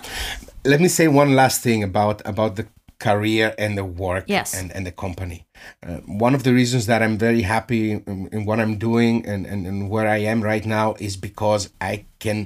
Let 0.64 0.80
me 0.80 0.88
say 0.90 1.08
one 1.08 1.34
last 1.36 1.64
thing 1.64 1.82
about 1.84 2.22
about 2.26 2.56
the 2.58 2.66
career 3.08 3.48
and 3.64 3.72
the 3.80 3.84
work 4.06 4.26
Yes. 4.38 4.50
and, 4.58 4.68
and 4.76 4.84
the 4.90 4.96
company 5.06 5.40
uh, 5.88 5.98
one 6.26 6.34
of 6.38 6.44
the 6.48 6.54
reasons 6.62 6.84
that 6.86 7.00
i'm 7.04 7.18
very 7.28 7.42
happy 7.56 7.84
in, 7.92 8.30
in 8.36 8.46
what 8.48 8.60
i'm 8.64 8.76
doing 8.90 9.14
and, 9.32 9.42
and, 9.52 9.66
and 9.70 9.90
where 9.94 10.08
i 10.08 10.20
am 10.34 10.40
right 10.52 10.66
now 10.80 10.88
is 11.08 11.14
because 11.30 11.64
i 11.92 11.94
can 12.26 12.40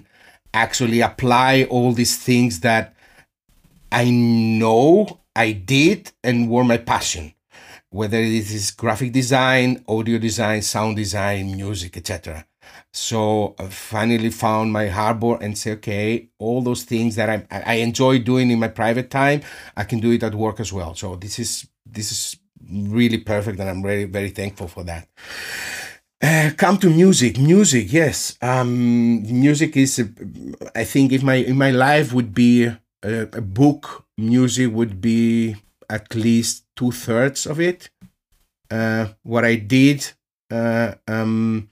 actually 0.53 1.01
apply 1.11 1.51
all 1.73 1.91
these 2.01 2.15
things 2.29 2.53
that 2.67 2.83
i 3.91 4.05
know 4.09 5.19
i 5.35 5.51
did 5.51 6.11
and 6.23 6.49
were 6.49 6.63
my 6.63 6.77
passion 6.93 7.33
whether 7.89 8.17
it 8.17 8.49
is 8.59 8.71
graphic 8.71 9.11
design 9.21 9.83
audio 9.87 10.17
design 10.17 10.61
sound 10.61 10.95
design 10.95 11.55
music 11.55 11.97
etc 11.97 12.45
so 12.95 13.55
I 13.59 13.67
finally 13.67 14.29
found 14.29 14.71
my 14.71 14.87
harbor 14.87 15.37
and 15.41 15.57
say, 15.57 15.73
okay, 15.73 16.29
all 16.39 16.61
those 16.61 16.83
things 16.83 17.15
that 17.15 17.29
I, 17.29 17.45
I 17.51 17.73
enjoy 17.75 18.19
doing 18.19 18.51
in 18.51 18.59
my 18.59 18.69
private 18.69 19.09
time, 19.09 19.41
I 19.75 19.83
can 19.83 19.99
do 19.99 20.11
it 20.11 20.23
at 20.23 20.33
work 20.33 20.61
as 20.61 20.71
well. 20.71 20.95
So 20.95 21.17
this 21.17 21.37
is 21.37 21.67
this 21.85 22.11
is 22.11 22.37
really 22.63 23.17
perfect, 23.17 23.59
and 23.59 23.69
I'm 23.69 23.83
very 23.83 24.05
very 24.05 24.29
thankful 24.29 24.69
for 24.69 24.83
that. 24.85 25.09
Uh, 26.21 26.51
come 26.55 26.77
to 26.77 26.89
music, 26.89 27.37
music, 27.37 27.91
yes. 27.91 28.37
Um, 28.41 29.23
music 29.23 29.75
is, 29.75 29.99
uh, 29.99 30.05
I 30.73 30.85
think, 30.85 31.11
if 31.11 31.21
my 31.21 31.35
in 31.35 31.57
my 31.57 31.71
life 31.71 32.13
would 32.13 32.33
be 32.33 32.65
a, 32.65 32.77
a 33.03 33.41
book, 33.41 34.05
music 34.17 34.73
would 34.73 35.01
be 35.01 35.57
at 35.89 36.15
least 36.15 36.63
two 36.77 36.91
thirds 36.91 37.45
of 37.45 37.59
it. 37.59 37.89
Uh, 38.71 39.07
what 39.23 39.43
I 39.43 39.55
did 39.55 40.13
uh, 40.49 40.93
um, 41.07 41.69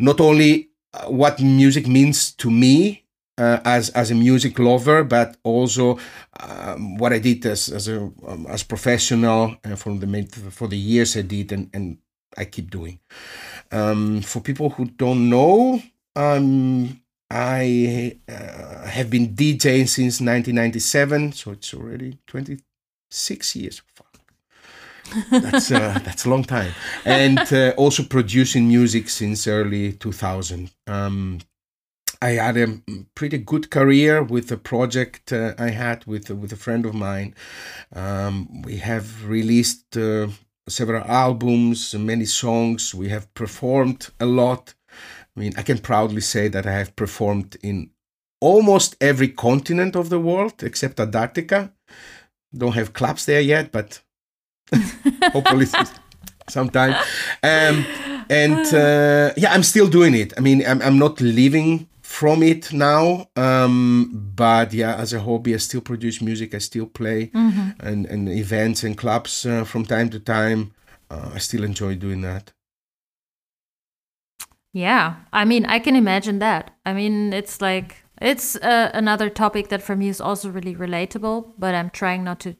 not 0.00 0.20
only 0.20 0.70
uh, 0.94 1.06
what 1.06 1.40
music 1.40 1.86
means 1.86 2.32
to 2.32 2.50
me 2.50 3.04
uh, 3.38 3.60
as 3.64 3.90
as 3.90 4.10
a 4.10 4.14
music 4.14 4.58
lover, 4.58 5.04
but 5.04 5.36
also 5.44 5.98
um, 6.40 6.96
what 6.98 7.12
I 7.12 7.18
did 7.18 7.46
as 7.46 7.68
as 7.68 7.88
a 7.88 7.98
um, 8.26 8.46
as 8.48 8.62
professional 8.62 9.56
uh, 9.64 9.76
for 9.76 9.94
the 9.94 10.50
for 10.50 10.68
the 10.68 10.76
years 10.76 11.16
I 11.16 11.22
did 11.22 11.52
and 11.52 11.70
and 11.72 11.98
I 12.36 12.44
keep 12.44 12.70
doing. 12.70 12.98
Um, 13.72 14.22
for 14.22 14.40
people 14.40 14.70
who 14.70 14.86
don't 14.86 15.28
know, 15.28 15.82
um, 16.16 17.00
I 17.30 18.18
uh, 18.28 18.86
have 18.86 19.10
been 19.10 19.34
DJing 19.34 19.88
since 19.88 20.20
1997, 20.20 21.32
so 21.32 21.52
it's 21.52 21.74
already 21.74 22.18
26 22.26 23.56
years. 23.56 23.82
That's 25.30 25.70
uh, 25.70 25.98
that's 26.04 26.24
a 26.24 26.30
long 26.30 26.44
time. 26.44 26.72
And 27.04 27.40
uh, 27.52 27.74
also 27.76 28.02
producing 28.02 28.68
music 28.68 29.08
since 29.08 29.46
early 29.46 29.92
2000 29.92 30.70
um, 30.86 31.40
i 32.22 32.30
had 32.30 32.56
a 32.56 32.80
pretty 33.14 33.38
good 33.38 33.70
career 33.70 34.22
with 34.22 34.52
a 34.52 34.56
project 34.56 35.32
uh, 35.32 35.54
i 35.58 35.70
had 35.70 36.04
with 36.06 36.30
with 36.30 36.52
a 36.52 36.56
friend 36.56 36.86
of 36.86 36.94
mine. 36.94 37.34
Um, 37.94 38.62
we 38.62 38.76
have 38.78 39.26
released 39.28 39.96
uh, 39.96 40.28
several 40.68 41.02
albums 41.04 41.94
many 41.94 42.26
songs. 42.26 42.94
We 42.94 43.08
have 43.08 43.32
performed 43.34 44.10
a 44.20 44.26
lot. 44.26 44.74
I 45.36 45.40
mean 45.40 45.52
i 45.56 45.62
can 45.62 45.78
proudly 45.78 46.20
say 46.20 46.48
that 46.48 46.66
i 46.66 46.72
have 46.72 46.94
performed 46.96 47.56
in 47.62 47.90
almost 48.40 48.96
every 49.00 49.28
continent 49.28 49.96
of 49.96 50.08
the 50.08 50.20
world 50.20 50.62
except 50.62 51.00
antarctica. 51.00 51.72
Don't 52.52 52.74
have 52.74 52.92
clubs 52.92 53.24
there 53.26 53.40
yet 53.40 53.70
but 53.72 54.00
hopefully 55.32 55.66
sometime. 56.48 56.94
Um, 57.42 57.86
and 58.30 58.66
uh, 58.74 59.32
yeah 59.36 59.52
i'm 59.52 59.62
still 59.62 59.88
doing 59.88 60.14
it. 60.14 60.32
I 60.38 60.40
mean 60.40 60.64
i'm, 60.66 60.80
I'm 60.82 60.98
not 60.98 61.20
living 61.20 61.88
from 62.02 62.42
it 62.42 62.72
now 62.72 63.28
um, 63.36 64.32
but 64.36 64.72
yeah 64.72 64.94
as 64.96 65.12
a 65.12 65.20
hobby 65.20 65.54
i 65.54 65.58
still 65.58 65.80
produce 65.80 66.20
music 66.20 66.54
i 66.54 66.58
still 66.58 66.86
play 66.86 67.30
and, 67.34 68.06
and 68.06 68.28
events 68.28 68.82
and 68.82 68.96
clubs 68.96 69.46
uh, 69.46 69.64
from 69.64 69.84
time 69.84 70.10
to 70.10 70.20
time. 70.20 70.72
Uh, 71.10 71.30
i 71.34 71.38
still 71.38 71.64
enjoy 71.64 71.94
doing 71.94 72.22
that. 72.22 72.52
Yeah, 74.72 75.16
I 75.32 75.44
mean, 75.44 75.66
I 75.66 75.80
can 75.80 75.96
imagine 75.96 76.38
that. 76.38 76.70
I 76.86 76.92
mean, 76.92 77.32
it's 77.32 77.60
like 77.60 78.04
it's 78.20 78.54
uh, 78.56 78.90
another 78.94 79.28
topic 79.28 79.68
that 79.68 79.82
for 79.82 79.96
me 79.96 80.08
is 80.08 80.20
also 80.20 80.48
really 80.48 80.76
relatable, 80.76 81.52
but 81.58 81.74
I'm 81.74 81.90
trying 81.90 82.22
not 82.22 82.38
to 82.40 82.54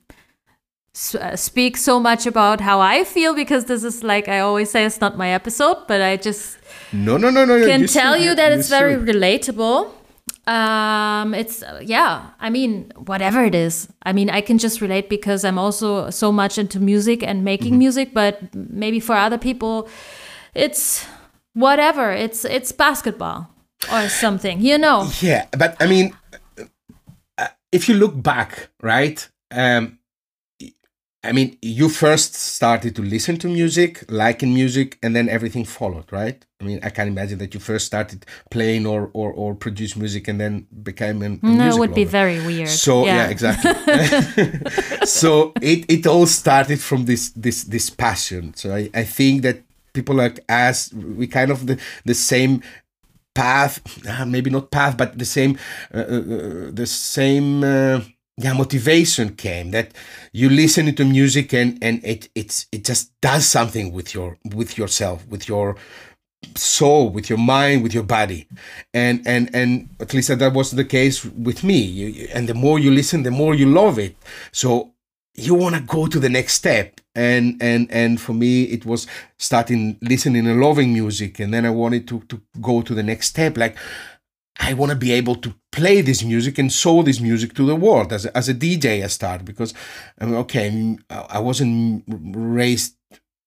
uh, 1.14 1.36
speak 1.36 1.76
so 1.76 2.00
much 2.00 2.26
about 2.26 2.60
how 2.60 2.80
I 2.80 3.04
feel 3.04 3.34
because 3.34 3.66
this 3.66 3.84
is 3.84 4.02
like 4.02 4.28
I 4.28 4.40
always 4.40 4.70
say 4.70 4.84
it's 4.84 5.00
not 5.00 5.16
my 5.16 5.28
episode, 5.30 5.76
but 5.86 6.00
I 6.00 6.16
just 6.16 6.58
no 6.92 7.16
no 7.16 7.30
no 7.30 7.44
no 7.44 7.58
no, 7.58 7.66
can 7.66 7.80
you 7.82 7.86
tell 7.86 8.14
should- 8.14 8.24
you 8.24 8.34
that 8.34 8.52
it's 8.52 8.68
very 8.68 8.96
relatable. 8.96 9.92
Um, 10.46 11.32
it's 11.34 11.62
uh, 11.62 11.80
yeah. 11.84 12.30
I 12.40 12.50
mean, 12.50 12.90
whatever 13.06 13.44
it 13.44 13.54
is. 13.54 13.88
I 14.02 14.12
mean, 14.12 14.30
I 14.30 14.40
can 14.40 14.58
just 14.58 14.80
relate 14.80 15.08
because 15.08 15.44
I'm 15.44 15.58
also 15.58 16.10
so 16.10 16.32
much 16.32 16.58
into 16.58 16.80
music 16.80 17.22
and 17.22 17.44
making 17.44 17.72
Mm-hmm. 17.72 17.78
music. 17.78 18.14
But 18.14 18.52
maybe 18.54 18.98
for 19.00 19.14
other 19.14 19.38
people, 19.38 19.88
it's 20.54 21.06
whatever. 21.54 22.10
It's 22.10 22.44
it's 22.44 22.72
basketball 22.72 23.48
or 23.92 24.08
something. 24.08 24.60
You 24.60 24.78
know. 24.78 25.08
Yeah, 25.20 25.46
but 25.56 25.76
I 25.78 25.86
mean, 25.86 26.16
uh, 27.38 27.48
if 27.70 27.88
you 27.88 27.94
look 27.94 28.20
back, 28.20 28.70
right? 28.82 29.28
Um, 29.52 29.98
I 31.22 31.32
mean, 31.32 31.58
you 31.60 31.90
first 31.90 32.34
started 32.34 32.96
to 32.96 33.02
listen 33.02 33.36
to 33.38 33.48
music, 33.48 34.04
liking 34.08 34.54
music, 34.54 34.98
and 35.02 35.14
then 35.14 35.28
everything 35.28 35.66
followed, 35.66 36.10
right? 36.10 36.42
I 36.60 36.64
mean, 36.64 36.80
I 36.82 36.88
can 36.88 37.08
imagine 37.08 37.38
that 37.38 37.52
you 37.52 37.60
first 37.60 37.86
started 37.86 38.24
playing 38.50 38.86
or 38.86 39.10
or, 39.12 39.30
or 39.32 39.54
produce 39.54 39.96
music 39.96 40.28
and 40.28 40.40
then 40.40 40.66
became 40.82 41.20
an, 41.20 41.40
a 41.42 41.46
No, 41.46 41.68
it 41.68 41.78
would 41.78 41.94
be 41.94 42.04
very 42.04 42.40
weird. 42.40 42.70
So 42.70 43.04
yeah, 43.04 43.28
exactly. 43.28 43.70
so 45.04 45.52
it, 45.60 45.84
it 45.90 46.06
all 46.06 46.26
started 46.26 46.80
from 46.80 47.04
this 47.04 47.30
this 47.30 47.64
this 47.64 47.90
passion. 47.90 48.54
So 48.54 48.74
I, 48.74 48.88
I 48.94 49.04
think 49.04 49.42
that 49.42 49.62
people 49.92 50.14
like 50.14 50.40
us, 50.48 50.90
we 50.92 51.26
kind 51.26 51.50
of 51.50 51.66
the 51.66 51.78
the 52.06 52.14
same 52.14 52.62
path, 53.34 53.80
uh, 54.08 54.24
maybe 54.24 54.48
not 54.48 54.70
path, 54.70 54.96
but 54.96 55.18
the 55.18 55.26
same 55.26 55.58
uh, 55.94 55.98
uh, 55.98 56.70
the 56.72 56.86
same. 56.86 57.62
Uh, 57.62 58.00
yeah, 58.40 58.54
motivation 58.54 59.36
came 59.36 59.70
that 59.72 59.92
you 60.32 60.48
listen 60.48 60.94
to 60.94 61.04
music 61.04 61.52
and 61.52 61.78
and 61.82 62.02
it 62.04 62.28
it's 62.34 62.66
it 62.72 62.84
just 62.84 63.12
does 63.20 63.46
something 63.46 63.92
with 63.92 64.14
your 64.14 64.38
with 64.54 64.78
yourself 64.78 65.26
with 65.28 65.46
your 65.46 65.76
soul 66.56 67.10
with 67.10 67.28
your 67.28 67.38
mind 67.38 67.82
with 67.82 67.94
your 67.94 68.02
body. 68.02 68.46
And 68.94 69.22
and 69.26 69.54
and 69.54 69.88
at 70.00 70.14
least 70.14 70.36
that 70.36 70.52
was 70.52 70.70
the 70.70 70.84
case 70.84 71.24
with 71.24 71.62
me. 71.62 71.78
You, 71.78 72.28
and 72.32 72.48
the 72.48 72.54
more 72.54 72.78
you 72.78 72.90
listen 72.90 73.22
the 73.22 73.30
more 73.30 73.54
you 73.54 73.66
love 73.66 73.98
it. 73.98 74.16
So 74.52 74.92
you 75.34 75.54
want 75.54 75.74
to 75.76 75.80
go 75.82 76.06
to 76.06 76.18
the 76.18 76.28
next 76.28 76.54
step. 76.54 77.00
And 77.14 77.60
and 77.60 77.90
and 77.90 78.20
for 78.20 78.32
me 78.32 78.64
it 78.64 78.86
was 78.86 79.06
starting 79.38 79.98
listening 80.00 80.46
and 80.46 80.60
loving 80.60 80.92
music. 80.92 81.40
And 81.40 81.52
then 81.52 81.66
i 81.66 81.70
wanted 81.70 82.08
to 82.08 82.20
to 82.28 82.40
go 82.60 82.82
to 82.82 82.94
the 82.94 83.02
next 83.02 83.28
step. 83.28 83.58
Like 83.58 83.76
I 84.58 84.74
want 84.74 84.90
to 84.90 84.96
be 84.96 85.12
able 85.12 85.36
to 85.36 85.54
play 85.72 86.00
this 86.00 86.22
music 86.22 86.58
and 86.58 86.72
show 86.72 87.02
this 87.02 87.20
music 87.20 87.54
to 87.54 87.66
the 87.66 87.76
world 87.76 88.12
as 88.12 88.26
a, 88.26 88.36
as 88.36 88.48
a 88.48 88.54
DJ. 88.54 89.02
I 89.04 89.06
started 89.06 89.44
because, 89.44 89.72
okay, 90.20 90.96
I 91.08 91.38
wasn't 91.38 92.04
raised 92.08 92.96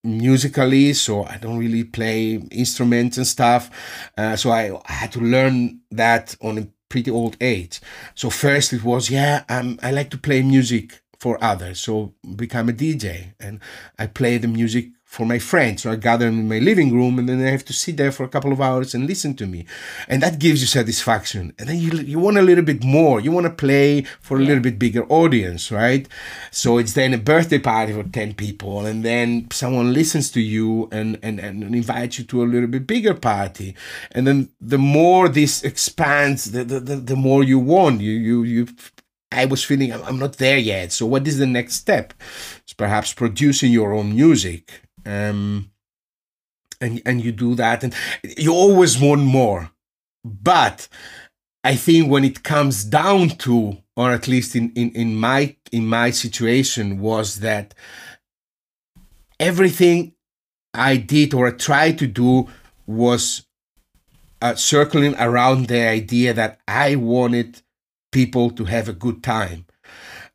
musically, 0.04 0.94
so 0.94 1.24
I 1.24 1.38
don't 1.38 1.58
really 1.58 1.84
play 1.84 2.36
instruments 2.52 3.18
and 3.18 3.28
stuff. 3.28 3.70
Uh, 4.18 4.36
so 4.36 4.52
I, 4.52 4.76
I 4.88 4.92
had 4.92 5.12
to 5.14 5.20
learn 5.20 5.82
that 5.92 6.36
on 6.42 6.58
a 6.58 6.68
pretty 6.90 7.12
old 7.12 7.38
age. 7.42 7.82
So 8.16 8.30
first 8.30 8.74
it 8.74 8.84
was, 8.84 9.10
yeah, 9.10 9.44
um, 9.50 9.80
I 9.82 9.92
like 9.92 10.10
to 10.12 10.18
play 10.18 10.42
music 10.42 11.02
for 11.20 11.42
others, 11.42 11.80
so 11.80 12.14
become 12.36 12.68
a 12.68 12.74
DJ, 12.74 13.34
and 13.40 13.62
I 13.98 14.08
play 14.08 14.38
the 14.38 14.50
music 14.50 14.90
for 15.14 15.28
my 15.28 15.38
friends. 15.38 15.84
So 15.84 15.92
I 15.92 15.96
gather 15.96 16.26
them 16.26 16.40
in 16.40 16.50
my 16.50 16.58
living 16.58 16.92
room 16.92 17.20
and 17.20 17.30
then 17.30 17.38
they 17.38 17.52
have 17.52 17.64
to 17.66 17.74
sit 17.74 17.98
there 17.98 18.12
for 18.12 18.24
a 18.24 18.28
couple 18.28 18.52
of 18.52 18.60
hours 18.60 18.96
and 18.96 19.06
listen 19.06 19.36
to 19.36 19.46
me. 19.46 19.64
And 20.08 20.24
that 20.24 20.40
gives 20.40 20.60
you 20.62 20.66
satisfaction. 20.66 21.54
And 21.60 21.70
then 21.70 21.78
you, 21.78 21.92
you 22.00 22.18
want 22.18 22.40
a 22.40 22.42
little 22.42 22.64
bit 22.64 22.84
more. 22.84 23.20
You 23.20 23.32
want 23.32 23.46
to 23.46 23.54
play 23.54 24.06
for 24.22 24.38
a 24.38 24.42
yeah. 24.42 24.48
little 24.48 24.64
bit 24.64 24.80
bigger 24.80 25.06
audience, 25.10 25.72
right? 25.72 26.08
So 26.50 26.80
it's 26.80 26.94
then 26.94 27.14
a 27.14 27.20
birthday 27.20 27.60
party 27.60 27.94
for 27.94 28.02
10 28.02 28.34
people 28.34 28.88
and 28.88 29.06
then 29.06 29.50
someone 29.52 29.94
listens 29.94 30.32
to 30.32 30.42
you 30.42 30.90
and, 30.92 31.20
and, 31.22 31.40
and 31.40 31.64
invites 31.64 32.18
you 32.18 32.26
to 32.26 32.42
a 32.42 32.50
little 32.50 32.68
bit 32.68 32.88
bigger 32.88 33.14
party. 33.14 33.76
And 34.14 34.26
then 34.26 34.50
the 34.60 34.80
more 34.80 35.30
this 35.30 35.64
expands, 35.64 36.46
the, 36.46 36.64
the, 36.64 36.80
the, 36.80 36.96
the 36.96 37.16
more 37.16 37.44
you 37.44 37.60
want. 37.60 38.02
You, 38.02 38.14
you, 38.14 38.44
you 38.44 38.68
I 39.32 39.46
was 39.46 39.64
feeling 39.64 39.94
I'm 39.94 40.18
not 40.18 40.38
there 40.38 40.58
yet. 40.58 40.92
So 40.92 41.06
what 41.06 41.28
is 41.28 41.38
the 41.38 41.46
next 41.46 41.76
step? 41.76 42.16
It's 42.64 42.74
perhaps 42.74 43.14
producing 43.14 43.72
your 43.72 43.94
own 43.94 44.16
music 44.16 44.82
um, 45.06 45.72
and 46.82 47.02
and 47.06 47.24
you 47.24 47.32
do 47.32 47.56
that, 47.56 47.84
and 47.84 47.94
you 48.38 48.54
always 48.54 49.00
want 49.00 49.22
more. 49.22 49.72
But 50.24 50.88
I 51.64 51.76
think 51.76 52.10
when 52.10 52.24
it 52.24 52.44
comes 52.44 52.84
down 52.84 53.30
to, 53.40 53.78
or 53.96 54.12
at 54.12 54.28
least 54.28 54.56
in, 54.56 54.72
in, 54.74 54.92
in 54.92 55.16
my 55.16 55.56
in 55.72 55.88
my 55.88 56.12
situation, 56.12 57.00
was 57.00 57.40
that 57.40 57.74
everything 59.40 60.14
I 60.74 60.98
did 60.98 61.34
or 61.34 61.48
I 61.48 61.52
tried 61.52 62.00
to 62.00 62.08
do 62.08 62.48
was 62.86 63.46
uh, 64.42 64.56
circling 64.56 65.16
around 65.16 65.68
the 65.68 65.82
idea 65.82 66.34
that 66.34 66.60
I 66.68 66.96
wanted 66.96 67.62
people 68.12 68.52
to 68.52 68.66
have 68.66 68.90
a 68.90 68.94
good 68.94 69.24
time. 69.24 69.66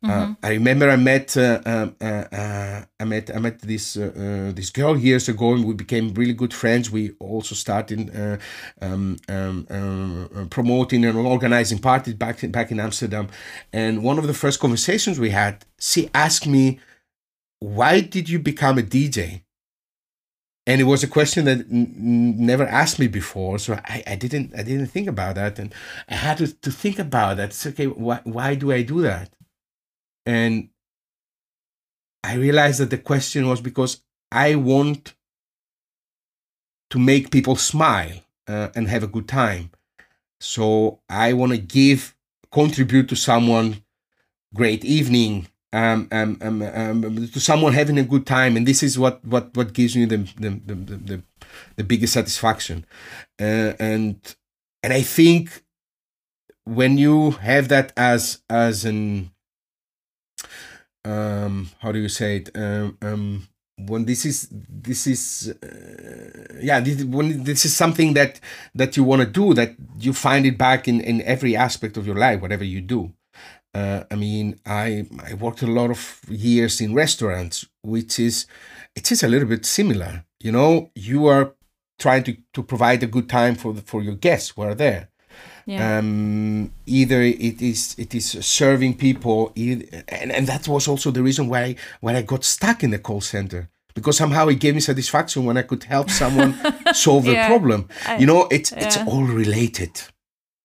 Uh, 0.01 0.07
mm-hmm. 0.07 0.33
I 0.41 0.49
remember 0.51 0.89
I 0.89 0.95
met 0.95 1.35
uh, 1.35 1.61
um, 1.65 1.95
uh, 1.99 2.05
uh, 2.31 2.85
I 3.01 3.03
met 3.03 3.35
I 3.35 3.39
met 3.39 3.59
this 3.59 3.97
uh, 3.97 4.53
this 4.55 4.69
girl 4.69 4.97
years 4.97 5.27
ago, 5.27 5.53
and 5.53 5.65
we 5.65 5.73
became 5.73 6.13
really 6.13 6.31
good 6.31 6.53
friends. 6.53 6.89
We 6.89 7.11
also 7.19 7.53
started 7.53 8.39
um, 8.81 9.17
um, 9.27 9.67
um, 9.69 10.47
promoting 10.49 11.03
and 11.03 11.17
organizing 11.17 11.79
parties 11.79 12.13
back 12.13 12.41
in, 12.43 12.51
back 12.51 12.71
in 12.71 12.79
Amsterdam. 12.79 13.27
And 13.73 14.01
one 14.01 14.17
of 14.17 14.25
the 14.25 14.33
first 14.33 14.61
conversations 14.61 15.19
we 15.19 15.31
had, 15.31 15.65
she 15.81 16.09
asked 16.13 16.47
me, 16.47 16.79
"Why 17.59 17.99
did 17.99 18.29
you 18.29 18.39
become 18.39 18.77
a 18.77 18.83
DJ?" 18.83 19.41
and 20.65 20.79
it 20.79 20.85
was 20.85 21.03
a 21.03 21.07
question 21.07 21.45
that 21.45 21.59
n- 21.71 22.35
never 22.37 22.65
asked 22.67 22.99
me 22.99 23.07
before 23.07 23.57
so 23.57 23.73
I, 23.85 24.03
I 24.05 24.15
didn't 24.15 24.53
i 24.55 24.61
didn't 24.61 24.87
think 24.87 25.07
about 25.07 25.35
that 25.35 25.57
and 25.57 25.73
i 26.07 26.15
had 26.15 26.37
to, 26.37 26.47
to 26.53 26.71
think 26.71 26.99
about 26.99 27.37
that 27.37 27.49
it's 27.49 27.65
okay 27.65 27.87
why, 27.87 28.19
why 28.23 28.55
do 28.55 28.71
i 28.71 28.83
do 28.83 29.01
that 29.01 29.33
and 30.25 30.69
I 32.23 32.35
realized 32.35 32.79
that 32.79 32.89
the 32.89 32.97
question 32.97 33.47
was 33.47 33.61
because 33.61 34.01
I 34.31 34.55
want 34.55 35.15
to 36.89 36.99
make 36.99 37.31
people 37.31 37.55
smile 37.55 38.19
uh, 38.47 38.69
and 38.75 38.87
have 38.87 39.03
a 39.03 39.07
good 39.07 39.27
time. 39.27 39.71
So 40.39 40.99
I 41.09 41.33
want 41.33 41.51
to 41.51 41.57
give, 41.57 42.15
contribute 42.51 43.09
to 43.09 43.15
someone 43.15 43.83
great 44.53 44.83
evening, 44.83 45.47
um, 45.71 46.07
um, 46.11 46.37
um, 46.41 46.61
um, 46.61 47.27
to 47.27 47.39
someone 47.39 47.73
having 47.73 47.99
a 47.99 48.03
good 48.03 48.25
time, 48.25 48.57
and 48.57 48.67
this 48.67 48.81
is 48.81 48.97
what 48.97 49.23
what 49.23 49.55
what 49.55 49.73
gives 49.73 49.95
me 49.95 50.05
the 50.05 50.17
the 50.39 50.49
the, 50.65 50.75
the, 50.75 51.23
the 51.75 51.83
biggest 51.83 52.13
satisfaction, 52.13 52.85
uh, 53.39 53.73
and 53.79 54.35
and 54.81 54.93
I 54.93 55.03
think 55.03 55.63
when 56.65 56.97
you 56.97 57.31
have 57.31 57.67
that 57.67 57.93
as 57.95 58.41
as 58.49 58.83
an 58.83 59.29
um, 61.05 61.69
how 61.79 61.91
do 61.91 61.99
you 61.99 62.09
say 62.09 62.37
it? 62.37 62.49
Um, 62.55 62.97
um, 63.01 63.47
when 63.77 64.05
this 64.05 64.25
is 64.25 64.47
this 64.51 65.07
is 65.07 65.53
uh, 65.63 66.59
yeah 66.61 66.81
this, 66.81 67.03
when 67.03 67.43
this 67.43 67.63
is 67.63 67.75
something 67.75 68.13
that 68.13 68.39
that 68.75 68.97
you 68.97 69.03
want 69.05 69.21
to 69.21 69.27
do 69.27 69.53
that 69.53 69.75
you 69.97 70.11
find 70.11 70.45
it 70.45 70.57
back 70.57 70.87
in 70.87 70.99
in 70.99 71.21
every 71.21 71.55
aspect 71.55 71.95
of 71.95 72.05
your 72.05 72.15
life 72.15 72.41
whatever 72.41 72.63
you 72.63 72.81
do. 72.81 73.13
Uh, 73.73 74.03
i 74.09 74.15
mean 74.15 74.59
i 74.65 75.05
i 75.23 75.35
worked 75.35 75.61
a 75.61 75.67
lot 75.67 75.91
of 75.91 76.21
years 76.27 76.81
in 76.81 76.93
restaurants 76.95 77.67
which 77.83 78.19
is 78.19 78.47
it 78.95 79.11
is 79.11 79.21
a 79.21 79.27
little 79.27 79.47
bit 79.47 79.63
similar 79.63 80.25
you 80.39 80.51
know? 80.51 80.91
You 80.95 81.27
are 81.27 81.55
trying 81.99 82.23
to 82.23 82.37
to 82.53 82.63
provide 82.63 83.03
a 83.03 83.07
good 83.07 83.27
time 83.29 83.55
for 83.55 83.73
the, 83.73 83.81
for 83.81 84.01
your 84.01 84.15
guests 84.15 84.53
who 84.55 84.61
are 84.61 84.75
there 84.75 85.09
yeah. 85.69 85.99
Um, 85.99 86.73
either 86.87 87.21
it 87.21 87.61
is 87.61 87.95
it 87.99 88.15
is 88.15 88.25
serving 88.43 88.97
people, 88.97 89.53
and, 89.55 90.31
and 90.31 90.47
that 90.47 90.67
was 90.67 90.87
also 90.87 91.11
the 91.11 91.21
reason 91.21 91.47
why 91.47 91.75
why 92.01 92.15
I 92.15 92.23
got 92.23 92.43
stuck 92.43 92.83
in 92.83 92.89
the 92.89 92.97
call 92.97 93.21
center 93.21 93.69
because 93.93 94.17
somehow 94.17 94.47
it 94.47 94.59
gave 94.59 94.73
me 94.73 94.81
satisfaction 94.81 95.45
when 95.45 95.57
I 95.57 95.61
could 95.61 95.83
help 95.83 96.09
someone 96.09 96.55
solve 96.93 97.25
yeah. 97.25 97.33
the 97.33 97.47
problem. 97.47 97.87
You 98.17 98.25
know, 98.25 98.47
it's 98.49 98.71
yeah. 98.71 98.85
it's 98.85 98.97
all 98.97 99.23
related. 99.23 100.01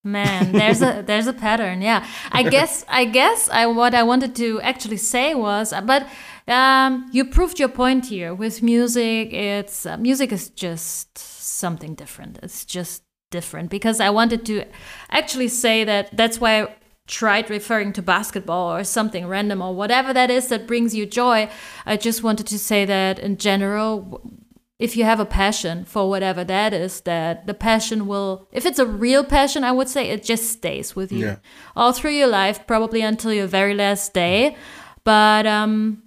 Man, 0.03 0.53
there's 0.53 0.81
a 0.81 1.03
there's 1.07 1.27
a 1.27 1.35
pattern. 1.35 1.83
Yeah, 1.83 2.07
I 2.33 2.43
guess 2.43 2.87
I 2.89 3.05
guess 3.05 3.51
I 3.51 3.67
what 3.67 3.95
I 3.95 4.05
wanted 4.05 4.35
to 4.37 4.59
actually 4.63 4.99
say 4.99 5.35
was, 5.35 5.75
but 5.85 6.07
um, 6.49 7.11
you 7.13 7.27
proved 7.27 7.59
your 7.59 7.69
point 7.71 8.07
here 8.07 8.35
with 8.35 8.63
music. 8.63 9.35
It's 9.35 9.85
uh, 9.85 9.99
music 9.99 10.33
is 10.33 10.49
just 10.49 11.19
something 11.19 11.95
different. 11.95 12.39
It's 12.43 12.65
just 12.65 13.04
different 13.35 13.69
because 13.69 13.99
I 13.99 14.11
wanted 14.19 14.47
to 14.47 14.55
actually 15.11 15.49
say 15.49 15.77
that 15.85 16.17
that's 16.21 16.39
why 16.41 16.53
I 16.63 16.69
tried 17.07 17.51
referring 17.51 17.93
to 17.95 18.03
basketball 18.03 18.73
or 18.75 18.85
something 18.85 19.27
random 19.27 19.61
or 19.61 19.75
whatever 19.75 20.13
that 20.15 20.31
is 20.31 20.47
that 20.49 20.69
brings 20.69 20.95
you 20.95 21.05
joy. 21.05 21.51
I 21.85 21.97
just 21.97 22.23
wanted 22.23 22.47
to 22.47 22.59
say 22.59 22.85
that 22.85 23.19
in 23.19 23.37
general, 23.37 23.93
if 24.79 24.97
you 24.97 25.05
have 25.05 25.21
a 25.21 25.27
passion 25.43 25.85
for 25.85 26.09
whatever 26.09 26.45
that 26.45 26.73
is, 26.73 27.01
that 27.03 27.47
the 27.49 27.55
passion 27.55 28.07
will, 28.07 28.47
if 28.53 28.65
it's 28.65 28.79
a 28.79 28.87
real 28.87 29.25
passion, 29.25 29.65
I 29.65 29.73
would 29.73 29.89
say 29.89 30.03
it 30.11 30.23
just 30.23 30.51
stays 30.51 30.97
with 30.97 31.11
you 31.13 31.27
yeah. 31.27 31.37
all 31.75 31.93
through 31.93 32.17
your 32.21 32.29
life, 32.29 32.67
probably 32.67 33.03
until 33.03 33.33
your 33.33 33.49
very 33.49 33.75
last 33.75 34.15
day. 34.15 34.57
But 35.03 35.45
um, 35.47 36.05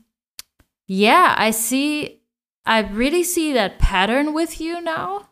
yeah, 0.87 1.35
I 1.37 1.51
see, 1.51 2.21
I 2.65 2.79
really 2.79 3.23
see 3.23 3.53
that 3.53 3.79
pattern 3.79 4.33
with 4.33 4.61
you 4.61 4.81
now 4.81 5.27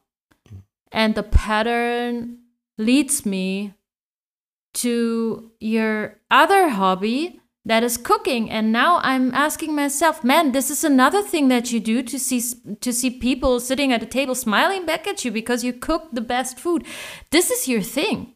and 0.95 1.13
the 1.13 1.23
pattern 1.23 2.39
leads 2.77 3.25
me 3.25 3.73
to 4.73 5.51
your 5.59 6.19
other 6.31 6.69
hobby 6.69 7.41
that 7.65 7.83
is 7.83 7.97
cooking. 7.97 8.49
And 8.49 8.71
now 8.71 8.99
i'm 9.03 9.33
asking 9.33 9.75
myself 9.75 10.23
man 10.23 10.51
this 10.53 10.71
is 10.71 10.83
another 10.83 11.21
thing 11.21 11.49
that 11.49 11.71
you 11.71 11.79
do 11.79 12.01
to 12.01 12.17
see 12.17 12.41
to 12.79 12.91
see 12.93 13.09
people 13.09 13.59
sitting 13.59 13.91
at 13.91 14.01
a 14.01 14.05
table 14.17 14.35
smiling 14.35 14.85
back 14.85 15.05
at 15.07 15.23
you 15.25 15.31
because 15.31 15.63
you 15.63 15.73
cook 15.73 16.03
the 16.13 16.21
best 16.21 16.57
food. 16.57 16.85
This 17.29 17.51
is 17.51 17.67
your 17.67 17.81
thing. 17.81 18.33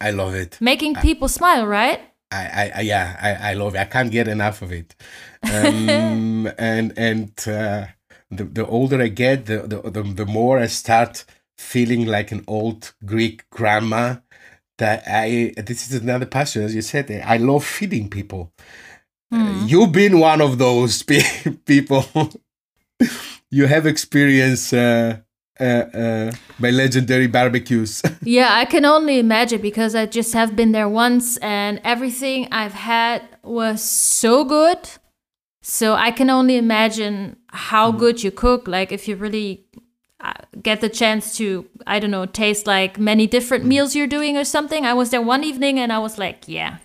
I 0.00 0.10
love 0.10 0.34
it. 0.34 0.58
Making 0.60 0.96
people 0.96 1.26
I, 1.26 1.36
smile 1.38 1.66
right? 1.66 2.00
I, 2.30 2.72
I 2.74 2.80
yeah 2.80 3.16
I, 3.28 3.50
I 3.50 3.54
love 3.54 3.74
it. 3.74 3.78
I 3.78 3.84
can't 3.86 4.10
get 4.10 4.28
enough 4.28 4.60
of 4.60 4.72
it. 4.72 4.94
Um, 5.42 6.50
and 6.58 6.92
and 6.98 7.32
uh, 7.46 7.86
the, 8.30 8.44
the 8.44 8.66
older 8.66 9.00
i 9.00 9.08
get 9.08 9.46
the 9.46 9.58
the, 9.66 10.02
the 10.02 10.26
more 10.26 10.58
i 10.58 10.66
start 10.66 11.24
feeling 11.58 12.06
like 12.06 12.32
an 12.32 12.44
old 12.46 12.94
Greek 13.04 13.48
grandma. 13.50 14.16
That 14.78 15.04
I 15.06 15.54
this 15.56 15.88
is 15.88 16.02
another 16.02 16.26
passion, 16.26 16.62
as 16.62 16.74
you 16.74 16.82
said. 16.82 17.10
I 17.24 17.36
love 17.36 17.64
feeding 17.64 18.10
people. 18.10 18.52
Mm. 19.32 19.68
You've 19.68 19.92
been 19.92 20.18
one 20.18 20.40
of 20.40 20.58
those 20.58 21.02
people. 21.66 22.04
you 23.50 23.66
have 23.66 23.86
experienced 23.86 24.74
uh, 24.74 25.18
uh, 25.60 25.64
uh, 25.64 26.32
my 26.58 26.70
legendary 26.70 27.28
barbecues. 27.28 28.02
yeah, 28.22 28.48
I 28.52 28.64
can 28.64 28.84
only 28.84 29.18
imagine 29.18 29.60
because 29.60 29.94
I 29.94 30.06
just 30.06 30.34
have 30.34 30.56
been 30.56 30.72
there 30.72 30.88
once, 30.88 31.36
and 31.38 31.80
everything 31.84 32.48
I've 32.50 32.74
had 32.74 33.22
was 33.42 33.82
so 33.82 34.44
good. 34.44 34.78
So 35.62 35.94
I 35.94 36.10
can 36.10 36.28
only 36.28 36.56
imagine 36.56 37.36
how 37.48 37.90
mm. 37.90 37.98
good 37.98 38.22
you 38.22 38.30
cook. 38.30 38.68
Like 38.68 38.92
if 38.92 39.08
you 39.08 39.16
really 39.16 39.66
get 40.62 40.80
the 40.80 40.88
chance 40.88 41.36
to 41.36 41.66
i 41.86 41.98
don't 41.98 42.10
know 42.10 42.26
taste 42.26 42.66
like 42.66 42.98
many 42.98 43.26
different 43.26 43.64
meals 43.64 43.94
you're 43.94 44.06
doing 44.06 44.36
or 44.36 44.44
something 44.44 44.86
i 44.86 44.94
was 44.94 45.10
there 45.10 45.22
one 45.22 45.44
evening 45.44 45.78
and 45.78 45.92
i 45.92 45.98
was 45.98 46.18
like 46.18 46.44
yeah 46.46 46.78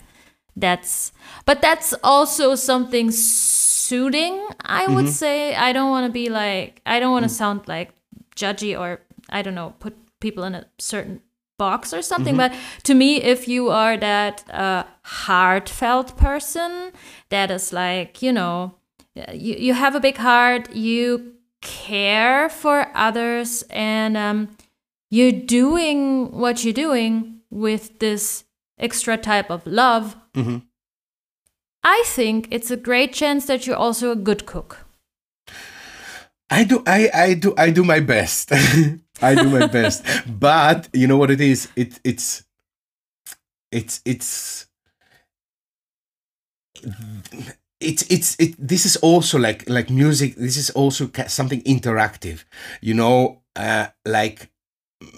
that's 0.55 1.11
but 1.45 1.61
that's 1.61 1.93
also 2.03 2.55
something 2.55 3.11
soothing 3.11 4.47
i 4.61 4.87
would 4.87 5.05
mm-hmm. 5.05 5.13
say 5.13 5.55
i 5.55 5.71
don't 5.71 5.89
want 5.89 6.05
to 6.05 6.11
be 6.11 6.29
like 6.29 6.81
i 6.85 6.99
don't 6.99 7.11
want 7.11 7.23
to 7.23 7.29
mm. 7.29 7.37
sound 7.37 7.67
like 7.67 7.91
judgy 8.35 8.77
or 8.77 9.01
i 9.29 9.41
don't 9.41 9.55
know 9.55 9.73
put 9.79 9.95
people 10.19 10.43
in 10.43 10.55
a 10.55 10.65
certain 10.77 11.21
box 11.57 11.93
or 11.93 12.01
something 12.01 12.35
mm-hmm. 12.35 12.53
but 12.53 12.83
to 12.83 12.93
me 12.93 13.21
if 13.21 13.47
you 13.47 13.69
are 13.69 13.97
that 13.97 14.49
uh, 14.49 14.83
heartfelt 15.03 16.15
person 16.17 16.91
that 17.29 17.51
is 17.51 17.73
like 17.73 18.21
you 18.21 18.31
know 18.31 18.73
you, 19.33 19.55
you 19.55 19.73
have 19.73 19.95
a 19.95 19.99
big 19.99 20.17
heart 20.17 20.73
you 20.73 21.33
care 21.61 22.49
for 22.49 22.87
others 22.95 23.63
and 23.69 24.15
um, 24.15 24.57
you're 25.09 25.31
doing 25.31 26.31
what 26.31 26.63
you're 26.63 26.73
doing 26.73 27.41
with 27.49 27.99
this 27.99 28.43
extra 28.77 29.17
type 29.17 29.49
of 29.49 29.65
love, 29.65 30.15
mm-hmm. 30.33 30.57
I 31.83 32.03
think 32.05 32.47
it's 32.51 32.71
a 32.71 32.77
great 32.77 33.13
chance 33.13 33.45
that 33.47 33.65
you're 33.65 33.75
also 33.75 34.11
a 34.11 34.15
good 34.15 34.45
cook. 34.45 34.85
I 36.49 36.63
do 36.63 36.83
I 36.85 37.09
I 37.13 37.33
do 37.35 37.53
I 37.57 37.69
do 37.69 37.83
my 37.83 37.99
best. 37.99 38.51
I 39.21 39.35
do 39.35 39.49
my 39.49 39.67
best. 39.67 40.03
But 40.27 40.89
you 40.93 41.07
know 41.07 41.17
what 41.17 41.31
it 41.31 41.41
is? 41.41 41.69
It 41.75 41.99
it's 42.03 42.43
it's 43.71 44.01
it's 44.03 44.65
it's 47.79 48.03
it's 48.09 48.35
it 48.39 48.55
this 48.57 48.85
is 48.85 48.95
also 48.97 49.37
like 49.39 49.67
like 49.69 49.89
music 49.89 50.35
this 50.35 50.57
is 50.57 50.69
also 50.71 51.09
something 51.27 51.61
interactive 51.61 52.43
you 52.81 52.93
know 52.93 53.41
uh 53.55 53.87
like 54.05 54.49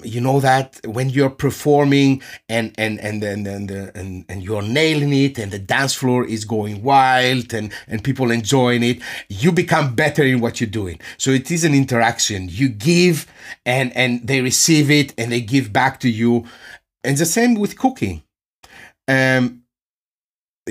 you 0.04 0.22
know 0.22 0.40
that 0.40 0.80
when 0.86 1.10
you're 1.10 1.30
performing 1.30 2.22
and 2.48 2.72
and 2.78 3.00
and 3.00 3.24
and 3.24 3.48
and, 3.48 3.72
and, 3.72 4.26
and 4.30 4.44
you're 4.44 4.62
nailing 4.62 5.12
it 5.12 5.40
and 5.40 5.52
the 5.52 5.58
dance 5.58 5.94
floor 5.96 6.24
is 6.24 6.46
going 6.46 6.84
wild 6.84 7.52
and 7.54 7.74
and 7.88 8.04
people 8.04 8.30
enjoying 8.30 8.84
it 8.84 9.02
you 9.28 9.52
become 9.52 9.96
better 9.96 10.24
in 10.24 10.40
what 10.40 10.62
you're 10.62 10.70
doing. 10.70 11.00
So 11.18 11.32
it 11.32 11.50
is 11.50 11.64
an 11.64 11.74
interaction. 11.74 12.48
You 12.50 12.70
give 12.70 13.26
and 13.66 13.96
and 13.96 14.26
they 14.28 14.42
receive 14.42 14.92
it 14.92 15.14
and 15.18 15.32
they 15.32 15.42
give 15.42 15.74
back 15.74 16.00
to 16.02 16.10
you. 16.10 16.46
And 17.04 17.18
the 17.18 17.26
same 17.26 17.56
with 17.56 17.78
cooking. 17.78 18.22
Um 19.08 19.61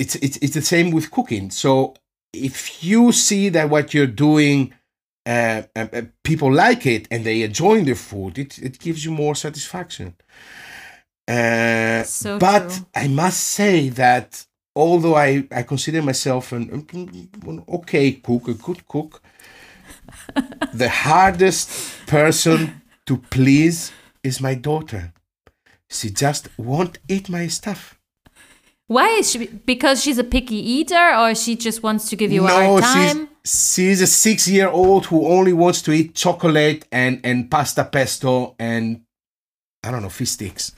it's 0.01 0.14
it's 0.16 0.36
it's 0.44 0.55
the 0.55 0.62
same 0.74 0.90
with 0.90 1.11
cooking 1.11 1.51
so 1.51 1.94
if 2.32 2.82
you 2.82 3.12
see 3.12 3.48
that 3.51 3.68
what 3.68 3.92
you're 3.94 4.07
doing 4.07 4.72
uh, 5.26 5.62
uh, 5.76 5.86
uh, 5.92 6.03
people 6.24 6.53
like 6.53 6.86
it 6.86 7.07
and 7.11 7.24
they 7.24 7.42
enjoy 7.42 7.84
the 7.84 7.94
food, 7.94 8.38
it, 8.38 8.59
it 8.59 8.78
gives 8.78 9.05
you 9.05 9.11
more 9.11 9.34
satisfaction. 9.34 10.14
Uh, 11.28 12.03
So 12.05 12.38
but 12.38 12.68
true. 12.70 12.86
I 12.94 13.09
must 13.09 13.40
say 13.40 13.90
that 13.90 14.46
although 14.74 15.16
I, 15.16 15.46
I 15.53 15.62
consider 15.62 16.03
myself 16.03 16.53
an, 16.53 16.86
an 16.92 17.64
okay 17.68 18.12
cook, 18.12 18.48
a 18.48 18.55
good 18.55 18.88
cook, 18.88 19.22
the 20.74 20.88
hardest 20.88 21.68
person 22.07 22.80
to 23.07 23.18
please 23.18 23.92
is 24.22 24.40
my 24.40 24.55
daughter. 24.55 25.12
She 25.88 26.11
just 26.11 26.48
won't 26.57 26.98
eat 27.09 27.28
my 27.28 27.48
stuff. 27.48 27.99
Why 28.91 29.09
is 29.20 29.30
she? 29.30 29.47
Because 29.72 30.03
she's 30.03 30.18
a 30.18 30.24
picky 30.24 30.57
eater, 30.57 31.14
or 31.20 31.34
she 31.36 31.55
just 31.55 31.80
wants 31.82 32.09
to 32.11 32.16
give 32.16 32.32
you 32.32 32.45
a 32.45 32.51
hard 32.51 32.82
time? 32.82 33.28
she's 33.45 33.74
she's 33.74 34.01
a 34.03 34.07
six 34.07 34.49
year 34.49 34.68
old 34.68 35.07
who 35.07 35.18
only 35.28 35.53
wants 35.53 35.80
to 35.82 35.93
eat 35.93 36.14
chocolate 36.16 36.86
and 36.91 37.20
and 37.22 37.49
pasta 37.51 37.84
pesto 37.84 38.57
and 38.59 39.03
I 39.84 39.91
don't 39.93 40.03
know 40.03 40.09
fish 40.11 40.30
sticks. 40.30 40.72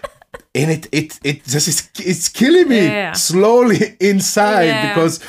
and 0.54 0.70
it 0.70 0.88
it 0.92 1.20
it 1.22 1.44
just 1.44 1.68
is 1.68 1.90
it's 1.98 2.28
killing 2.30 2.68
me 2.68 2.86
Yeah. 2.86 3.12
slowly 3.12 3.78
inside 4.00 4.64
Yeah. 4.68 4.88
because 4.88 5.20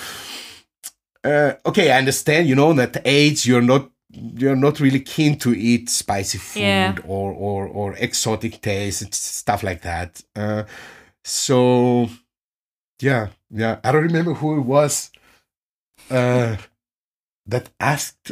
uh, 1.25 1.51
okay, 1.65 1.91
I 1.91 1.97
understand, 1.97 2.47
you 2.47 2.55
know, 2.55 2.71
that 2.73 3.01
age 3.03 3.45
you're 3.49 3.67
not 3.73 3.89
you're 4.11 4.55
not 4.55 4.79
really 4.79 5.01
keen 5.01 5.37
to 5.39 5.53
eat 5.53 5.89
spicy 5.89 6.37
food 6.37 6.61
Yeah. 6.61 6.95
or, 7.05 7.33
or 7.33 7.67
or 7.67 7.95
exotic 7.99 8.61
taste 8.61 9.01
and 9.03 9.13
stuff 9.13 9.61
like 9.61 9.81
that. 9.81 10.21
Uh, 10.35 10.63
so 11.25 12.09
yeah, 13.01 13.27
yeah. 13.49 13.79
I 13.83 13.91
don't 13.91 14.03
remember 14.03 14.33
who 14.33 14.57
it 14.57 14.61
was 14.65 15.11
uh, 16.09 16.57
that 17.45 17.69
asked. 17.79 18.31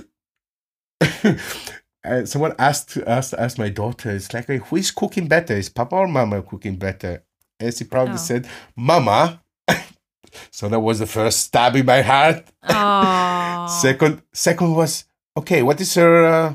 uh, 1.24 2.26
someone 2.26 2.54
asked 2.60 2.98
asked 3.06 3.34
asked 3.34 3.58
my 3.60 3.70
daughter. 3.70 4.12
It's 4.12 4.34
like, 4.34 4.46
who 4.48 4.76
is 4.76 4.92
cooking 4.92 5.28
better? 5.28 5.54
Is 5.56 5.70
Papa 5.70 5.96
or 5.96 6.08
Mama 6.08 6.42
cooking 6.42 6.76
better? 6.76 7.24
And 7.60 7.74
she 7.74 7.84
probably 7.86 8.14
Oh. 8.16 8.18
said, 8.18 8.48
"Mama." 8.76 9.42
so 10.52 10.70
that 10.70 10.80
was 10.80 11.00
the 11.00 11.08
first 11.08 11.40
stab 11.40 11.76
in 11.76 11.86
my 11.86 12.02
heart. 12.02 12.46
Oh, 12.70 13.68
Second, 13.82 14.22
second 14.34 14.74
was 14.76 15.06
okay. 15.36 15.62
What 15.62 15.80
is 15.82 15.94
her? 15.96 16.26
Uh, 16.26 16.54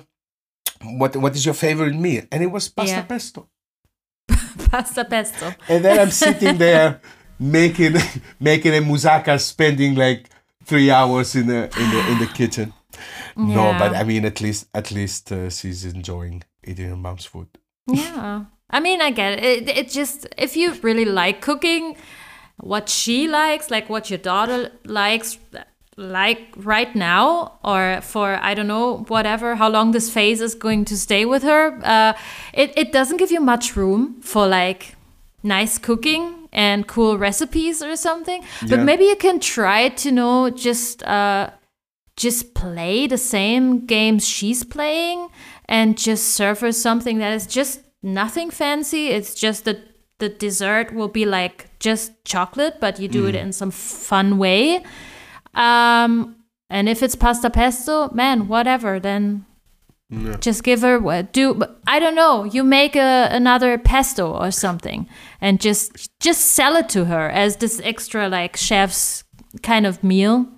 what 0.98 1.14
what 1.16 1.34
is 1.36 1.44
your 1.44 1.54
favorite 1.54 1.94
meal? 1.94 2.24
And 2.32 2.42
it 2.42 2.46
was 2.50 2.68
pasta 2.68 2.96
Yeah. 2.96 3.02
pesto. 3.02 3.48
pasta 4.70 5.04
pesto. 5.04 5.54
And 5.68 5.84
then 5.84 5.98
I'm 5.98 6.10
sitting 6.10 6.56
there 6.58 7.00
making 7.42 7.96
making 8.40 8.74
a 8.74 8.80
moussaka, 8.80 9.40
spending 9.40 9.94
like 9.94 10.28
three 10.64 10.90
hours 10.90 11.34
in 11.34 11.46
the 11.48 11.64
in 11.78 11.90
the 11.90 12.10
in 12.12 12.18
the 12.18 12.26
kitchen. 12.26 12.72
No, 13.36 13.74
but 13.78 13.94
I 13.94 14.04
mean, 14.04 14.24
at 14.24 14.40
least 14.40 14.68
at 14.74 14.90
least 14.90 15.32
uh, 15.32 15.50
she's 15.50 15.84
enjoying 15.84 16.44
eating 16.64 16.88
her 16.88 16.96
mom's 16.96 17.24
food. 17.24 17.48
Yeah. 17.86 18.44
I 18.70 18.80
mean, 18.80 19.02
I 19.02 19.10
get 19.10 19.38
it. 19.38 19.68
it. 19.68 19.76
It 19.76 19.90
just, 19.90 20.26
if 20.38 20.56
you 20.56 20.72
really 20.82 21.04
like 21.04 21.42
cooking, 21.42 21.96
what 22.56 22.88
she 22.88 23.28
likes, 23.28 23.70
like 23.70 23.90
what 23.90 24.08
your 24.08 24.18
daughter 24.18 24.70
likes, 24.84 25.38
like 25.98 26.54
right 26.56 26.94
now, 26.94 27.58
or 27.62 28.00
for, 28.02 28.38
I 28.40 28.54
don't 28.54 28.68
know, 28.68 29.04
whatever, 29.08 29.56
how 29.56 29.68
long 29.68 29.90
this 29.90 30.10
phase 30.10 30.40
is 30.40 30.54
going 30.54 30.86
to 30.86 30.96
stay 30.96 31.26
with 31.26 31.42
her, 31.42 31.78
uh, 31.84 32.14
it, 32.54 32.72
it 32.76 32.92
doesn't 32.92 33.18
give 33.18 33.30
you 33.30 33.40
much 33.40 33.76
room 33.76 34.20
for 34.22 34.46
like 34.46 34.96
nice 35.42 35.76
cooking 35.76 36.41
and 36.52 36.86
cool 36.86 37.18
recipes 37.18 37.82
or 37.82 37.96
something. 37.96 38.44
But 38.60 38.78
Yeah. 38.78 38.84
maybe 38.84 39.04
you 39.04 39.16
can 39.16 39.40
try 39.40 39.88
to 39.88 40.12
know 40.12 40.50
just, 40.50 41.02
uh, 41.04 41.50
just 42.16 42.54
play 42.54 43.06
the 43.06 43.18
same 43.18 43.86
games 43.86 44.28
she's 44.28 44.64
playing 44.64 45.28
and 45.68 45.96
just 45.96 46.34
serve 46.34 46.60
her 46.60 46.72
something 46.72 47.18
that 47.18 47.32
is 47.32 47.46
just 47.46 47.80
nothing 48.02 48.50
fancy. 48.50 49.08
It's 49.08 49.34
just 49.34 49.64
that 49.64 49.78
the 50.18 50.28
dessert 50.28 50.92
will 50.94 51.08
be 51.08 51.24
like 51.24 51.70
just 51.80 52.12
chocolate, 52.24 52.76
but 52.80 53.00
you 53.00 53.08
do 53.08 53.26
it 53.26 53.34
in 53.34 53.52
some 53.52 53.70
fun 53.70 54.36
way. 54.38 54.84
Um, 55.54 56.36
and 56.70 56.88
if 56.88 57.02
it's 57.02 57.16
pasta 57.16 57.50
pesto, 57.50 58.10
man, 58.12 58.46
whatever, 58.48 59.00
then 59.00 59.44
Yeah. 60.12 60.36
just 60.36 60.62
give 60.62 60.82
her 60.82 60.98
what 60.98 61.32
do 61.32 61.62
I 61.86 61.98
don't 61.98 62.14
know. 62.14 62.44
You 62.44 62.64
make 62.64 62.96
a, 62.96 63.28
another 63.30 63.78
pesto 63.78 64.30
or 64.30 64.50
something, 64.50 65.08
and 65.40 65.58
just 65.58 66.10
just 66.20 66.42
sell 66.42 66.76
it 66.76 66.90
to 66.90 67.06
her 67.06 67.30
as 67.30 67.56
this 67.56 67.80
extra 67.82 68.28
like 68.28 68.54
chef's 68.56 69.24
kind 69.62 69.86
of 69.86 70.04
meal. 70.04 70.48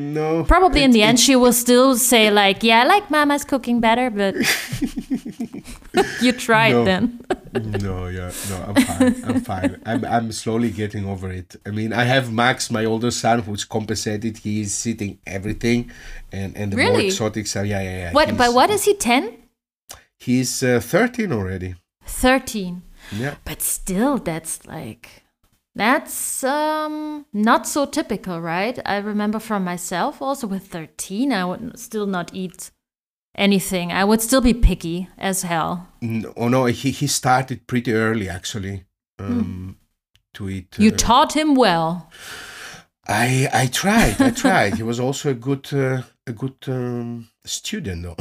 No, 0.00 0.44
Probably 0.44 0.84
in 0.84 0.92
the 0.92 1.02
end, 1.02 1.18
she 1.18 1.34
will 1.34 1.52
still 1.52 1.96
say 1.96 2.30
like, 2.42 2.62
"Yeah, 2.62 2.82
I 2.82 2.86
like 2.86 3.10
Mama's 3.10 3.44
cooking 3.44 3.80
better," 3.80 4.10
but 4.10 4.36
you 6.22 6.32
tried 6.32 6.72
No. 6.72 6.84
then. 6.84 7.20
no, 7.82 8.06
yeah, 8.06 8.30
no, 8.50 8.56
I'm 8.68 8.74
fine. 8.76 9.24
I'm 9.24 9.40
fine. 9.40 9.82
I'm 9.84 10.04
I'm 10.04 10.32
slowly 10.32 10.70
getting 10.70 11.04
over 11.04 11.30
it. 11.32 11.56
I 11.66 11.70
mean, 11.70 11.92
I 11.92 12.04
have 12.04 12.32
Max, 12.32 12.70
my 12.70 12.84
older 12.84 13.10
son, 13.10 13.40
who's 13.40 13.64
compensated. 13.64 14.38
He's 14.38 14.86
eating 14.86 15.18
everything, 15.26 15.90
and 16.32 16.56
and 16.56 16.72
the 16.72 16.76
more 16.76 16.90
Really? 16.92 17.06
exotic 17.06 17.46
stuff. 17.46 17.66
Yeah, 17.66 17.82
yeah, 17.82 17.98
yeah. 17.98 18.12
What? 18.12 18.36
But 18.36 18.54
what 18.54 18.70
is 18.70 18.84
he? 18.84 18.94
Ten? 18.94 19.34
He's 20.16 20.62
uh, 20.62 20.80
13 20.80 21.32
already. 21.32 21.74
Thirteen? 22.04 22.82
Yeah. 23.12 23.34
But 23.44 23.62
still, 23.62 24.18
that's 24.18 24.66
like 24.66 25.24
that's 25.78 26.44
um 26.44 27.24
not 27.32 27.66
so 27.66 27.86
typical, 27.86 28.40
right? 28.40 28.78
I 28.84 28.98
remember 28.98 29.38
from 29.38 29.64
myself 29.64 30.20
also 30.20 30.46
with 30.46 30.66
thirteen, 30.66 31.32
I 31.32 31.44
would 31.44 31.78
still 31.78 32.06
not 32.06 32.34
eat 32.34 32.70
anything. 33.34 33.92
I 33.92 34.04
would 34.04 34.20
still 34.20 34.40
be 34.40 34.52
picky 34.52 35.08
as 35.16 35.42
hell. 35.42 35.88
No, 36.00 36.32
oh 36.36 36.48
no, 36.48 36.66
he 36.66 36.90
he 36.90 37.06
started 37.06 37.66
pretty 37.66 37.92
early 37.92 38.28
actually. 38.28 38.84
Um, 39.20 39.78
to 40.34 40.48
eat. 40.48 40.74
Hmm. 40.76 40.82
You 40.82 40.92
uh, 40.92 40.96
taught 40.96 41.36
him 41.36 41.54
well. 41.54 42.10
I 43.06 43.48
I 43.52 43.66
tried. 43.66 44.20
I 44.20 44.30
tried. 44.30 44.74
he 44.74 44.82
was 44.82 45.00
also 45.00 45.30
a 45.30 45.34
good 45.34 45.72
uh, 45.72 46.02
a 46.26 46.32
good 46.32 46.56
um, 46.68 47.28
student 47.44 48.02
though. 48.02 48.16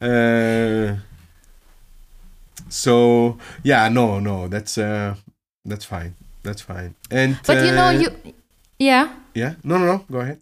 uh, 0.00 0.96
so 2.68 3.38
yeah, 3.62 3.88
no, 3.88 4.20
no, 4.20 4.48
that's 4.48 4.78
uh, 4.78 5.14
that's 5.66 5.84
fine. 5.84 6.14
That's 6.42 6.62
fine. 6.62 6.94
And 7.10 7.38
But 7.46 7.66
you 7.66 7.72
know, 7.72 7.86
uh, 7.86 7.90
you 7.90 8.34
yeah. 8.78 9.14
yeah, 9.34 9.54
no, 9.64 9.78
no, 9.78 9.86
no. 9.86 10.04
Go 10.10 10.20
ahead. 10.20 10.40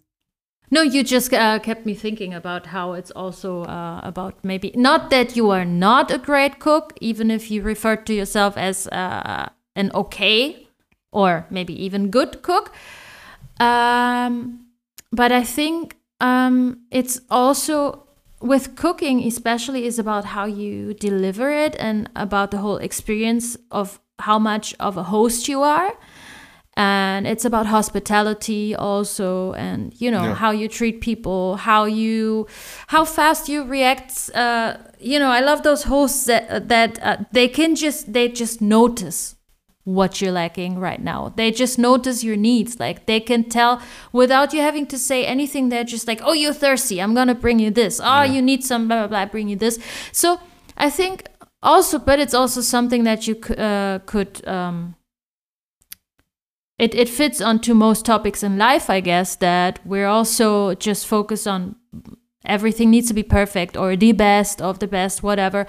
No, 0.71 0.81
you 0.81 1.03
just 1.03 1.33
uh, 1.33 1.59
kept 1.59 1.85
me 1.85 1.93
thinking 1.93 2.33
about 2.33 2.67
how 2.67 2.93
it's 2.93 3.11
also 3.11 3.63
uh, 3.63 4.01
about 4.03 4.43
maybe 4.43 4.71
not 4.75 5.09
that 5.09 5.35
you 5.35 5.49
are 5.51 5.65
not 5.65 6.11
a 6.11 6.17
great 6.17 6.59
cook, 6.59 6.93
even 7.01 7.29
if 7.29 7.51
you 7.51 7.61
refer 7.61 7.95
to 7.95 8.13
yourself 8.13 8.57
as 8.57 8.87
uh, 8.87 9.49
an 9.75 9.91
okay 9.93 10.67
or 11.11 11.45
maybe 11.49 11.73
even 11.85 12.09
good 12.09 12.41
cook. 12.41 12.73
Um, 13.59 14.65
but 15.11 15.31
I 15.31 15.43
think 15.43 15.97
um, 16.19 16.79
it's 16.91 17.21
also 17.29 18.07
with 18.41 18.75
cooking, 18.75 19.23
especially, 19.23 19.85
is 19.85 19.97
about 19.99 20.25
how 20.25 20.45
you 20.45 20.93
deliver 20.93 21.49
it 21.51 21.75
and 21.79 22.09
about 22.15 22.51
the 22.51 22.57
whole 22.57 22.77
experience 22.77 23.55
of 23.71 23.99
how 24.19 24.39
much 24.39 24.73
of 24.79 24.97
a 24.97 25.03
host 25.03 25.47
you 25.47 25.61
are 25.61 25.93
and 26.77 27.25
it's 27.25 27.45
about 27.45 27.65
hospitality 27.67 28.75
also 28.75 29.53
and 29.53 29.93
you 29.99 30.11
know 30.11 30.23
Yeah. 30.23 30.35
how 30.35 30.51
you 30.51 30.67
treat 30.67 30.99
people 31.01 31.55
how 31.57 31.85
you 31.85 32.47
how 32.87 33.05
fast 33.05 33.47
you 33.49 33.63
react 33.63 34.29
uh 34.35 34.77
you 34.99 35.17
know 35.19 35.29
i 35.29 35.39
love 35.39 35.63
those 35.63 35.83
hosts 35.83 36.25
that 36.25 36.67
that 36.69 36.99
uh, 37.01 37.17
they 37.31 37.47
can 37.47 37.75
just 37.75 38.11
they 38.11 38.27
just 38.27 38.61
notice 38.61 39.35
what 39.87 40.19
you're 40.19 40.31
lacking 40.31 40.79
right 40.79 40.99
now. 40.99 41.31
They 41.35 41.51
just 41.51 41.77
notice 41.77 42.23
your 42.23 42.35
needs. 42.35 42.79
Like 42.79 43.05
they 43.05 43.19
can 43.19 43.43
tell 43.43 43.79
without 44.11 44.51
you 44.51 44.59
having 44.61 44.87
to 44.87 44.97
say 44.97 45.23
anything. 45.27 45.69
They're 45.69 45.83
just 45.83 46.07
like, 46.07 46.21
oh, 46.23 46.33
you're 46.33 46.53
thirsty. 46.55 46.99
I'm 46.99 47.13
to 47.27 47.35
bring 47.35 47.59
you 47.59 47.69
this. 47.69 48.01
Oh, 48.03 48.23
you 48.23 48.41
need 48.41 48.63
some 48.63 48.87
blah, 48.87 49.01
blah, 49.01 49.07
blah. 49.07 49.25
Bring 49.27 49.47
you 49.47 49.55
this. 49.55 49.77
So 50.11 50.39
I 50.75 50.89
think 50.89 51.27
also, 51.65 51.99
but 51.99 52.19
it's 52.19 52.33
also 52.33 52.61
something 52.61 53.03
that 53.03 53.27
you 53.27 53.35
uh, 53.57 53.99
could. 54.05 54.47
Um, 54.47 54.95
it, 56.77 56.93
it 56.93 57.09
fits 57.09 57.41
onto 57.41 57.73
most 57.73 58.05
topics 58.05 58.43
in 58.43 58.57
life, 58.57 58.89
I 58.89 58.99
guess, 58.99 59.37
that 59.37 59.79
we're 59.85 60.07
also 60.07 60.75
just 60.75 61.07
focused 61.07 61.47
on 61.47 61.75
everything 62.45 62.89
needs 62.89 63.07
to 63.07 63.13
be 63.13 63.23
perfect 63.23 63.77
or 63.77 63.95
the 63.95 64.11
best 64.11 64.61
of 64.61 64.79
the 64.79 64.87
best, 64.87 65.23
whatever 65.23 65.67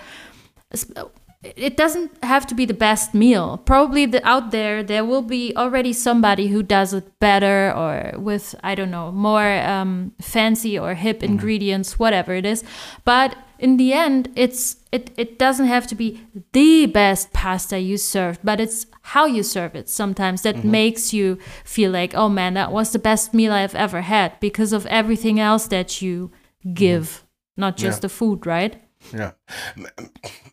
it 1.55 1.77
doesn't 1.77 2.13
have 2.25 2.47
to 2.47 2.55
be 2.55 2.65
the 2.65 2.75
best 2.75 3.15
meal. 3.15 3.59
Probably 3.59 4.07
the, 4.07 4.27
out 4.27 4.51
there, 4.51 4.83
there 4.83 5.05
will 5.05 5.23
be 5.23 5.53
already 5.57 5.93
somebody 5.93 6.49
who 6.49 6.63
does 6.63 6.93
it 6.93 7.19
better 7.21 7.73
or 7.73 8.19
with, 8.19 8.55
I 8.65 8.75
don't 8.75 8.91
know, 8.91 9.13
more 9.13 9.61
um, 9.61 10.13
fancy 10.21 10.79
or 10.79 10.95
hip 10.95 11.21
mm 11.21 11.27
ingredients, 11.27 11.99
whatever 11.99 12.35
it 12.35 12.47
is. 12.47 12.65
But 13.05 13.37
in 13.59 13.77
the 13.77 13.93
end, 13.93 14.31
it's 14.35 14.77
it, 14.93 15.11
it 15.17 15.39
doesn't 15.39 15.67
have 15.67 15.87
to 15.89 15.95
be 15.95 16.21
the 16.53 16.87
best 16.87 17.33
pasta 17.33 17.79
you 17.79 17.97
served, 17.97 18.41
but 18.43 18.61
it's 18.61 18.87
how 19.03 19.27
you 19.27 19.43
serve 19.43 19.75
it 19.75 19.89
sometimes 19.89 20.43
that 20.43 20.57
mm-hmm. 20.57 20.71
makes 20.71 21.13
you 21.13 21.39
feel 21.65 21.91
like, 21.91 22.15
oh 22.15 22.29
man, 22.29 22.55
that 22.55 22.73
was 22.73 22.93
the 22.93 22.99
best 22.99 23.35
meal 23.35 23.53
I've 23.53 23.75
ever 23.75 24.03
had 24.03 24.39
because 24.41 24.73
of 24.73 24.87
everything 24.87 25.41
else 25.41 25.67
that 25.69 26.03
you 26.03 26.31
give, 26.73 27.05
mm-hmm. 27.05 27.61
not 27.61 27.77
just 27.77 27.99
yeah. 27.99 28.03
the 28.03 28.09
food, 28.09 28.47
right? 28.47 28.83
Yeah. 29.13 29.33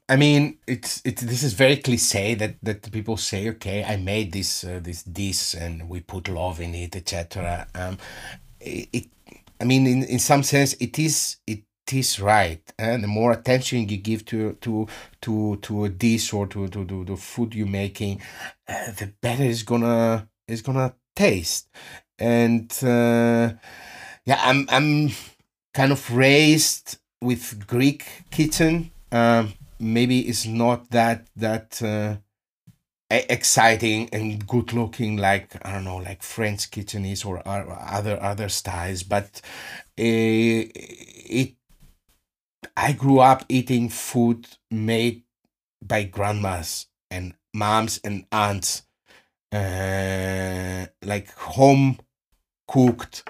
I 0.10 0.16
mean, 0.16 0.58
it's 0.68 1.02
it's 1.06 1.22
this 1.22 1.44
is 1.44 1.54
very 1.54 1.78
cliche 1.78 2.36
that 2.36 2.56
that 2.64 2.92
people 2.92 3.18
say, 3.18 3.50
okay, 3.50 3.84
I 3.84 3.98
made 3.98 4.32
this 4.32 4.64
uh, 4.64 4.80
this 4.82 5.04
this 5.04 5.54
and 5.54 5.90
we 5.90 6.02
put 6.02 6.28
love 6.28 6.60
in 6.60 6.76
it, 6.76 6.96
etc. 6.96 7.68
Um, 7.74 7.98
it, 8.60 8.90
it, 8.94 9.06
I 9.60 9.66
mean, 9.66 9.88
in, 9.88 10.04
in 10.04 10.20
some 10.20 10.44
sense, 10.44 10.74
it 10.74 11.00
is 11.00 11.38
it 11.48 11.64
is 11.92 12.20
right, 12.20 12.62
and 12.80 13.04
the 13.04 13.08
more 13.08 13.32
attention 13.32 13.90
you 13.90 13.98
give 13.98 14.26
to 14.26 14.54
to 14.62 14.88
to 15.22 15.58
to 15.58 15.86
a 15.86 15.90
dish 15.90 16.32
or 16.32 16.48
to 16.48 16.68
to, 16.70 16.86
to 16.86 17.04
the 17.04 17.18
food 17.18 17.54
you're 17.56 17.68
making, 17.68 18.22
uh, 18.68 18.92
the 18.92 19.12
better 19.22 19.44
it's 19.44 19.64
gonna 19.64 20.28
it's 20.48 20.62
gonna 20.62 20.94
taste. 21.16 21.70
And 22.20 22.72
uh, 22.84 23.54
yeah, 24.26 24.40
I'm 24.42 24.68
I'm 24.70 25.12
kind 25.74 25.92
of 25.92 26.16
raised 26.16 26.98
with 27.22 27.68
Greek 27.68 28.06
kitchen. 28.32 28.92
Um, 29.12 29.54
maybe 29.80 30.22
it's 30.22 30.46
not 30.46 30.90
that 30.92 31.28
that 31.36 31.82
uh, 31.82 32.16
exciting 33.10 34.10
and 34.12 34.46
good 34.48 34.74
looking 34.74 35.18
like 35.18 35.56
I 35.66 35.74
don't 35.74 35.84
know 35.84 35.98
like 35.98 36.24
French 36.24 36.72
kitchen 36.72 37.06
is 37.06 37.24
or, 37.24 37.42
other 37.46 38.22
other 38.22 38.50
styles, 38.50 39.04
but 39.04 39.42
uh, 40.00 40.64
it 40.76 41.56
I 42.78 42.94
grew 42.94 43.20
up 43.20 43.46
eating 43.50 43.90
food 43.90 44.48
made 44.72 45.24
by 45.82 46.04
grandmas 46.06 46.88
and 47.12 47.36
moms 47.54 48.00
and 48.04 48.26
aunts, 48.32 48.84
uh, 49.52 50.88
like 51.04 51.32
home 51.34 52.00
cooked, 52.68 53.24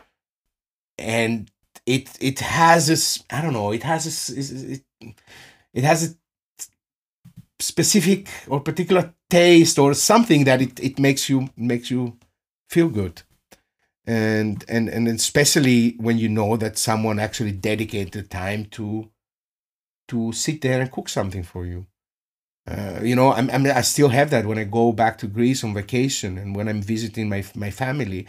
and 0.97 1.51
it 1.85 2.09
it 2.21 2.39
has 2.39 2.87
this 2.87 3.23
I 3.29 3.41
don't 3.41 3.53
know 3.53 3.71
it 3.71 3.83
has 3.83 4.05
this 4.05 4.29
it, 4.29 4.83
it 5.73 5.83
has 5.83 6.11
a 6.11 6.15
specific 7.59 8.29
or 8.47 8.59
particular 8.59 9.13
taste 9.29 9.79
or 9.79 9.93
something 9.93 10.43
that 10.45 10.61
it, 10.61 10.79
it 10.79 10.99
makes 10.99 11.29
you 11.29 11.49
makes 11.55 11.89
you 11.89 12.17
feel 12.69 12.89
good. 12.89 13.21
And 14.07 14.65
and 14.69 14.89
and 14.89 15.07
especially 15.07 15.95
when 15.99 16.17
you 16.19 16.29
know 16.29 16.57
that 16.57 16.77
someone 16.77 17.19
actually 17.19 17.53
dedicated 17.53 18.31
time 18.31 18.65
to 18.71 19.09
to 20.07 20.31
sit 20.31 20.61
there 20.61 20.81
and 20.81 20.91
cook 20.91 21.09
something 21.09 21.43
for 21.43 21.65
you 21.65 21.85
uh, 22.67 22.99
you 23.01 23.15
know 23.15 23.33
I'm, 23.33 23.49
I'm, 23.49 23.65
i 23.67 23.81
still 23.81 24.09
have 24.09 24.29
that 24.29 24.45
when 24.45 24.57
i 24.57 24.63
go 24.63 24.91
back 24.91 25.17
to 25.19 25.27
greece 25.27 25.63
on 25.63 25.73
vacation 25.73 26.37
and 26.37 26.55
when 26.55 26.67
i'm 26.67 26.81
visiting 26.81 27.29
my 27.29 27.43
my 27.55 27.71
family 27.71 28.25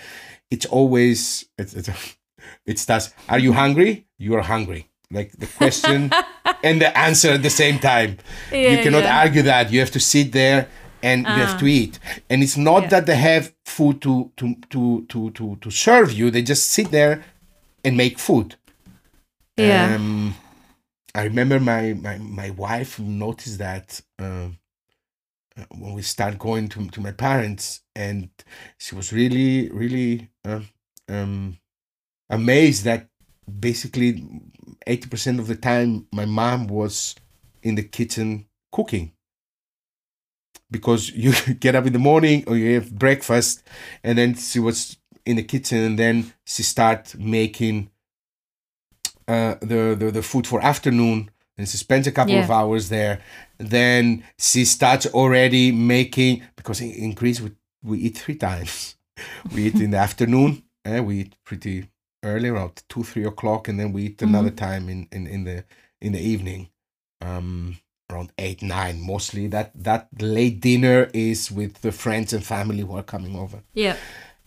it's 0.50 0.66
always 0.66 1.46
it's, 1.58 1.74
it's 1.74 1.88
it 2.66 2.78
starts 2.78 3.12
are 3.28 3.38
you 3.38 3.52
hungry 3.52 4.06
you 4.18 4.34
are 4.34 4.42
hungry 4.42 4.90
like 5.10 5.32
the 5.38 5.46
question 5.46 6.10
and 6.64 6.80
the 6.80 6.96
answer 6.98 7.30
at 7.30 7.42
the 7.42 7.50
same 7.50 7.78
time. 7.78 8.18
Yeah, 8.50 8.70
you 8.70 8.82
cannot 8.82 9.04
yeah. 9.04 9.20
argue 9.20 9.42
that. 9.42 9.70
You 9.70 9.80
have 9.80 9.90
to 9.92 10.00
sit 10.00 10.32
there 10.32 10.68
and 11.02 11.20
you 11.20 11.32
have 11.32 11.58
to 11.58 11.66
ah. 11.66 11.78
eat. 11.78 11.98
And 12.30 12.42
it's 12.42 12.56
not 12.56 12.84
yeah. 12.84 12.88
that 12.88 13.06
they 13.06 13.16
have 13.16 13.52
food 13.64 14.00
to, 14.02 14.32
to, 14.38 14.54
to, 14.70 15.06
to, 15.08 15.30
to, 15.30 15.56
to 15.60 15.70
serve 15.70 16.12
you, 16.12 16.30
they 16.30 16.42
just 16.42 16.70
sit 16.70 16.90
there 16.90 17.22
and 17.84 17.96
make 17.96 18.18
food. 18.18 18.56
Yeah. 19.56 19.94
Um, 19.96 20.34
I 21.14 21.24
remember 21.24 21.60
my, 21.60 21.94
my, 21.94 22.18
my 22.18 22.50
wife 22.50 22.98
noticed 22.98 23.58
that 23.58 24.00
uh, 24.18 24.48
when 25.70 25.92
we 25.92 26.02
start 26.02 26.38
going 26.38 26.68
to, 26.70 26.88
to 26.88 27.00
my 27.00 27.12
parents, 27.12 27.82
and 27.94 28.30
she 28.78 28.96
was 28.96 29.12
really, 29.12 29.70
really 29.70 30.30
uh, 30.44 30.60
um, 31.08 31.58
amazed 32.28 32.84
that 32.84 33.08
basically 33.60 34.26
80% 34.86 35.38
of 35.38 35.46
the 35.46 35.54
time 35.54 36.08
my 36.12 36.24
mom 36.24 36.66
was 36.66 37.14
in 37.62 37.76
the 37.76 37.84
kitchen 37.84 38.46
cooking. 38.72 39.12
Because 40.70 41.10
you 41.10 41.32
get 41.60 41.76
up 41.76 41.86
in 41.86 41.92
the 41.92 41.98
morning 42.00 42.42
or 42.48 42.56
you 42.56 42.74
have 42.74 42.92
breakfast 42.98 43.62
and 44.02 44.18
then 44.18 44.34
she 44.34 44.58
was 44.58 44.96
in 45.24 45.36
the 45.36 45.44
kitchen 45.44 45.78
and 45.78 45.98
then 45.98 46.32
she 46.44 46.64
start 46.64 47.14
making 47.16 47.90
uh, 49.28 49.54
the, 49.60 49.96
the 49.98 50.10
the 50.10 50.22
food 50.22 50.46
for 50.46 50.62
afternoon 50.62 51.30
and 51.56 51.68
she 51.68 51.76
spends 51.76 52.06
a 52.06 52.12
couple 52.12 52.34
yeah. 52.34 52.44
of 52.44 52.50
hours 52.50 52.88
there. 52.88 53.20
Then 53.58 54.24
she 54.38 54.64
starts 54.64 55.06
already 55.06 55.72
making 55.72 56.42
because 56.56 56.80
in, 56.80 57.12
greece 57.12 57.40
we, 57.40 57.52
we 57.82 57.98
eat 57.98 58.18
three 58.18 58.36
times. 58.36 58.96
We 59.54 59.66
eat 59.66 59.76
in 59.76 59.92
the 59.92 59.98
afternoon 59.98 60.64
and 60.84 60.96
eh, 60.96 61.00
we 61.00 61.20
eat 61.20 61.36
pretty 61.44 61.86
early 62.24 62.48
around 62.48 62.82
two 62.88 63.04
three 63.04 63.24
o'clock 63.24 63.68
and 63.68 63.78
then 63.78 63.92
we 63.92 64.06
eat 64.06 64.22
another 64.22 64.48
mm-hmm. 64.48 64.56
time 64.56 64.88
in, 64.88 65.06
in 65.12 65.28
in 65.28 65.44
the 65.44 65.64
in 66.00 66.12
the 66.12 66.20
evening 66.20 66.70
um 67.20 67.78
around 68.10 68.32
eight 68.38 68.60
nine 68.60 69.00
mostly. 69.00 69.46
That 69.46 69.70
that 69.84 70.08
late 70.20 70.60
dinner 70.60 71.10
is 71.14 71.52
with 71.52 71.80
the 71.82 71.92
friends 71.92 72.32
and 72.32 72.44
family 72.44 72.80
who 72.80 72.96
are 72.96 73.04
coming 73.04 73.36
over. 73.36 73.62
Yeah 73.72 73.96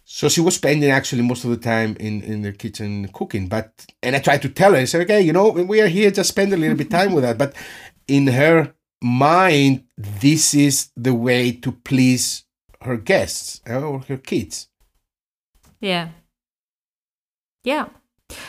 so 0.09 0.29
she 0.29 0.39
was 0.39 0.55
spending 0.55 0.89
actually 0.89 1.21
most 1.21 1.43
of 1.43 1.49
the 1.49 1.57
time 1.57 1.95
in 1.99 2.21
in 2.21 2.41
the 2.41 2.53
kitchen 2.53 3.07
cooking 3.09 3.47
but 3.47 3.85
and 4.01 4.15
i 4.15 4.19
tried 4.19 4.41
to 4.41 4.49
tell 4.49 4.71
her 4.71 4.77
i 4.77 4.85
said 4.85 5.01
okay 5.01 5.21
you 5.21 5.33
know 5.33 5.49
we 5.49 5.81
are 5.81 5.87
here 5.87 6.09
just 6.09 6.29
spend 6.29 6.53
a 6.53 6.57
little 6.57 6.77
bit 6.77 6.89
time 6.89 7.13
with 7.13 7.23
that 7.23 7.37
but 7.37 7.53
in 8.07 8.27
her 8.27 8.73
mind 9.01 9.83
this 9.97 10.53
is 10.53 10.89
the 10.95 11.13
way 11.13 11.51
to 11.51 11.71
please 11.71 12.45
her 12.81 12.97
guests 12.97 13.61
or 13.67 13.99
her 14.07 14.17
kids 14.17 14.69
yeah 15.81 16.09
yeah. 17.67 17.87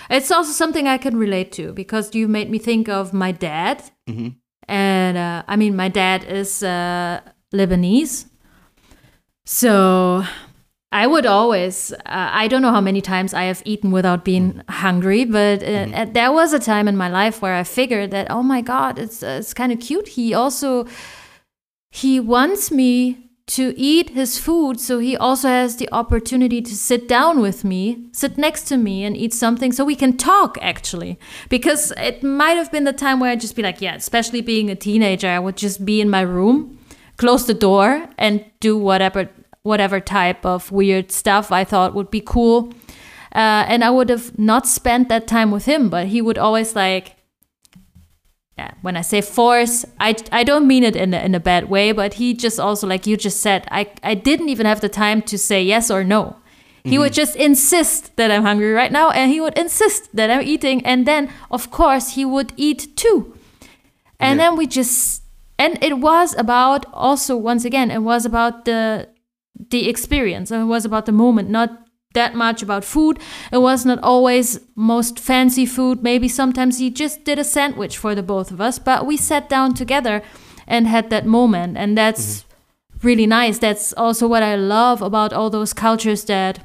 It's 0.09 0.31
also 0.31 0.53
something 0.53 0.87
I 0.87 0.97
can 0.97 1.17
relate 1.17 1.51
to 1.53 1.73
because 1.73 2.15
you 2.15 2.29
made 2.29 2.51
me 2.51 2.59
think 2.59 2.89
of 2.89 3.13
my 3.13 3.33
dad. 3.33 3.83
Mm-hmm. 4.09 4.29
And 4.69 5.19
uh, 5.19 5.43
I 5.49 5.57
mean, 5.57 5.75
my 5.75 5.89
dad 5.89 6.23
is 6.23 6.63
uh, 6.63 7.21
Lebanese. 7.53 8.27
So 9.45 10.23
I 10.91 11.07
would 11.07 11.27
always, 11.27 11.93
uh, 11.93 11.99
I 12.07 12.49
don't 12.49 12.63
know 12.63 12.71
how 12.71 12.81
many 12.81 13.03
times 13.03 13.35
I 13.35 13.45
have 13.45 13.63
eaten 13.65 13.91
without 13.91 14.25
being 14.25 14.53
mm-hmm. 14.53 14.73
hungry, 14.73 15.25
but 15.25 15.63
uh, 15.63 15.67
mm-hmm. 15.67 16.13
there 16.13 16.33
was 16.33 16.53
a 16.53 16.59
time 16.59 16.89
in 16.89 16.97
my 16.97 17.09
life 17.09 17.43
where 17.43 17.55
I 17.55 17.65
figured 17.65 18.11
that, 18.13 18.31
oh 18.31 18.43
my 18.43 18.63
God, 18.63 18.99
it's, 18.99 19.23
uh, 19.23 19.39
it's 19.41 19.53
kind 19.53 19.71
of 19.71 19.81
cute. 19.81 20.09
He 20.09 20.33
also, 20.33 20.87
he 21.91 22.19
wants 22.19 22.71
me 22.71 23.29
to 23.49 23.73
eat 23.79 24.11
his 24.11 24.39
food 24.39 24.79
so 24.79 24.99
he 24.99 25.17
also 25.17 25.49
has 25.49 25.77
the 25.77 25.89
opportunity 25.91 26.61
to 26.61 26.77
sit 26.77 27.09
down 27.09 27.41
with 27.41 27.65
me 27.65 28.07
sit 28.13 28.37
next 28.37 28.65
to 28.65 28.77
me 28.77 29.05
and 29.05 29.17
eat 29.17 29.33
something 29.33 29.73
so 29.73 29.87
we 29.87 29.97
can 29.97 30.19
talk 30.19 30.59
actually 30.61 31.19
because 31.49 31.91
it 31.97 32.23
might 32.23 32.59
have 32.59 32.71
been 32.71 32.85
the 32.85 32.93
time 32.93 33.19
where 33.19 33.31
i'd 33.31 33.41
just 33.41 33.57
be 33.57 33.63
like 33.63 33.81
yeah 33.81 33.95
especially 33.95 34.43
being 34.43 34.69
a 34.69 34.75
teenager 34.75 35.29
i 35.29 35.39
would 35.39 35.57
just 35.57 35.87
be 35.87 35.99
in 35.99 36.11
my 36.11 36.21
room 36.21 36.79
close 37.17 37.47
the 37.47 37.55
door 37.55 38.07
and 38.19 38.45
do 38.61 38.77
whatever 38.77 39.31
whatever 39.63 40.01
type 40.01 40.45
of 40.45 40.71
weird 40.73 41.11
stuff 41.11 41.53
i 41.53 41.65
thought 41.65 41.95
would 41.95 42.11
be 42.11 42.21
cool 42.21 42.73
uh, 43.35 43.65
and 43.69 43.85
i 43.85 43.91
would 43.91 44.09
have 44.09 44.39
not 44.39 44.67
spent 44.67 45.09
that 45.09 45.27
time 45.27 45.51
with 45.51 45.67
him 45.67 45.89
but 45.89 46.09
he 46.09 46.21
would 46.21 46.39
always 46.39 46.75
like 46.75 47.15
yeah, 48.57 48.73
when 48.83 48.97
I 48.97 49.03
say 49.03 49.21
force, 49.21 49.85
I, 50.01 50.17
I 50.33 50.43
don't 50.43 50.67
mean 50.67 50.83
it 50.83 50.97
in 50.97 51.15
a, 51.15 51.19
in 51.19 51.33
a 51.37 51.39
bad 51.39 51.71
way, 51.71 51.93
but 51.93 52.15
he 52.15 52.35
just 52.35 52.59
also, 52.59 52.89
like 52.89 53.07
you 53.07 53.17
just 53.17 53.39
said, 53.39 53.69
I, 53.71 53.87
I 54.03 54.15
didn't 54.15 54.49
even 54.49 54.67
have 54.67 54.81
the 54.81 54.89
time 54.89 55.23
to 55.31 55.39
say 55.39 55.63
yes 55.63 55.93
or 55.93 56.03
no. 56.03 56.39
He 56.83 56.91
mm-hmm. 56.91 57.03
would 57.03 57.13
just 57.13 57.37
insist 57.37 58.17
that 58.17 58.33
I'm 58.33 58.43
hungry 58.43 58.73
right 58.73 58.91
now, 58.91 59.11
and 59.11 59.31
he 59.31 59.41
would 59.41 59.57
insist 59.57 60.17
that 60.17 60.29
I'm 60.29 60.43
eating, 60.43 60.85
and 60.85 61.07
then, 61.07 61.31
of 61.53 61.71
course, 61.71 62.15
he 62.15 62.25
would 62.25 62.53
eat 62.57 62.97
too. 62.97 63.39
And 64.19 64.39
yeah. 64.39 64.47
then 64.51 64.57
we 64.57 64.67
just 64.67 65.23
and 65.59 65.83
it 65.83 65.99
was 65.99 66.37
about 66.37 66.87
also 66.93 67.37
once 67.37 67.65
again 67.65 67.91
it 67.91 68.03
was 68.03 68.25
about 68.25 68.65
the 68.65 69.09
the 69.71 69.89
experience. 69.89 70.51
It 70.51 70.65
was 70.65 70.85
about 70.85 71.07
the 71.07 71.13
moment 71.13 71.51
not 71.51 71.71
that 72.15 72.35
much 72.35 72.63
about 72.63 72.85
food. 72.85 73.19
It 73.53 73.59
was 73.59 73.85
not 73.85 73.99
always 74.03 74.61
most 74.75 75.19
fancy 75.19 75.67
food. 75.67 76.03
Maybe 76.03 76.29
sometimes 76.29 76.79
he 76.79 76.91
just 76.91 77.25
did 77.25 77.39
a 77.39 77.45
sandwich 77.45 77.99
for 77.99 78.15
the 78.15 78.23
both 78.23 78.51
of 78.51 78.61
us 78.61 78.79
but 78.79 79.07
we 79.07 79.17
sat 79.17 79.49
down 79.49 79.75
together 79.75 80.23
and 80.67 80.87
had 80.87 81.11
that 81.11 81.27
moment 81.27 81.77
and 81.77 81.97
that's 81.97 82.45
really 83.03 83.27
nice. 83.27 83.59
That's 83.59 83.93
also 83.93 84.27
what 84.27 84.43
i 84.43 84.57
love 84.57 85.03
about 85.03 85.33
all 85.33 85.51
those 85.51 85.73
cultures 85.73 86.25
that 86.25 86.61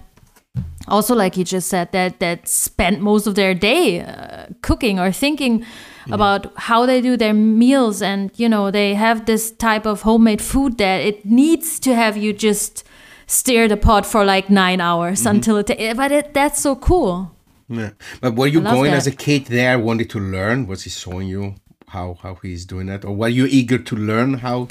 also 0.88 1.16
like 1.16 1.38
you 1.38 1.44
just 1.44 1.70
said 1.70 1.92
that 1.92 2.20
that 2.20 2.48
spend 2.48 3.02
most 3.02 3.28
of 3.28 3.36
their 3.36 3.54
day 3.54 4.02
uh, 4.02 4.48
cooking 4.62 5.00
or 5.00 5.12
thinking 5.12 5.66
about 6.12 6.52
how 6.58 6.86
they 6.86 7.02
do 7.02 7.16
their 7.16 7.34
meals 7.34 8.02
and 8.02 8.32
you 8.36 8.50
know 8.50 8.72
they 8.72 8.94
have 8.94 9.26
this 9.26 9.52
type 9.52 9.86
of 9.86 10.02
homemade 10.02 10.42
food 10.42 10.78
that 10.78 11.02
it 11.02 11.26
needs 11.26 11.80
to 11.80 11.96
have 11.96 12.18
you 12.18 12.34
just 12.34 12.84
stir 13.28 13.68
the 13.68 13.78
pot 13.78 14.06
for 14.06 14.26
like 14.26 14.50
nine 14.50 14.82
hours 14.82 15.20
mm-hmm. 15.20 15.36
until 15.36 15.58
it 15.58 15.68
ta- 15.68 15.76
eh, 15.78 15.94
but 15.94 16.12
it, 16.12 16.34
that's 16.34 16.62
so 16.62 16.76
cool 16.76 17.34
Yeah. 17.70 17.92
But 18.22 18.36
were 18.36 18.48
you 18.48 18.62
going 18.62 18.92
that. 18.92 18.98
as 18.98 19.08
a 19.08 19.12
kid 19.12 19.46
there, 19.46 19.80
wanted 19.80 20.10
to 20.12 20.20
learn? 20.20 20.68
Was 20.68 20.84
he 20.84 20.90
showing 20.90 21.28
you 21.28 21.56
how 21.88 22.18
how 22.22 22.36
he's 22.36 22.66
doing 22.66 22.88
that, 22.88 23.06
or 23.06 23.16
were 23.16 23.30
you 23.30 23.46
eager 23.46 23.78
to 23.78 23.96
learn 23.96 24.36
how 24.36 24.68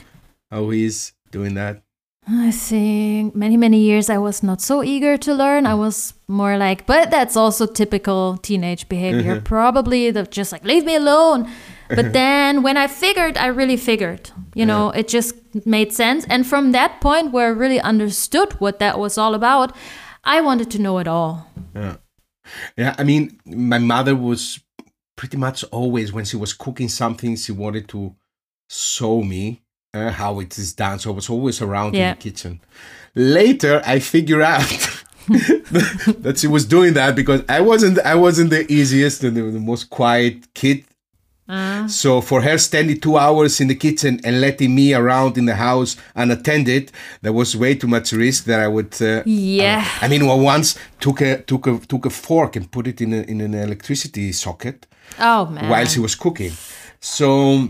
how 0.50 0.70
he's 0.70 1.12
doing 1.30 1.54
that? 1.54 1.82
I 2.26 2.52
think 2.52 3.34
many, 3.34 3.56
many 3.56 3.80
years 3.80 4.08
I 4.08 4.18
was 4.18 4.42
not 4.42 4.60
so 4.60 4.82
eager 4.82 5.16
to 5.16 5.34
learn. 5.34 5.66
I 5.66 5.72
mm. 5.72 5.78
was 5.78 6.14
more 6.28 6.56
like, 6.56 6.86
but 6.86 7.10
that's 7.10 7.36
also 7.36 7.66
typical 7.66 8.36
teenage 8.38 8.88
behavior. 8.88 9.36
Mm-hmm. 9.36 9.44
Probably 9.44 10.10
the 10.10 10.22
just 10.24 10.52
like, 10.52 10.64
leave 10.64 10.84
me 10.84 10.94
alone. 10.94 11.50
But 11.88 11.98
mm-hmm. 11.98 12.12
then 12.12 12.62
when 12.62 12.76
I 12.76 12.86
figured, 12.86 13.36
I 13.36 13.46
really 13.46 13.76
figured, 13.76 14.30
you 14.54 14.64
know, 14.64 14.90
it 14.90 15.08
just 15.08 15.34
made 15.66 15.92
sense. 15.92 16.24
And 16.26 16.46
from 16.46 16.72
that 16.72 17.00
point 17.00 17.32
where 17.32 17.48
I 17.48 17.50
really 17.50 17.80
understood 17.80 18.52
what 18.54 18.78
that 18.78 18.98
was 18.98 19.18
all 19.18 19.34
about, 19.34 19.76
I 20.24 20.40
wanted 20.40 20.70
to 20.70 20.78
know 20.78 20.98
it 20.98 21.08
all. 21.08 21.48
Yeah. 21.74 21.96
Yeah, 22.76 22.94
I 22.98 23.04
mean, 23.04 23.40
my 23.46 23.78
mother 23.78 24.14
was 24.14 24.60
pretty 25.16 25.36
much 25.36 25.64
always 25.64 26.12
when 26.12 26.24
she 26.24 26.36
was 26.36 26.52
cooking 26.52 26.88
something, 26.88 27.36
she 27.36 27.52
wanted 27.52 27.88
to 27.88 28.14
show 28.68 29.22
me 29.22 29.61
uh, 29.94 30.10
how 30.10 30.40
it 30.40 30.56
is 30.58 30.72
done. 30.72 30.98
So 30.98 31.10
I 31.10 31.14
was 31.14 31.28
always 31.30 31.60
around 31.60 31.94
Yeah. 31.94 32.10
in 32.12 32.16
the 32.16 32.22
kitchen. 32.22 32.60
Later, 33.14 33.82
I 33.84 33.98
figured 33.98 34.42
out 34.42 34.68
that 35.28 36.34
she 36.38 36.46
was 36.48 36.64
doing 36.64 36.94
that 36.94 37.14
because 37.14 37.42
I 37.48 37.60
wasn't. 37.60 37.98
I 38.00 38.14
wasn't 38.14 38.50
the 38.50 38.70
easiest 38.72 39.22
and 39.24 39.36
the, 39.36 39.42
the 39.42 39.60
most 39.60 39.90
quiet 39.90 40.52
kid. 40.54 40.84
So 41.88 42.22
for 42.22 42.40
her 42.40 42.56
standing 42.56 42.98
two 42.98 43.18
hours 43.18 43.60
in 43.60 43.68
the 43.68 43.74
kitchen 43.74 44.20
and 44.24 44.40
letting 44.40 44.74
me 44.74 44.94
around 44.94 45.36
in 45.36 45.44
the 45.44 45.56
house 45.56 45.96
unattended, 46.14 46.90
that 47.20 47.34
was 47.34 47.54
way 47.54 47.74
too 47.74 47.86
much 47.88 48.12
risk 48.12 48.44
that 48.44 48.58
I 48.58 48.68
would. 48.68 48.94
Uh, 49.02 49.22
Yeah. 49.26 49.86
I 50.00 50.08
mean, 50.08 50.24
well, 50.26 50.40
once 50.40 50.78
took 50.98 51.20
a 51.20 51.42
took 51.42 51.66
a 51.66 51.78
took 51.86 52.06
a 52.06 52.10
fork 52.10 52.56
and 52.56 52.70
put 52.70 52.86
it 52.86 53.02
in 53.02 53.12
a, 53.12 53.20
in 53.32 53.42
an 53.42 53.52
electricity 53.52 54.32
socket 54.32 54.86
Oh, 55.20 55.44
man. 55.44 55.68
while 55.68 55.84
she 55.84 56.00
was 56.00 56.14
cooking. 56.14 56.52
So, 57.00 57.68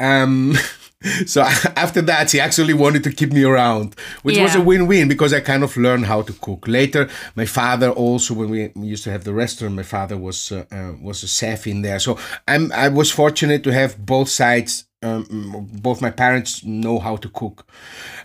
um, 0.00 0.54
so 1.26 1.42
after 1.76 2.02
that, 2.02 2.30
he 2.32 2.40
actually 2.40 2.74
wanted 2.74 3.04
to 3.04 3.12
keep 3.12 3.32
me 3.32 3.44
around, 3.44 3.94
which 4.22 4.38
was 4.38 4.54
a 4.54 4.60
win-win 4.60 5.08
because 5.08 5.32
I 5.32 5.40
kind 5.40 5.62
of 5.62 5.76
learned 5.76 6.06
how 6.06 6.22
to 6.22 6.32
cook. 6.34 6.66
Later, 6.66 7.08
my 7.34 7.46
father 7.46 7.90
also, 7.90 8.34
when 8.34 8.50
we 8.50 8.70
used 8.76 9.04
to 9.04 9.10
have 9.10 9.24
the 9.24 9.32
restaurant, 9.32 9.74
my 9.74 9.82
father 9.82 10.16
was 10.16 10.52
uh, 10.52 10.64
uh, 10.72 10.92
was 11.00 11.22
a 11.22 11.28
chef 11.28 11.66
in 11.66 11.82
there. 11.82 11.98
So 11.98 12.18
I'm 12.48 12.72
I 12.72 12.88
was 12.88 13.10
fortunate 13.10 13.62
to 13.64 13.72
have 13.72 14.04
both 14.04 14.28
sides. 14.28 14.86
Um, 15.02 15.68
both 15.70 16.00
my 16.00 16.10
parents 16.10 16.64
know 16.64 16.98
how 16.98 17.16
to 17.16 17.28
cook, 17.28 17.66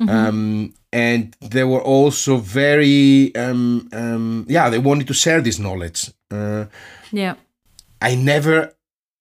um, 0.07 0.73
and 0.93 1.35
they 1.41 1.65
were 1.65 1.81
also 1.81 2.37
very 2.37 3.35
um, 3.35 3.89
um, 3.91 4.45
yeah. 4.47 4.69
They 4.69 4.79
wanted 4.79 5.07
to 5.07 5.13
share 5.13 5.41
this 5.41 5.59
knowledge. 5.59 6.11
Uh, 6.31 6.65
yeah. 7.11 7.35
I 8.01 8.15
never, 8.15 8.71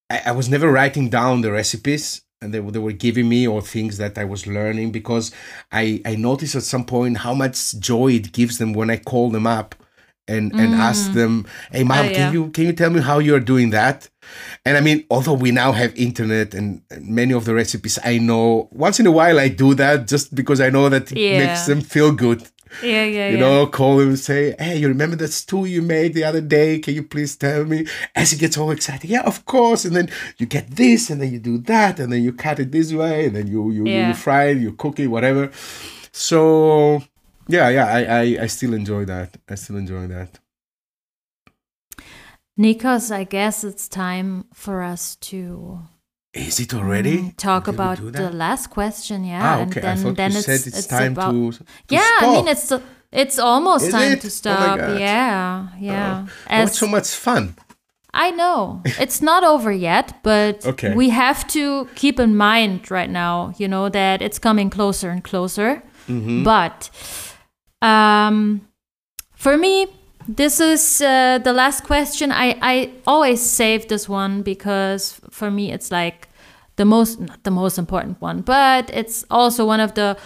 I, 0.09 0.23
I 0.27 0.33
was 0.33 0.49
never 0.49 0.71
writing 0.71 1.09
down 1.09 1.41
the 1.41 1.51
recipes 1.51 2.23
and 2.41 2.55
they, 2.55 2.61
were- 2.61 2.71
they 2.71 2.79
were 2.79 2.93
giving 2.93 3.29
me 3.29 3.47
or 3.47 3.61
things 3.61 3.99
that 3.99 4.17
I 4.19 4.25
was 4.25 4.47
learning 4.47 4.93
because 4.93 5.33
I, 5.73 6.01
I 6.05 6.15
noticed 6.17 6.55
at 6.55 6.63
some 6.63 6.85
point 6.85 7.19
how 7.19 7.35
much 7.35 7.79
joy 7.79 8.09
it 8.13 8.33
gives 8.33 8.59
them 8.59 8.73
when 8.73 8.91
I 8.91 8.97
call 8.97 9.31
them 9.31 9.47
up 9.47 9.75
and, 10.29 10.53
and 10.53 10.75
ask 10.75 11.11
mm. 11.11 11.15
them, 11.15 11.47
hey 11.73 11.85
mom, 11.85 11.99
Oh, 11.99 12.03
yeah. 12.03 12.13
can 12.15 12.33
you 12.35 12.51
can 12.51 12.65
you 12.67 12.75
tell 12.75 12.91
me 12.91 13.01
how 13.01 13.19
you're 13.19 13.41
doing 13.41 13.71
that? 13.71 14.11
And 14.67 14.77
I 14.77 14.83
mean, 14.83 15.07
although 15.11 15.33
we 15.33 15.53
now 15.53 15.73
have 15.73 15.97
internet 15.97 16.53
and 16.53 16.83
many 17.01 17.33
of 17.33 17.47
the 17.47 17.55
recipes 17.55 17.99
I 18.05 18.19
know, 18.19 18.69
once 18.71 19.01
in 19.01 19.07
a 19.07 19.11
while 19.11 19.41
I 19.41 19.49
do 19.49 19.73
that 19.75 20.07
just 20.07 20.35
because 20.35 20.61
I 20.61 20.69
know 20.69 20.91
that 20.91 21.11
it 21.13 21.17
Yeah. 21.19 21.47
makes 21.47 21.65
them 21.67 21.81
feel 21.81 22.13
good 22.13 22.43
Yeah, 22.83 23.05
yeah, 23.05 23.29
you 23.31 23.37
yeah. 23.37 23.41
know, 23.41 23.67
call 23.67 24.01
him 24.01 24.09
and 24.09 24.19
say, 24.19 24.55
Hey, 24.59 24.79
you 24.79 24.89
remember 24.89 25.17
that 25.17 25.33
stew 25.33 25.65
you 25.65 25.83
made 25.83 26.15
the 26.15 26.25
other 26.25 26.41
day? 26.41 26.79
Can 26.79 26.95
you 26.95 27.03
please 27.03 27.37
tell 27.37 27.65
me? 27.65 27.87
As 28.15 28.31
he 28.33 28.39
gets 28.39 28.57
all 28.59 28.71
excited, 28.71 29.09
yeah, 29.11 29.23
of 29.23 29.45
course. 29.45 29.85
And 29.85 29.95
then 29.97 30.09
you 30.39 30.47
get 30.47 30.71
this, 30.71 31.11
and 31.11 31.21
then 31.21 31.33
you 31.33 31.39
do 31.39 31.59
that, 31.59 31.99
and 32.01 32.13
then 32.13 32.23
you 32.23 32.33
cut 32.33 32.59
it 32.61 32.71
this 32.73 32.93
way, 32.93 33.27
and 33.27 33.37
then 33.37 33.47
you 33.47 33.71
you, 33.71 33.87
Yeah. 33.87 34.09
you 34.09 34.15
fry 34.15 34.45
it, 34.51 34.59
you 34.59 34.73
cook 34.73 34.99
it, 35.01 35.09
whatever. 35.09 35.51
So 36.13 37.03
yeah, 37.49 37.69
yeah, 37.69 37.87
I, 37.87 38.01
I 38.05 38.43
I 38.45 38.47
still 38.47 38.75
enjoy 38.75 39.05
that. 39.07 39.37
I 39.49 39.55
still 39.57 39.77
enjoy 39.77 40.07
that. 40.09 40.39
Nikos, 42.59 43.11
I 43.13 43.25
guess 43.25 43.63
it's 43.63 43.89
time 43.89 44.45
for 44.53 44.83
us 44.83 45.15
to 45.17 45.81
Is 46.39 46.61
it 46.61 46.73
already? 46.75 47.19
Mm, 47.19 47.37
talk 47.37 47.65
Did 47.65 47.75
about 47.75 47.99
the 48.13 48.31
last 48.31 48.71
question. 48.71 49.25
Yeah, 49.25 49.41
Ah, 49.43 49.61
and 49.63 49.71
okay. 49.71 49.81
then 49.81 49.99
I 49.99 50.03
thought 50.03 50.17
then 50.17 50.31
you 50.33 50.37
it's 50.39 50.47
said 50.47 50.67
it's, 50.67 50.79
it's 50.79 50.87
time 50.87 51.13
about, 51.13 51.33
to, 51.33 51.53
to 51.53 51.65
yeah, 51.91 52.11
I 52.21 52.27
mean 52.33 52.49
it's 52.49 52.73
it's 53.13 53.39
almost 53.39 53.87
Is 53.87 53.93
time 53.93 54.13
it? 54.13 54.21
to 54.21 54.27
Oh 54.27 54.31
stop. 54.31 54.79
God. 54.79 55.01
yeah, 55.01 55.69
yeah. 55.81 56.27
Oh, 56.27 56.33
As 56.47 56.69
it's 56.71 56.79
so 56.79 56.87
much 56.87 57.09
fun. 57.09 57.55
I 58.15 58.31
know 58.31 58.83
it's 58.99 59.21
not 59.21 59.45
over 59.45 59.71
yet, 59.73 60.13
but 60.23 60.65
Okay. 60.67 60.95
we 60.95 61.11
have 61.11 61.47
to 61.49 61.87
keep 61.95 62.19
in 62.21 62.37
mind 62.37 62.91
right 62.91 63.11
now, 63.11 63.53
you 63.59 63.69
know, 63.69 63.89
that 63.91 64.23
it's 64.23 64.39
coming 64.39 64.71
closer 64.71 65.11
and 65.11 65.23
closer. 65.23 65.83
Mm-hmm. 66.09 66.43
But 66.43 66.91
um, 67.83 68.61
for 69.35 69.57
me, 69.57 69.87
this 70.27 70.61
is 70.61 71.01
uh, 71.01 71.39
the 71.45 71.53
last 71.53 71.85
question. 71.85 72.33
I, 72.33 72.57
I 72.63 72.91
always 73.07 73.41
save 73.41 73.89
this 73.89 74.09
one 74.09 74.43
because 74.43 75.21
for 75.31 75.51
me, 75.51 75.73
it's 75.73 75.91
like 75.91 76.28
the 76.79 76.85
most, 76.85 77.21
not 77.21 77.45
the 77.45 77.51
most 77.51 77.77
important 77.79 78.21
one, 78.23 78.41
but 78.41 78.91
it's 78.95 79.25
also 79.31 79.67
one 79.67 79.81
of 79.81 79.93
the, 79.95 80.17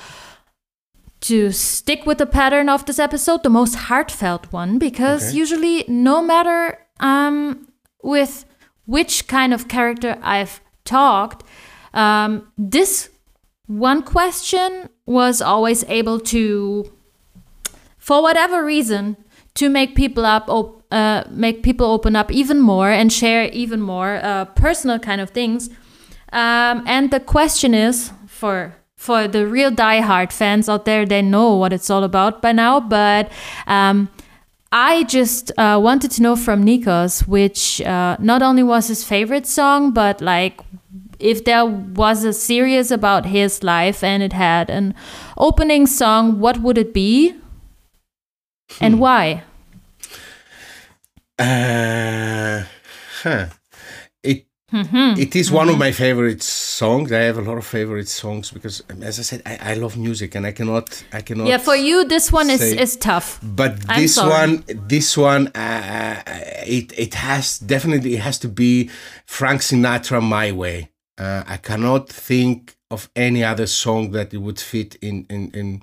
to 1.23 1.51
stick 1.53 2.07
with 2.07 2.19
the 2.19 2.27
pattern 2.27 2.69
of 2.69 2.85
this 2.87 2.99
episode, 2.99 3.43
the 3.43 3.51
most 3.51 3.75
heartfelt 3.89 4.53
one, 4.53 4.79
because 4.79 5.29
Okay. 5.29 5.37
usually, 5.39 5.85
no 5.89 6.23
matter 6.23 6.79
um, 7.01 7.69
with 8.03 8.45
which 8.87 9.27
kind 9.29 9.53
of 9.55 9.69
character 9.69 10.19
I've 10.23 10.61
talked, 10.85 11.43
um, 11.95 12.49
this 12.59 13.09
one 13.67 14.03
question 14.03 14.89
was 15.07 15.41
always 15.41 15.85
able 15.89 16.19
to, 16.21 16.91
for 17.99 18.23
whatever 18.23 18.65
reason, 18.65 19.17
to 19.55 19.69
make 19.69 19.95
people 19.95 20.25
up, 20.25 20.49
op- 20.49 20.83
uh, 20.91 21.23
make 21.31 21.63
people 21.63 21.87
open 21.87 22.17
up 22.17 22.31
even 22.33 22.59
more 22.61 22.91
and 22.91 23.13
share 23.13 23.45
even 23.53 23.81
more 23.81 24.19
uh, 24.23 24.45
personal 24.57 24.99
kind 24.99 25.21
of 25.21 25.31
things. 25.31 25.71
Um, 26.33 26.85
and 26.87 27.11
the 27.11 27.21
question 27.21 27.75
is 27.75 28.11
for 28.27 28.75
for 28.97 29.27
the 29.27 29.47
real 29.47 29.71
diehard 29.73 30.33
fans 30.33 30.69
out 30.69 30.85
there, 30.85 31.05
they 31.05 31.23
know 31.23 31.57
what 31.57 31.73
it's 31.73 31.91
all 31.91 32.05
about 32.05 32.41
by 32.41 32.53
now. 32.53 32.79
But 32.79 33.33
um, 33.67 34.09
I 34.71 35.03
just 35.05 35.51
uh, 35.59 35.81
wanted 35.83 36.13
to 36.13 36.23
know 36.23 36.37
from 36.37 36.65
Nikos, 36.65 37.27
which 37.27 37.83
uh, 37.83 38.17
not 38.21 38.43
only 38.43 38.63
was 38.63 38.87
his 38.87 39.05
favorite 39.05 39.47
song, 39.47 39.93
but 39.93 40.21
like 40.21 40.61
if 41.19 41.45
there 41.45 41.67
was 41.67 42.25
a 42.25 42.33
series 42.33 42.91
about 42.91 43.27
his 43.27 43.63
life 43.63 44.03
and 44.03 44.23
it 44.23 44.33
had 44.33 44.71
an 44.71 44.95
opening 45.37 45.87
song, 45.87 46.39
what 46.39 46.59
would 46.59 46.79
it 46.79 46.95
be? 46.95 47.35
And 48.81 48.99
why? 48.99 49.43
Uh, 51.39 52.65
huh. 53.23 53.47
It 54.73 54.87
Mm-hmm. 54.87 55.21
it 55.21 55.37
is 55.37 55.51
one 55.51 55.69
of 55.69 55.79
my 55.79 55.93
favorite 55.93 56.43
songs. 56.43 57.13
I 57.13 57.21
have 57.21 57.39
a 57.39 57.43
lot 57.43 57.59
of 57.59 57.67
favorite 57.67 58.09
songs 58.09 58.51
because, 58.51 58.83
as 59.03 59.19
I 59.19 59.23
said, 59.23 59.43
I, 59.45 59.73
I 59.73 59.75
love 59.75 59.99
music 59.99 60.35
and 60.35 60.47
I 60.47 60.53
cannot 60.53 61.05
I 61.13 61.21
cannot. 61.21 61.47
Yeah, 61.47 61.59
for 61.59 61.77
you, 61.77 62.05
this 62.05 62.33
one 62.33 62.51
is, 62.51 62.63
is 62.63 62.97
tough. 62.97 63.39
But 63.43 63.81
this 63.97 64.17
one, 64.17 64.65
this 64.89 65.17
one, 65.17 65.49
uh, 65.49 66.23
it 66.67 66.99
it 66.99 67.15
has 67.15 67.59
definitely 67.59 68.15
it 68.15 68.21
has 68.21 68.39
to 68.39 68.49
be 68.49 68.91
Frank 69.27 69.61
Sinatra 69.61 70.23
my 70.23 70.53
way. 70.53 70.89
Uh, 71.19 71.45
I 71.47 71.59
cannot 71.59 72.09
think 72.09 72.77
of 72.91 73.11
any 73.15 73.45
other 73.45 73.67
song 73.67 74.13
that 74.13 74.33
it 74.33 74.39
would 74.39 74.59
fit 74.59 74.97
in 75.03 75.27
in 75.29 75.51
in 75.51 75.83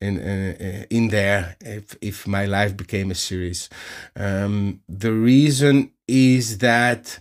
in 0.00 0.18
uh, 0.18 0.54
uh, 0.58 0.84
in 0.90 1.08
there 1.08 1.56
if 1.60 1.96
if 2.00 2.26
my 2.26 2.46
life 2.46 2.76
became 2.76 3.10
a 3.10 3.14
series. 3.14 3.68
Um, 4.16 4.80
the 4.88 5.12
reason 5.12 5.92
is 6.08 6.58
that. 6.58 7.20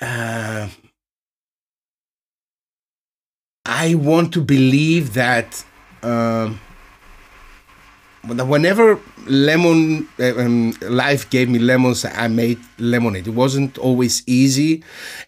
Uh, 0.00 0.68
I 3.64 3.94
want 3.94 4.32
to 4.34 4.40
believe 4.40 5.14
that 5.14 5.64
um, 6.02 6.60
whenever 8.24 8.98
lemon 9.26 10.08
uh, 10.18 10.36
um, 10.38 10.72
life 10.82 11.28
gave 11.30 11.48
me 11.48 11.58
lemons, 11.58 12.04
I 12.04 12.28
made 12.28 12.58
lemonade. 12.78 13.28
It 13.28 13.34
wasn't 13.34 13.78
always 13.78 14.22
easy, 14.26 14.82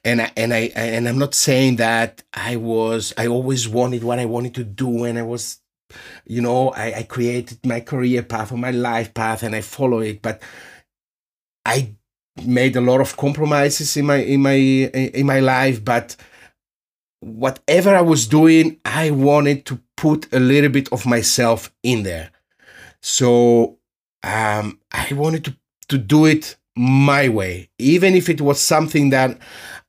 and 0.05 0.23
I, 0.23 0.33
and 0.37 0.53
I 0.53 0.73
and 0.75 1.09
I'm 1.09 1.19
not 1.19 1.35
saying 1.35 1.77
that 1.77 2.23
I 2.33 2.57
was. 2.57 3.13
I 3.17 3.27
always 3.27 3.69
wanted 3.69 4.05
what 4.05 4.19
I 4.19 4.25
wanted 4.27 4.55
to 4.57 4.65
do, 4.65 5.05
and 5.05 5.19
I 5.19 5.23
was, 5.23 5.61
you 6.27 6.41
know, 6.41 6.71
I, 6.71 6.99
I 6.99 7.03
created 7.05 7.65
my 7.65 7.81
career 7.81 8.23
path 8.23 8.53
or 8.53 8.59
my 8.59 8.71
life 8.71 9.15
path, 9.15 9.43
and 9.43 9.55
I 9.55 9.61
follow 9.61 10.01
it. 10.01 10.23
But 10.23 10.43
I 11.65 11.95
made 12.45 12.77
a 12.77 12.81
lot 12.81 13.01
of 13.01 13.17
compromises 13.17 13.97
in 13.97 14.07
my 14.07 14.17
in 14.17 14.41
my 14.43 14.55
in 14.55 15.27
my 15.27 15.41
life, 15.41 15.85
but 15.85 16.17
whatever 17.21 17.95
I 17.95 18.03
was 18.03 18.27
doing, 18.27 18.79
I 18.85 19.11
wanted 19.11 19.65
to 19.67 19.81
put 19.97 20.33
a 20.33 20.41
little 20.41 20.71
bit 20.71 20.93
of 20.93 21.07
myself 21.07 21.73
in 21.83 22.03
there. 22.03 22.31
So 23.01 23.79
um, 24.23 24.81
I 24.93 25.09
wanted 25.13 25.45
to, 25.45 25.57
to 25.89 25.99
do 25.99 26.27
it 26.27 26.57
my 26.77 27.29
way, 27.29 27.71
even 27.79 28.15
if 28.15 28.29
it 28.29 28.41
was 28.41 28.61
something 28.61 29.11
that 29.11 29.39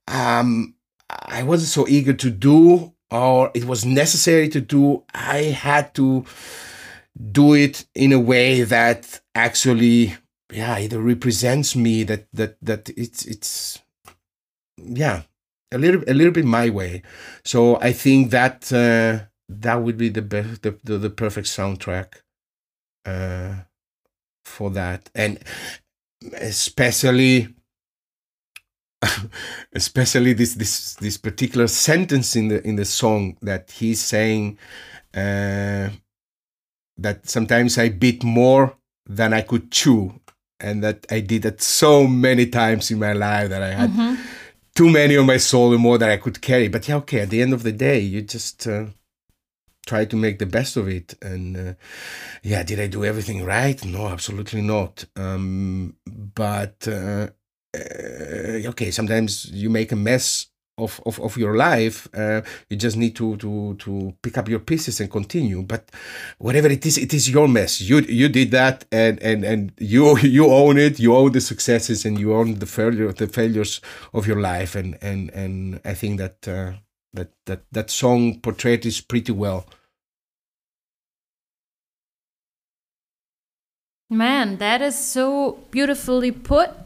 um, 0.07 0.75
I 1.09 1.43
wasn't 1.43 1.69
so 1.69 1.87
eager 1.87 2.13
to 2.13 2.29
do 2.29 2.93
or 3.11 3.51
it 3.53 3.65
was 3.65 3.85
necessary 3.85 4.49
to 4.49 4.61
do. 4.61 5.03
I 5.13 5.43
had 5.43 5.93
to 5.95 6.25
do 7.31 7.53
it 7.53 7.85
in 7.95 8.11
a 8.11 8.19
way 8.19 8.63
that 8.63 9.21
actually, 9.33 10.15
yeah, 10.51 10.77
it 10.77 10.93
represents 10.93 11.75
me 11.75 12.03
that 12.03 12.27
that 12.33 12.57
that 12.61 12.89
it's 12.89 13.25
it's 13.25 13.79
yeah 14.77 15.23
a 15.71 15.77
little 15.77 16.03
a 16.07 16.13
little 16.13 16.33
bit 16.33 16.45
my 16.45 16.69
way. 16.69 17.01
So 17.43 17.79
I 17.81 17.91
think 17.93 18.31
that 18.31 18.71
uh, 18.71 19.25
that 19.49 19.75
would 19.75 19.97
be 19.97 20.09
the 20.09 20.21
best 20.21 20.61
the, 20.61 20.77
the, 20.83 20.97
the 20.97 21.09
perfect 21.09 21.47
soundtrack 21.47 22.21
uh, 23.05 23.55
for 24.43 24.69
that, 24.71 25.09
and 25.15 25.39
especially 26.33 27.53
especially 29.73 30.33
this 30.33 30.55
this 30.55 30.95
this 30.95 31.17
particular 31.17 31.67
sentence 31.67 32.35
in 32.35 32.47
the 32.47 32.65
in 32.67 32.75
the 32.75 32.85
song 32.85 33.37
that 33.41 33.71
he's 33.71 34.01
saying 34.01 34.57
uh, 35.13 35.89
that 36.97 37.27
sometimes 37.27 37.77
I 37.77 37.89
bit 37.89 38.23
more 38.23 38.77
than 39.05 39.33
I 39.33 39.41
could 39.41 39.71
chew, 39.71 40.19
and 40.59 40.83
that 40.83 41.05
I 41.09 41.19
did 41.19 41.43
that 41.43 41.61
so 41.61 42.07
many 42.07 42.47
times 42.47 42.91
in 42.91 42.99
my 42.99 43.13
life 43.13 43.49
that 43.49 43.61
I 43.61 43.71
had. 43.71 43.89
Mm-hmm 43.91 44.15
too 44.75 44.89
many 44.89 45.15
on 45.15 45.25
my 45.25 45.37
soul 45.37 45.73
and 45.73 45.81
more 45.81 45.97
that 45.97 46.09
I 46.09 46.17
could 46.17 46.41
carry. 46.41 46.67
But 46.67 46.87
yeah, 46.87 46.97
okay. 46.97 47.21
At 47.21 47.29
the 47.29 47.41
end 47.41 47.53
of 47.53 47.63
the 47.63 47.71
day, 47.71 47.99
you 47.99 48.21
just 48.21 48.67
uh, 48.67 48.87
try 49.87 50.05
to 50.05 50.15
make 50.15 50.37
the 50.37 50.45
best 50.45 50.77
of 50.77 50.87
it. 50.87 51.15
And 51.21 51.57
uh, 51.57 51.73
yeah, 52.43 52.61
did 52.63 52.79
I 52.79 52.87
do 52.87 53.05
everything 53.05 53.43
right? 53.45 53.83
No, 53.85 54.07
absolutely 54.07 54.61
not. 54.61 55.05
Um, 55.15 55.95
but 56.05 56.87
uh, 56.87 57.29
uh 57.73 58.69
okay, 58.71 58.91
sometimes 58.91 59.49
you 59.51 59.69
make 59.69 59.91
a 59.91 59.95
mess 59.95 60.47
of, 60.77 60.99
of, 61.05 61.19
of 61.21 61.37
your 61.37 61.55
life 61.55 62.07
uh, 62.13 62.41
you 62.69 62.75
just 62.77 62.97
need 62.97 63.15
to, 63.15 63.37
to 63.37 63.75
to 63.75 64.13
pick 64.21 64.37
up 64.37 64.49
your 64.49 64.59
pieces 64.59 64.99
and 64.99 65.09
continue. 65.09 65.61
But 65.61 65.89
whatever 66.37 66.67
it 66.67 66.85
is 66.85 66.97
it 66.97 67.13
is 67.13 67.29
your 67.29 67.47
mess. 67.47 67.81
You 67.81 67.99
you 67.99 68.29
did 68.29 68.51
that 68.51 68.85
and 68.91 69.21
and 69.21 69.43
and 69.43 69.71
you 69.79 70.17
you 70.37 70.47
own 70.47 70.77
it. 70.77 70.99
You 70.99 71.15
own 71.15 71.31
the 71.31 71.41
successes 71.41 72.05
and 72.05 72.19
you 72.19 72.33
own 72.33 72.59
the 72.59 72.65
failure 72.65 73.11
the 73.13 73.27
failures 73.27 73.81
of 74.13 74.27
your 74.27 74.39
life. 74.39 74.75
And 74.75 74.97
and 75.01 75.29
and 75.31 75.81
i 75.85 75.93
think 75.93 76.19
that 76.19 76.47
uh, 76.47 76.73
that 77.13 77.31
that 77.45 77.61
that 77.71 77.89
song 77.89 78.39
portrayed 78.41 78.85
is 78.85 79.01
pretty 79.01 79.31
well. 79.31 79.65
Man 84.09 84.57
that 84.57 84.81
is 84.81 84.97
so 84.97 85.59
beautifully 85.71 86.31
put 86.31 86.84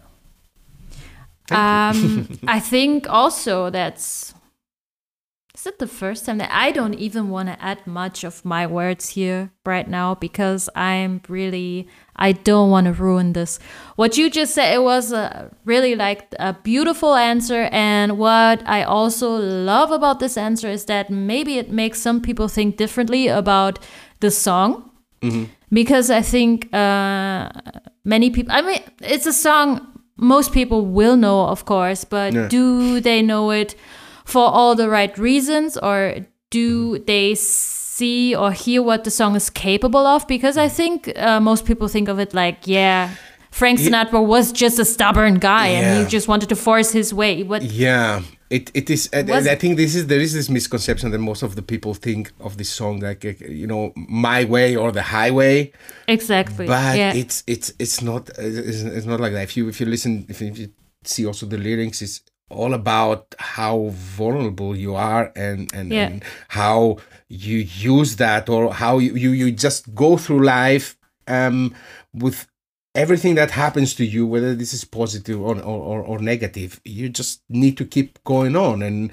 um, 1.52 2.30
I 2.48 2.60
think 2.60 3.10
also 3.10 3.70
that's 3.70 4.34
is 5.60 5.68
it 5.68 5.80
the 5.80 5.88
first 5.88 6.26
time 6.26 6.38
that 6.38 6.50
I 6.54 6.72
don't 6.72 6.94
even 6.94 7.30
want 7.30 7.50
to 7.50 7.62
add 7.62 7.86
much 7.86 8.24
of 8.24 8.46
my 8.46 8.66
words 8.66 9.10
here 9.10 9.52
right 9.66 9.90
now 9.90 10.16
because 10.16 10.70
I'm 10.74 11.22
really 11.28 11.90
I 12.16 12.32
don't 12.32 12.70
want 12.70 12.86
to 12.86 12.94
ruin 12.94 13.34
this. 13.34 13.60
What 13.98 14.18
you 14.18 14.30
just 14.30 14.54
said 14.54 14.74
it 14.74 14.84
was 14.84 15.12
a 15.12 15.52
really 15.66 15.96
like 15.96 16.34
a 16.40 16.54
beautiful 16.54 17.16
answer 17.16 17.68
and 17.74 18.18
what 18.18 18.66
I 18.66 18.84
also 18.84 19.32
love 19.36 19.92
about 19.92 20.22
this 20.22 20.38
answer 20.38 20.70
is 20.70 20.86
that 20.86 21.10
maybe 21.10 21.58
it 21.58 21.72
makes 21.72 22.00
some 22.00 22.22
people 22.22 22.48
think 22.48 22.78
differently 22.78 23.28
about 23.28 23.80
the 24.22 24.32
song. 24.32 24.90
Mm-hmm. 25.22 25.46
Because 25.74 26.10
I 26.10 26.22
think 26.22 26.74
uh, 26.74 27.52
many 28.06 28.30
people 28.30 28.54
I 28.54 28.62
mean 28.62 28.82
it's 29.02 29.26
a 29.26 29.34
song 29.34 29.99
most 30.20 30.52
people 30.52 30.86
will 30.86 31.18
know, 31.18 31.48
of 31.48 31.66
course, 31.66 32.04
but 32.04 32.34
yeah. 32.34 32.48
do 32.48 33.00
they 33.00 33.22
know 33.22 33.52
it 33.52 33.76
for 34.26 34.44
all 34.44 34.76
the 34.76 34.90
right 34.90 35.18
reasons 35.18 35.78
or 35.78 36.26
do 36.50 36.96
mm-hmm. 36.96 37.06
they 37.06 37.36
see 37.36 38.36
or 38.36 38.52
hear 38.52 38.82
what 38.82 39.04
the 39.04 39.12
song 39.12 39.36
is 39.36 39.50
capable 39.50 40.06
of? 40.06 40.28
Because 40.28 40.58
I 40.58 40.68
think 40.68 41.12
uh, 41.18 41.40
most 41.40 41.66
people 41.66 41.88
think 41.88 42.10
of 42.10 42.20
it 42.20 42.34
like, 42.34 42.60
yeah, 42.66 43.16
Frank 43.52 43.80
Sinatra 43.80 44.26
was 44.26 44.52
just 44.52 44.78
a 44.78 44.86
stubborn 44.86 45.36
guy 45.36 45.70
yeah. 45.70 45.80
and 45.80 46.04
he 46.04 46.10
just 46.10 46.28
wanted 46.28 46.50
to 46.50 46.56
force 46.56 46.92
his 46.92 47.14
way. 47.14 47.44
What? 47.44 47.64
Yeah, 47.64 48.22
it, 48.50 48.72
it 48.74 48.90
is 48.90 49.08
and, 49.14 49.32
I 49.32 49.56
think 49.56 49.78
this 49.78 49.96
is 49.96 50.08
there 50.08 50.20
is 50.20 50.34
this 50.34 50.50
misconception 50.50 51.12
that 51.12 51.20
most 51.20 51.44
of 51.44 51.56
the 51.56 51.62
people 51.62 51.94
think 51.94 52.32
of 52.40 52.58
this 52.58 52.70
song 52.70 53.00
like 53.00 53.24
you 53.24 53.68
know 53.68 53.94
my 53.96 54.44
way 54.44 54.76
or 54.76 54.92
the 54.92 55.04
highway 55.04 55.72
exactly 56.08 56.66
but 56.66 56.98
yeah. 56.98 57.14
it's 57.14 57.44
it's 57.46 57.74
it's 57.78 58.02
not 58.02 58.30
it's, 58.38 58.82
it's 58.82 59.06
not 59.06 59.20
like 59.20 59.34
that 59.34 59.44
if 59.44 59.56
you 59.56 59.70
if 59.70 59.80
you 59.80 59.86
listen 59.86 60.26
if 60.30 60.42
you, 60.42 60.48
if 60.48 60.58
you 60.58 60.72
see 61.04 61.26
also 61.26 61.46
the 61.46 61.58
lyrics 61.58 62.02
it's 62.02 62.22
all 62.50 62.74
about 62.74 63.36
how 63.38 63.90
vulnerable 63.92 64.76
you 64.76 64.96
are 64.96 65.32
and 65.36 65.72
and, 65.74 65.92
yeah. 65.92 66.08
and 66.08 66.24
how 66.48 66.98
you 67.28 67.58
use 67.60 68.16
that 68.16 68.50
or 68.50 68.74
how 68.74 68.98
you, 68.98 69.14
you 69.14 69.32
you 69.32 69.52
just 69.52 69.94
go 69.94 70.18
through 70.18 70.44
life 70.44 70.98
um 71.28 71.74
with 72.14 72.48
everything 72.96 73.36
that 73.36 73.52
happens 73.52 73.94
to 73.96 74.06
you, 74.06 74.26
whether 74.26 74.56
this 74.56 74.74
is 74.74 74.84
positive 74.84 75.40
or, 75.40 75.62
or, 75.62 76.02
or, 76.02 76.20
negative, 76.20 76.82
you 76.84 77.10
just 77.10 77.42
need 77.48 77.78
to 77.78 77.86
keep 77.86 78.24
going 78.24 78.56
on. 78.56 78.82
And 78.82 79.12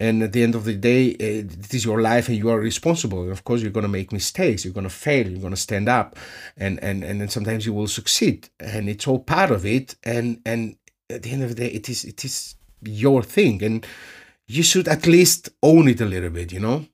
and 0.00 0.22
at 0.22 0.32
the 0.32 0.42
end 0.42 0.54
of 0.54 0.64
the 0.64 0.74
day, 0.74 1.14
eh, 1.20 1.44
it 1.44 1.74
is 1.74 1.84
your 1.84 2.00
life 2.00 2.28
and 2.28 2.36
you 2.36 2.48
are 2.50 2.58
responsible. 2.58 3.22
And 3.22 3.32
of 3.32 3.44
course, 3.44 3.60
you're 3.60 3.70
going 3.70 3.82
to 3.82 3.88
make 3.88 4.12
mistakes. 4.12 4.64
You're 4.64 4.74
going 4.74 4.84
to 4.84 4.90
fail. 4.90 5.28
You're 5.28 5.40
going 5.40 5.54
to 5.54 5.60
stand 5.60 5.88
up, 5.88 6.16
and 6.56 6.82
and 6.82 7.04
and 7.04 7.20
then 7.20 7.28
sometimes 7.28 7.66
you 7.66 7.72
will 7.72 7.88
succeed. 7.88 8.48
And 8.60 8.88
it's 8.88 9.06
all 9.06 9.20
part 9.20 9.50
of 9.50 9.66
it. 9.66 9.96
And 10.04 10.40
and 10.46 10.76
at 11.10 11.22
the 11.22 11.30
end 11.30 11.42
of 11.42 11.50
the 11.50 11.54
day, 11.54 11.68
it 11.68 11.88
is 11.88 12.04
it 12.04 12.24
is 12.24 12.54
your 12.82 13.22
thing, 13.22 13.62
and 13.62 13.86
you 14.46 14.62
should 14.62 14.88
at 14.88 15.06
least 15.06 15.50
own 15.62 15.88
it 15.88 16.00
a 16.00 16.06
little 16.06 16.30
bit. 16.30 16.52
You 16.52 16.60
know. 16.60 16.86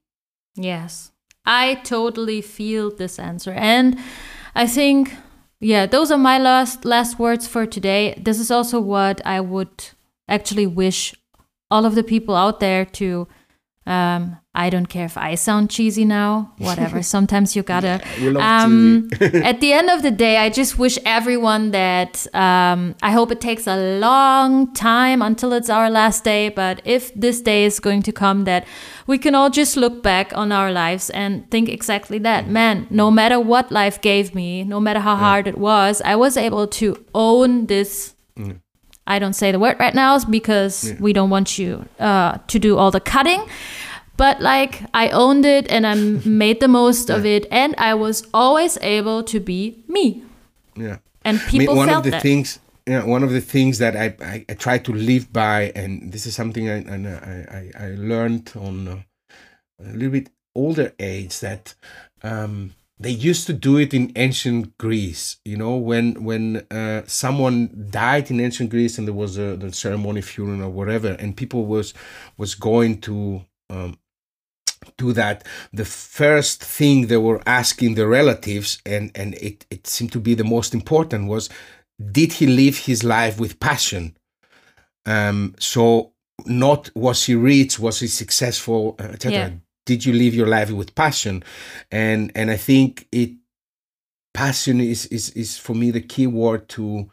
Yes, 0.56 1.12
I 1.44 1.76
totally 1.84 2.40
feel 2.40 2.90
this 2.94 3.18
answer, 3.18 3.52
and 3.52 3.98
I 4.54 4.66
think 4.66 5.12
yeah, 5.64 5.86
those 5.86 6.10
are 6.10 6.18
my 6.18 6.38
last 6.38 6.84
last 6.84 7.18
words 7.18 7.48
for 7.48 7.64
today. 7.64 8.20
This 8.22 8.38
is 8.38 8.50
also 8.50 8.78
what 8.80 9.24
I 9.24 9.40
would 9.40 9.88
actually 10.28 10.66
wish 10.66 11.14
all 11.70 11.86
of 11.86 11.94
the 11.94 12.04
people 12.04 12.36
out 12.36 12.60
there 12.60 12.84
to 12.84 13.26
um, 13.86 14.38
I 14.54 14.70
don't 14.70 14.86
care 14.86 15.04
if 15.04 15.18
I 15.18 15.34
sound 15.34 15.68
cheesy 15.68 16.04
now, 16.04 16.52
whatever. 16.58 17.02
Sometimes 17.02 17.54
you 17.54 17.62
gotta. 17.62 18.00
Um, 18.38 19.10
at 19.20 19.60
the 19.60 19.72
end 19.72 19.90
of 19.90 20.02
the 20.02 20.10
day, 20.10 20.38
I 20.38 20.48
just 20.48 20.78
wish 20.78 20.98
everyone 21.04 21.72
that 21.72 22.26
um, 22.34 22.94
I 23.02 23.10
hope 23.10 23.30
it 23.30 23.40
takes 23.40 23.66
a 23.66 23.98
long 23.98 24.72
time 24.72 25.20
until 25.20 25.52
it's 25.52 25.68
our 25.68 25.90
last 25.90 26.24
day. 26.24 26.48
But 26.48 26.80
if 26.84 27.12
this 27.14 27.40
day 27.40 27.64
is 27.64 27.78
going 27.80 28.02
to 28.02 28.12
come, 28.12 28.44
that 28.44 28.66
we 29.06 29.18
can 29.18 29.34
all 29.34 29.50
just 29.50 29.76
look 29.76 30.02
back 30.02 30.34
on 30.36 30.50
our 30.50 30.72
lives 30.72 31.10
and 31.10 31.50
think 31.50 31.68
exactly 31.68 32.18
that. 32.18 32.48
Man, 32.48 32.86
no 32.90 33.10
matter 33.10 33.38
what 33.38 33.70
life 33.70 34.00
gave 34.00 34.34
me, 34.34 34.64
no 34.64 34.80
matter 34.80 35.00
how 35.00 35.16
hard 35.16 35.46
it 35.46 35.58
was, 35.58 36.00
I 36.04 36.16
was 36.16 36.36
able 36.36 36.66
to 36.68 37.04
own 37.14 37.66
this. 37.66 38.14
Mm. 38.38 38.60
I 39.06 39.18
don't 39.18 39.34
say 39.34 39.52
the 39.52 39.58
word 39.58 39.76
right 39.78 39.94
now 39.94 40.18
because 40.24 40.90
yeah. 40.90 40.96
we 40.98 41.12
don't 41.12 41.30
want 41.30 41.58
you 41.58 41.86
uh, 41.98 42.38
to 42.46 42.58
do 42.58 42.78
all 42.78 42.90
the 42.90 43.00
cutting. 43.00 43.44
But 44.16 44.40
like 44.40 44.82
I 44.94 45.08
owned 45.08 45.44
it 45.44 45.70
and 45.70 45.86
I 45.86 45.94
made 46.24 46.60
the 46.60 46.68
most 46.68 47.08
yeah. 47.08 47.16
of 47.16 47.26
it, 47.26 47.46
and 47.50 47.74
I 47.78 47.94
was 47.94 48.26
always 48.32 48.78
able 48.80 49.22
to 49.24 49.40
be 49.40 49.82
me. 49.88 50.22
Yeah. 50.76 50.98
And 51.24 51.40
people 51.40 51.70
I 51.70 51.76
mean, 51.76 51.76
one 51.76 51.88
felt 51.88 51.98
of 51.98 52.04
the 52.04 52.10
that. 52.10 52.22
things. 52.22 52.60
Yeah, 52.86 53.04
one 53.04 53.22
of 53.22 53.30
the 53.30 53.40
things 53.40 53.78
that 53.78 53.96
I, 53.96 54.14
I, 54.20 54.44
I 54.46 54.54
try 54.54 54.76
to 54.76 54.92
live 54.92 55.32
by, 55.32 55.72
and 55.74 56.12
this 56.12 56.26
is 56.26 56.34
something 56.34 56.68
I 56.68 56.80
I, 56.80 57.70
I, 57.80 57.86
I 57.86 57.94
learned 57.96 58.52
on 58.54 59.04
a 59.80 59.92
little 59.92 60.10
bit 60.10 60.28
older 60.54 60.92
age 60.98 61.40
that 61.40 61.74
um, 62.22 62.74
they 62.98 63.10
used 63.10 63.46
to 63.46 63.52
do 63.52 63.76
it 63.76 63.92
in 63.92 64.12
ancient 64.16 64.78
Greece. 64.78 65.36
You 65.44 65.56
know, 65.56 65.76
when 65.76 66.24
when 66.24 66.66
uh, 66.70 67.02
someone 67.06 67.88
died 67.90 68.30
in 68.30 68.40
ancient 68.40 68.70
Greece 68.70 68.98
and 68.98 69.06
there 69.06 69.14
was 69.14 69.36
a 69.38 69.56
the 69.56 69.72
ceremony, 69.72 70.22
funeral 70.22 70.62
or 70.62 70.70
whatever, 70.70 71.12
and 71.18 71.36
people 71.36 71.66
was 71.66 71.92
was 72.36 72.54
going 72.54 73.00
to 73.02 73.44
um, 73.70 73.98
do 74.96 75.12
that 75.12 75.46
the 75.72 75.84
first 75.84 76.62
thing 76.62 77.06
they 77.06 77.16
were 77.16 77.42
asking 77.46 77.94
the 77.94 78.06
relatives 78.06 78.78
and 78.84 79.10
and 79.14 79.34
it, 79.34 79.66
it 79.70 79.86
seemed 79.86 80.12
to 80.12 80.20
be 80.20 80.34
the 80.34 80.44
most 80.44 80.74
important 80.74 81.26
was 81.28 81.48
did 82.12 82.34
he 82.34 82.46
live 82.46 82.76
his 82.78 83.02
life 83.02 83.38
with 83.40 83.58
passion 83.60 84.16
um 85.06 85.54
so 85.58 86.12
not 86.46 86.90
was 86.94 87.24
he 87.24 87.34
rich 87.34 87.78
was 87.78 88.00
he 88.00 88.06
successful 88.06 88.94
etc 88.98 89.32
Yeah. 89.32 89.50
Did 89.86 90.04
you 90.04 90.12
live 90.12 90.34
your 90.34 90.46
life 90.46 90.70
with 90.70 90.94
passion 90.94 91.42
and 91.90 92.32
and 92.34 92.50
i 92.50 92.56
think 92.56 93.06
it 93.12 93.30
passion 94.32 94.80
is 94.80 95.06
is 95.06 95.30
is 95.30 95.56
for 95.58 95.74
me 95.74 95.90
the 95.90 96.00
key 96.00 96.26
word 96.26 96.68
to 96.68 97.10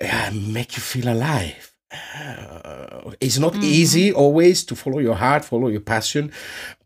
uh, 0.00 0.30
make 0.32 0.76
you 0.76 0.82
feel 0.82 1.08
alive 1.08 1.74
uh, 1.92 3.10
it's 3.20 3.38
not 3.38 3.54
easy 3.56 4.12
always 4.12 4.64
to 4.64 4.74
follow 4.74 4.98
your 4.98 5.14
heart 5.16 5.44
follow 5.44 5.68
your 5.68 5.80
passion 5.80 6.32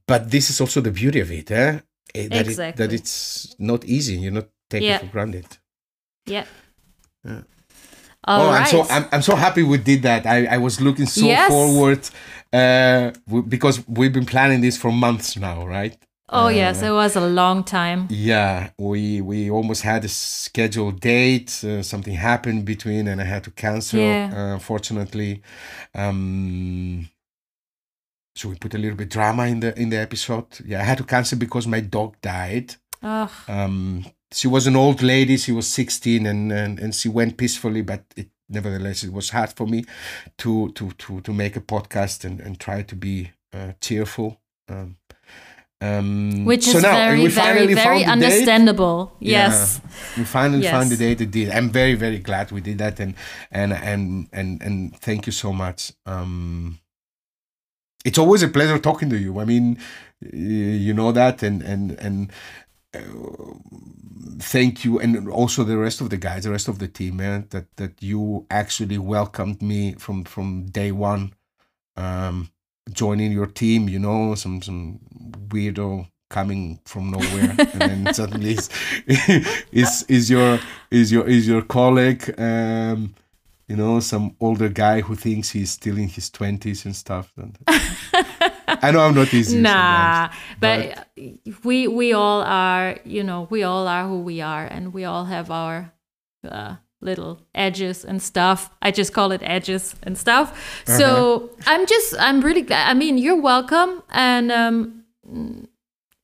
but 0.06 0.30
this 0.30 0.50
is 0.50 0.60
also 0.60 0.80
the 0.80 0.90
beauty 0.90 1.20
of 1.20 1.30
it 1.30 1.50
eh? 1.50 1.78
Eh, 2.14 2.28
that, 2.28 2.32
it, 2.46 2.48
Exactly. 2.48 2.86
that 2.86 2.92
it's 2.92 3.54
not 3.58 3.84
easy 3.84 4.14
you're 4.16 4.32
not 4.32 4.48
taking 4.70 4.88
Yeah. 4.88 4.96
it 4.96 5.00
for 5.00 5.06
granted 5.06 5.46
Yeah. 6.26 6.44
Yeah. 7.24 7.42
All 8.24 8.42
oh, 8.42 8.50
right. 8.50 8.60
I'm 8.60 8.66
so 8.66 8.82
I'm, 8.90 9.04
I'm 9.12 9.22
so 9.22 9.36
happy 9.36 9.62
we 9.62 9.78
did 9.78 10.02
that. 10.02 10.26
I, 10.26 10.44
I 10.46 10.58
was 10.58 10.80
looking 10.80 11.06
so 11.06 11.24
Yes. 11.24 11.48
forward 11.48 12.00
uh, 12.52 13.12
w- 13.26 13.46
because 13.46 13.86
we've 13.88 14.12
been 14.12 14.26
planning 14.26 14.60
this 14.60 14.76
for 14.76 14.92
months 14.92 15.36
now, 15.36 15.66
right? 15.66 15.96
oh 16.30 16.48
yes, 16.48 16.82
uh, 16.82 16.86
it 16.86 16.90
was 16.90 17.16
a 17.16 17.26
long 17.26 17.64
time. 17.64 18.06
Yeah, 18.10 18.70
we 18.78 19.20
we 19.20 19.50
almost 19.50 19.82
had 19.82 20.04
a 20.04 20.08
scheduled 20.08 21.00
date. 21.00 21.64
Uh, 21.64 21.82
something 21.82 22.14
happened 22.14 22.64
between, 22.64 23.08
and 23.08 23.20
I 23.20 23.24
had 23.24 23.44
to 23.44 23.50
cancel. 23.50 24.00
Yeah. 24.00 24.30
Uh, 24.34 24.58
fortunately, 24.58 25.42
um, 25.94 27.08
so 28.36 28.48
we 28.48 28.54
put 28.56 28.74
a 28.74 28.78
little 28.78 28.96
bit 28.96 29.08
drama 29.10 29.46
in 29.46 29.60
the 29.60 29.78
in 29.80 29.88
the 29.90 29.96
episode. 29.98 30.46
Yeah, 30.64 30.80
I 30.80 30.84
had 30.84 30.98
to 30.98 31.04
cancel 31.04 31.38
because 31.38 31.66
my 31.66 31.80
dog 31.80 32.16
died. 32.20 32.76
Ugh. 33.02 33.30
Um, 33.48 34.04
she 34.32 34.48
was 34.48 34.66
an 34.66 34.76
old 34.76 35.02
lady. 35.02 35.36
She 35.36 35.52
was 35.52 35.66
16 35.68 36.26
and, 36.26 36.52
and, 36.52 36.78
and 36.78 36.94
she 36.94 37.08
went 37.08 37.36
peacefully, 37.36 37.82
but 37.82 38.04
it, 38.16 38.28
nevertheless, 38.48 39.04
it 39.04 39.12
was 39.12 39.30
hard 39.30 39.52
for 39.52 39.66
me 39.66 39.84
to, 40.38 40.70
to, 40.72 40.90
to, 40.92 41.20
to 41.20 41.32
make 41.32 41.56
a 41.56 41.60
podcast 41.60 42.24
and, 42.24 42.40
and 42.40 42.58
try 42.58 42.82
to 42.82 42.94
be 42.96 43.30
uh, 43.52 43.72
cheerful. 43.80 44.40
Um, 44.68 44.96
um, 45.80 46.44
Which 46.44 46.64
so 46.64 46.78
is 46.78 46.82
now, 46.82 46.92
very, 46.92 47.26
very, 47.28 47.72
very 47.74 47.98
the 48.00 48.04
date. 48.04 48.08
understandable. 48.08 49.12
Yeah. 49.20 49.48
Yes. 49.48 49.80
We 50.16 50.24
finally 50.24 50.62
Yes. 50.64 50.72
found 50.72 50.90
the 50.90 50.96
date. 50.96 51.20
It 51.20 51.30
did. 51.30 51.50
I'm 51.50 51.70
very, 51.70 51.94
very 51.94 52.18
glad 52.18 52.50
we 52.50 52.60
did 52.60 52.78
that, 52.78 52.98
and 52.98 53.14
and 53.52 53.72
and 53.72 54.28
and 54.32 54.60
and 54.60 54.96
thank 54.98 55.26
you 55.26 55.32
so 55.32 55.52
much. 55.52 55.92
Um, 56.04 56.80
it's 58.04 58.18
always 58.18 58.42
a 58.42 58.48
pleasure 58.48 58.78
talking 58.80 59.08
to 59.10 59.16
you. 59.18 59.38
I 59.38 59.44
mean, 59.44 59.78
you 60.32 60.92
know 60.94 61.12
that, 61.12 61.44
and 61.44 61.62
and 61.62 61.92
and 61.92 62.32
thank 64.40 64.84
you, 64.84 64.98
and 64.98 65.28
also 65.28 65.64
the 65.64 65.78
rest 65.78 66.00
of 66.00 66.10
the 66.10 66.16
guys, 66.16 66.44
the 66.44 66.50
rest 66.50 66.68
of 66.68 66.78
the 66.78 66.88
team, 66.88 67.16
man. 67.16 67.46
That 67.50 67.66
that 67.76 68.02
you 68.02 68.46
actually 68.50 68.98
welcomed 68.98 69.62
me 69.62 69.94
from 69.94 70.24
from 70.24 70.66
day 70.66 70.92
one. 70.92 71.34
Um, 71.96 72.50
joining 72.92 73.32
your 73.32 73.46
team, 73.46 73.88
you 73.88 73.98
know, 73.98 74.34
some 74.34 74.62
some 74.62 75.00
weirdo 75.48 76.08
coming 76.30 76.80
from 76.84 77.10
nowhere, 77.10 77.54
and 77.58 77.80
then 77.80 78.14
suddenly 78.18 78.52
is 78.52 78.70
is 79.72 80.04
is 80.08 80.30
your 80.30 80.60
is 80.90 81.12
your 81.12 81.26
is 81.26 81.48
your 81.48 81.62
colleague. 81.62 82.34
Um, 82.38 83.14
you 83.66 83.76
know, 83.76 84.00
some 84.00 84.34
older 84.40 84.70
guy 84.70 85.02
who 85.02 85.14
thinks 85.14 85.50
he's 85.50 85.72
still 85.72 85.98
in 85.98 86.08
his 86.08 86.30
twenties 86.30 86.84
and 86.86 86.96
stuff. 86.96 87.32
I 88.82 88.90
know 88.90 89.00
I'm 89.00 89.14
not 89.14 89.32
easy. 89.32 89.58
Nah, 89.58 90.30
sometimes, 90.60 91.08
but, 91.16 91.64
we 91.64 91.88
we 91.88 92.12
all 92.12 92.42
are, 92.42 92.98
you 93.04 93.24
know, 93.24 93.46
we 93.50 93.62
all 93.62 93.88
are 93.88 94.06
who 94.06 94.20
we 94.20 94.40
are, 94.40 94.64
and 94.64 94.92
we 94.92 95.04
all 95.04 95.24
have 95.24 95.50
our 95.50 95.92
uh, 96.46 96.76
little 97.00 97.40
edges 97.54 98.04
and 98.04 98.20
stuff. 98.20 98.70
I 98.82 98.90
just 98.90 99.12
call 99.14 99.32
it 99.32 99.40
edges 99.42 99.94
and 100.02 100.18
stuff. 100.18 100.50
Uh-huh. 100.86 100.98
So 100.98 101.50
I'm 101.66 101.86
just, 101.86 102.14
I'm 102.18 102.42
really 102.42 102.62
glad. 102.62 102.90
I 102.90 102.94
mean, 102.94 103.16
you're 103.16 103.40
welcome, 103.40 104.02
and 104.10 104.52
um, 104.52 105.04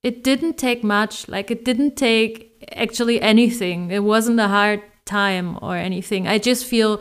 it 0.03 0.23
didn't 0.23 0.59
take 0.59 0.85
much. 0.85 1.27
Like 1.29 1.51
it 1.51 1.65
didn't 1.65 1.97
take 1.97 2.69
actually 2.77 3.23
anything. 3.23 3.91
It 3.91 4.05
wasn't 4.05 4.39
a 4.39 4.49
hard 4.49 4.83
time 5.07 5.59
or 5.63 5.77
anything. 5.77 6.29
I 6.29 6.39
just 6.39 6.67
feel 6.67 7.01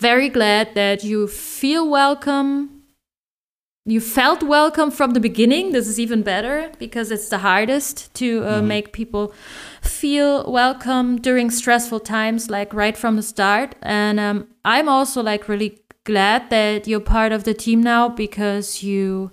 very 0.00 0.28
glad 0.28 0.74
that 0.74 1.04
you 1.04 1.28
feel 1.28 1.88
welcome 1.88 2.77
you 3.92 4.00
felt 4.00 4.42
welcome 4.42 4.90
from 4.90 5.12
the 5.12 5.20
beginning. 5.20 5.72
This 5.72 5.88
is 5.88 5.98
even 5.98 6.22
better 6.22 6.70
because 6.78 7.10
it's 7.10 7.28
the 7.28 7.38
hardest 7.38 8.12
to 8.14 8.44
uh, 8.44 8.62
make 8.62 8.92
people 8.92 9.32
feel 9.80 10.50
welcome 10.50 11.16
during 11.20 11.50
stressful 11.50 12.00
times, 12.00 12.50
like 12.50 12.74
right 12.74 12.96
from 12.96 13.16
the 13.16 13.22
start. 13.22 13.74
And 13.82 14.20
um, 14.20 14.48
I'm 14.64 14.88
also 14.88 15.22
like 15.22 15.48
really 15.48 15.80
glad 16.04 16.50
that 16.50 16.86
you're 16.86 17.00
part 17.00 17.32
of 17.32 17.44
the 17.44 17.54
team 17.54 17.82
now 17.82 18.08
because 18.08 18.82
you, 18.82 19.32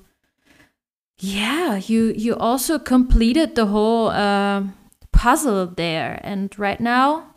yeah, 1.17 1.75
you 1.75 2.13
you 2.15 2.35
also 2.35 2.79
completed 2.79 3.55
the 3.55 3.65
whole 3.65 4.09
um 4.09 4.73
puzzle 5.11 5.67
there. 5.67 6.19
And 6.23 6.57
right 6.57 6.79
now, 6.79 7.35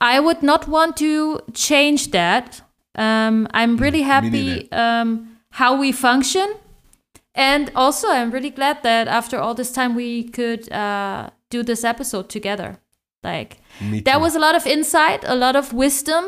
I 0.00 0.20
would 0.20 0.42
not 0.42 0.68
want 0.68 0.96
to 0.98 1.40
change 1.54 2.10
that. 2.10 2.60
Um, 2.94 3.48
I'm 3.52 3.76
really 3.76 4.02
happy 4.02 4.70
um, 4.72 5.37
how 5.52 5.78
we 5.78 5.92
function. 5.92 6.54
And 7.34 7.70
also, 7.74 8.08
I'm 8.10 8.30
really 8.30 8.50
glad 8.50 8.82
that 8.82 9.06
after 9.08 9.38
all 9.38 9.54
this 9.54 9.70
time, 9.70 9.94
we 9.94 10.24
could 10.24 10.70
uh, 10.72 11.30
do 11.50 11.62
this 11.62 11.84
episode 11.84 12.28
together. 12.28 12.78
Like, 13.22 13.58
there 14.04 14.18
was 14.18 14.34
a 14.34 14.38
lot 14.38 14.54
of 14.54 14.66
insight, 14.66 15.24
a 15.26 15.34
lot 15.34 15.56
of 15.56 15.72
wisdom. 15.72 16.24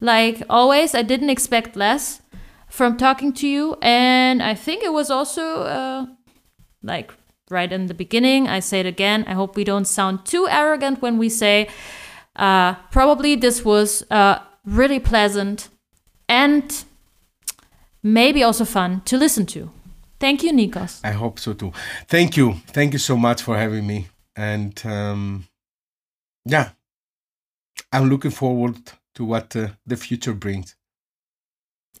Like 0.00 0.42
always, 0.48 0.94
I 0.94 1.02
didn't 1.02 1.30
expect 1.30 1.76
less 1.76 2.22
from 2.68 2.96
talking 2.96 3.32
to 3.34 3.48
you. 3.48 3.76
And 3.82 4.42
I 4.42 4.54
think 4.54 4.82
it 4.82 4.92
was 4.92 5.10
also 5.10 5.62
uh, 5.62 6.06
like 6.82 7.12
right 7.50 7.72
in 7.72 7.86
the 7.86 7.94
beginning. 7.94 8.48
I 8.48 8.60
say 8.60 8.80
it 8.80 8.86
again. 8.86 9.24
I 9.26 9.32
hope 9.32 9.56
we 9.56 9.64
don't 9.64 9.86
sound 9.86 10.24
too 10.24 10.46
arrogant 10.48 11.02
when 11.02 11.18
we 11.18 11.28
say 11.28 11.68
uh, 12.36 12.74
probably 12.90 13.34
this 13.34 13.64
was 13.64 14.04
uh, 14.10 14.38
really 14.64 15.00
pleasant 15.00 15.68
and 16.28 16.84
maybe 18.02 18.42
also 18.42 18.64
fun 18.64 19.02
to 19.06 19.16
listen 19.16 19.46
to. 19.46 19.70
Thank 20.20 20.42
you, 20.42 20.52
Nikos. 20.52 21.00
I 21.04 21.12
hope 21.12 21.38
so 21.38 21.52
too. 21.52 21.72
Thank 22.08 22.36
you. 22.36 22.54
Thank 22.68 22.92
you 22.92 22.98
so 22.98 23.16
much 23.16 23.42
for 23.42 23.56
having 23.56 23.86
me. 23.86 24.08
And 24.34 24.80
um, 24.84 25.46
yeah, 26.44 26.70
I'm 27.92 28.08
looking 28.08 28.30
forward 28.30 28.76
to 29.14 29.24
what 29.24 29.54
uh, 29.54 29.68
the 29.86 29.96
future 29.96 30.32
brings. 30.32 30.74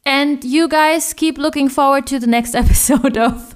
And 0.04 0.42
you 0.44 0.68
guys 0.68 1.12
keep 1.12 1.38
looking 1.38 1.68
forward 1.68 2.06
to 2.08 2.18
the 2.18 2.26
next 2.26 2.54
episode 2.62 3.16
of 3.16 3.54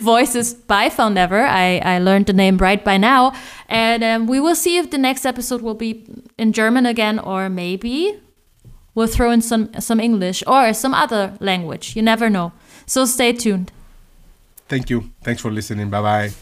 Voices 0.00 0.52
by 0.54 0.90
Foundever. 0.90 1.44
I, 1.44 1.78
I 1.78 1.98
learned 1.98 2.26
the 2.26 2.32
name 2.32 2.58
right 2.58 2.84
by 2.84 2.98
now. 2.98 3.32
And 3.68 4.04
um, 4.04 4.26
we 4.26 4.40
will 4.40 4.54
see 4.54 4.76
if 4.76 4.90
the 4.90 4.98
next 4.98 5.24
episode 5.24 5.62
will 5.62 5.74
be 5.74 6.04
in 6.38 6.52
German 6.52 6.86
again, 6.86 7.18
or 7.18 7.48
maybe 7.48 8.20
we'll 8.94 9.06
throw 9.06 9.30
in 9.30 9.42
some, 9.42 9.68
some 9.80 10.00
English 10.00 10.42
or 10.46 10.72
some 10.72 10.94
other 10.94 11.34
language. 11.40 11.96
You 11.96 12.02
never 12.02 12.28
know. 12.28 12.52
So 12.86 13.04
stay 13.04 13.32
tuned. 13.32 13.72
Thank 14.68 14.90
you. 14.90 15.10
Thanks 15.22 15.42
for 15.42 15.50
listening. 15.50 15.90
Bye 15.90 16.02
bye. 16.02 16.32